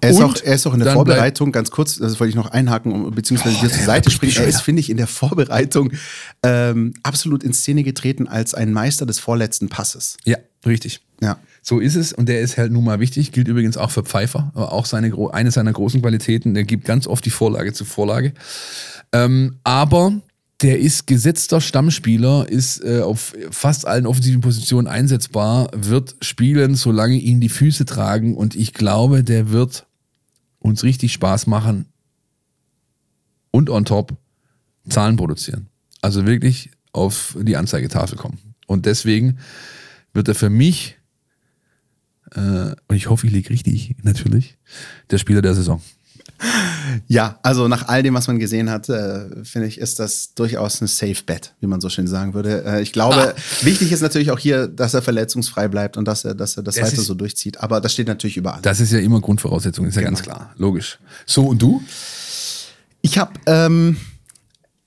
[0.00, 2.36] Er ist, Und auch, er ist auch in der Vorbereitung, ganz kurz, das wollte ich
[2.36, 4.34] noch einhaken, um, beziehungsweise dir zur Seite springen.
[4.36, 5.92] Er ist, finde ich, in der Vorbereitung
[6.42, 10.16] ähm, absolut in Szene getreten als ein Meister des vorletzten Passes.
[10.24, 11.00] Ja, richtig.
[11.20, 11.38] Ja.
[11.62, 14.52] So ist es und der ist halt nun mal wichtig, gilt übrigens auch für Pfeiffer,
[14.54, 18.32] aber auch seine, eine seiner großen Qualitäten, der gibt ganz oft die Vorlage zu Vorlage.
[19.12, 20.12] Ähm, aber
[20.62, 27.16] der ist gesetzter Stammspieler, ist äh, auf fast allen offensiven Positionen einsetzbar, wird spielen, solange
[27.16, 29.86] ihn die Füße tragen und ich glaube, der wird
[30.58, 31.86] uns richtig Spaß machen
[33.50, 34.16] und on top
[34.88, 35.68] Zahlen produzieren.
[36.00, 38.38] Also wirklich auf die Anzeigetafel kommen.
[38.66, 39.38] Und deswegen
[40.12, 40.98] wird er für mich,
[42.32, 44.56] äh, und ich hoffe, ich liege richtig, natürlich,
[45.10, 45.80] der Spieler der Saison.
[47.06, 50.80] Ja, also nach all dem, was man gesehen hat, äh, finde ich, ist das durchaus
[50.80, 52.64] ein Safe Bet, wie man so schön sagen würde.
[52.64, 56.34] Äh, ich glaube, wichtig ist natürlich auch hier, dass er verletzungsfrei bleibt und dass er,
[56.34, 57.60] dass er das, Das weiter ist- so durchzieht.
[57.60, 58.60] Aber das steht natürlich überall.
[58.62, 60.36] Das ist ja immer Grundvoraussetzung, ist ja ganz Genau.
[60.36, 60.98] klar, logisch.
[61.26, 61.82] So, und du?
[63.00, 63.96] Ich habe ähm,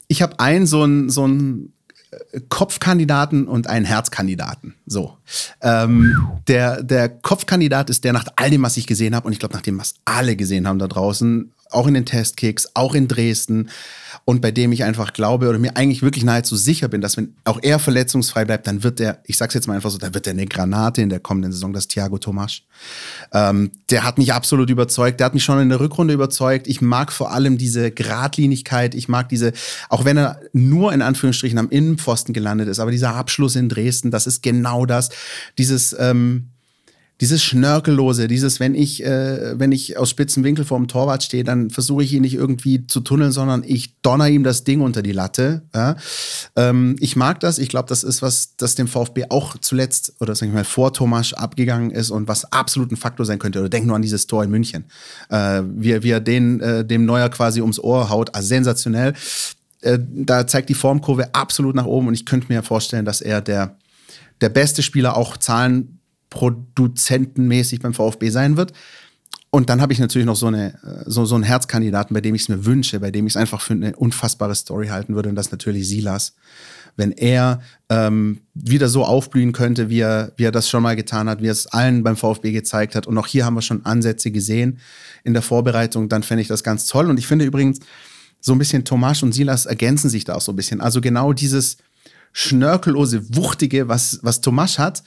[0.07, 1.31] ich hab einen so einen so äh,
[2.49, 4.75] Kopfkandidaten und einen Herzkandidaten.
[4.85, 5.17] So.
[5.61, 6.15] Ähm,
[6.47, 9.55] der, der Kopfkandidat ist der nach all dem, was ich gesehen habe, und ich glaube,
[9.55, 13.69] nach dem, was alle gesehen haben da draußen, auch in den Testkicks, auch in Dresden,
[14.25, 17.35] und bei dem ich einfach glaube oder mir eigentlich wirklich nahezu sicher bin, dass wenn
[17.43, 20.27] auch er verletzungsfrei bleibt, dann wird er, ich sag's jetzt mal einfach so, dann wird
[20.27, 22.63] er eine Granate in der kommenden Saison, das Thiago Tomasch.
[23.33, 25.19] Ähm, der hat mich absolut überzeugt.
[25.19, 26.67] Der hat mich schon in der Rückrunde überzeugt.
[26.67, 28.93] Ich mag vor allem diese Gradlinigkeit.
[28.95, 29.53] Ich mag diese,
[29.89, 34.11] auch wenn er nur in Anführungsstrichen am Innenpfosten gelandet ist, aber dieser Abschluss in Dresden,
[34.11, 35.09] das ist genau das.
[35.57, 36.50] Dieses, ähm,
[37.21, 41.43] dieses Schnörkellose, dieses, wenn ich, äh, wenn ich aus spitzen Winkel vor dem Torwart stehe,
[41.43, 45.03] dann versuche ich ihn nicht irgendwie zu tunneln, sondern ich donner ihm das Ding unter
[45.03, 45.61] die Latte.
[45.73, 45.97] Ja?
[46.55, 47.59] Ähm, ich mag das.
[47.59, 50.93] Ich glaube, das ist was, das dem VfB auch zuletzt oder sag ich mal vor
[50.93, 53.59] Thomas abgegangen ist und was absolut ein Faktor sein könnte.
[53.59, 54.85] Oder denk nur an dieses Tor in München,
[55.29, 58.31] äh, wie, wie er den äh, dem Neuer quasi ums Ohr haut.
[58.33, 59.13] Ah, sensationell.
[59.81, 63.41] Äh, da zeigt die Formkurve absolut nach oben und ich könnte mir vorstellen, dass er
[63.41, 63.77] der
[64.41, 65.37] der beste Spieler auch
[66.31, 68.73] zahlenproduzentenmäßig beim VfB sein wird.
[69.53, 72.35] Und dann habe ich natürlich noch so, eine, äh, so, so einen Herzkandidaten, bei dem
[72.35, 75.27] ich es mir wünsche, bei dem ich es einfach für eine unfassbare Story halten würde.
[75.27, 76.35] Und das ist natürlich Silas.
[76.95, 81.29] Wenn er ähm, wieder so aufblühen könnte, wie er, wie er das schon mal getan
[81.29, 83.07] hat, wie er es allen beim VfB gezeigt hat.
[83.07, 84.79] Und auch hier haben wir schon Ansätze gesehen
[85.23, 87.09] in der Vorbereitung, dann fände ich das ganz toll.
[87.09, 87.79] Und ich finde übrigens,
[88.39, 90.81] so ein bisschen Tomasch und Silas ergänzen sich da auch so ein bisschen.
[90.81, 91.77] Also genau dieses
[92.33, 95.03] schnörkellose, wuchtige, was, was Tomasch hat,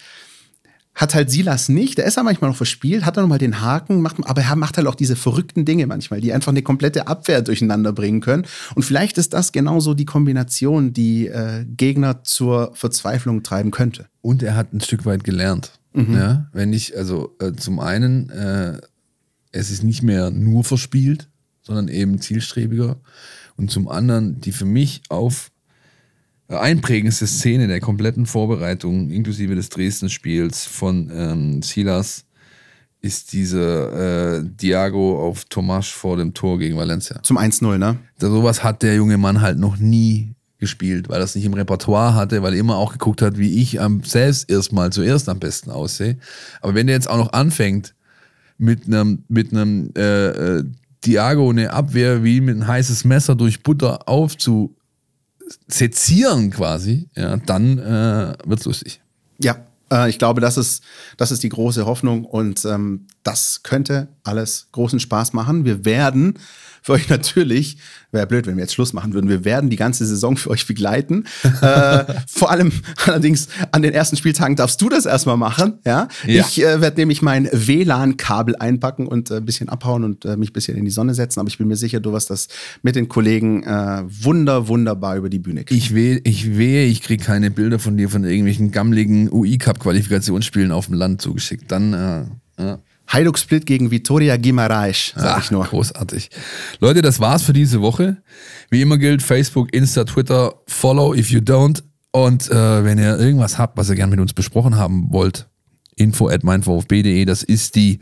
[0.95, 1.99] hat halt Silas nicht.
[1.99, 4.77] Der ist ja manchmal noch verspielt, hat dann nochmal den Haken, macht, aber er macht
[4.77, 8.47] halt auch diese verrückten Dinge manchmal, die einfach eine komplette Abwehr durcheinander bringen können.
[8.75, 14.07] Und vielleicht ist das genauso die Kombination, die äh, Gegner zur Verzweiflung treiben könnte.
[14.21, 15.73] Und er hat ein Stück weit gelernt.
[16.15, 18.79] Ja, wenn ich, also äh, zum einen, äh,
[19.53, 21.29] es ist nicht mehr nur verspielt,
[21.62, 23.01] sondern eben zielstrebiger.
[23.57, 25.51] Und zum anderen, die für mich auf
[26.49, 32.25] einprägendste Szene der kompletten Vorbereitung, inklusive des Dresden-Spiels von ähm, Silas,
[33.01, 37.23] ist diese äh, Diago auf Tomasch vor dem Tor gegen Valencia.
[37.23, 37.99] Zum 1-0, ne?
[38.19, 41.53] Da sowas hat der junge Mann halt noch nie gespielt, weil er es nicht im
[41.53, 45.39] Repertoire hatte, weil er immer auch geguckt hat, wie ich am selbst erstmal zuerst am
[45.39, 46.16] besten aussehe.
[46.62, 47.95] Aber wenn der jetzt auch noch anfängt,
[48.57, 50.65] mit einem mit einem äh, äh,
[51.05, 54.09] Diago eine Abwehr wie mit ein heißes Messer durch Butter
[55.45, 59.01] aufzusezieren quasi, ja, dann äh, wird's lustig.
[59.39, 59.57] Ja,
[59.91, 60.83] äh, ich glaube, das ist,
[61.16, 65.65] das ist die große Hoffnung und ähm, das könnte alles großen Spaß machen.
[65.65, 66.39] Wir werden
[66.85, 67.78] für euch natürlich,
[68.12, 70.66] wäre blöd, wenn wir jetzt Schluss machen würden, wir werden die ganze Saison für euch
[70.66, 71.24] begleiten.
[71.62, 72.73] äh, vor allem
[73.06, 75.78] allerdings an den ersten Spieltagen darfst du das erstmal machen.
[75.86, 76.09] Ja?
[76.27, 76.44] Ja.
[76.47, 80.51] Ich äh, werde nämlich mein WLAN-Kabel einpacken und äh, ein bisschen abhauen und äh, mich
[80.51, 82.48] ein bisschen in die Sonne setzen, aber ich bin mir sicher, du wirst das
[82.82, 85.78] mit den Kollegen äh, wunder, wunderbar über die Bühne kriegen.
[85.78, 90.86] Ich wehe, ich wehe, ich kriege keine Bilder von dir von irgendwelchen gammeligen UI-Cup-Qualifikationsspielen auf
[90.86, 91.73] dem Land zugeschickt.
[91.73, 92.78] Dann, äh, ja.
[93.15, 95.65] Hajduk Split gegen Vitoria Guimaraes, sag ich nur.
[95.65, 96.31] Großartig.
[96.81, 98.16] Leute, das war's für diese Woche.
[98.70, 101.82] Wie immer gilt, Facebook, Insta, Twitter, follow if you don't.
[102.11, 105.49] Und äh, wenn ihr irgendwas habt, was ihr gerne mit uns besprochen haben wollt,
[105.97, 108.01] info at meinvfb.de, das ist die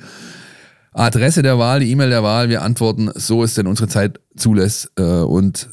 [0.93, 2.49] Adresse der Wahl, die E-Mail der Wahl.
[2.49, 4.93] Wir antworten, so es denn unsere Zeit zulässt.
[4.97, 5.69] Äh, und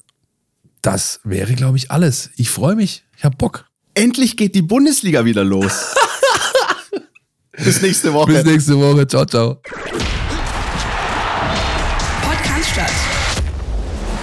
[0.82, 2.30] das wäre, glaube ich, alles.
[2.36, 3.06] Ich freue mich.
[3.18, 3.66] Ich habe Bock.
[3.94, 5.94] Endlich geht die Bundesliga wieder los.
[7.64, 8.32] Bis nächste Woche.
[8.32, 9.08] Bis nächste Woche.
[9.08, 9.58] Ciao, ciao.
[12.24, 12.92] Podcast statt.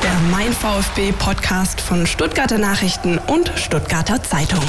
[0.02, 4.62] Der Mein VfB Podcast von Stuttgarter Nachrichten und Stuttgarter Zeitung.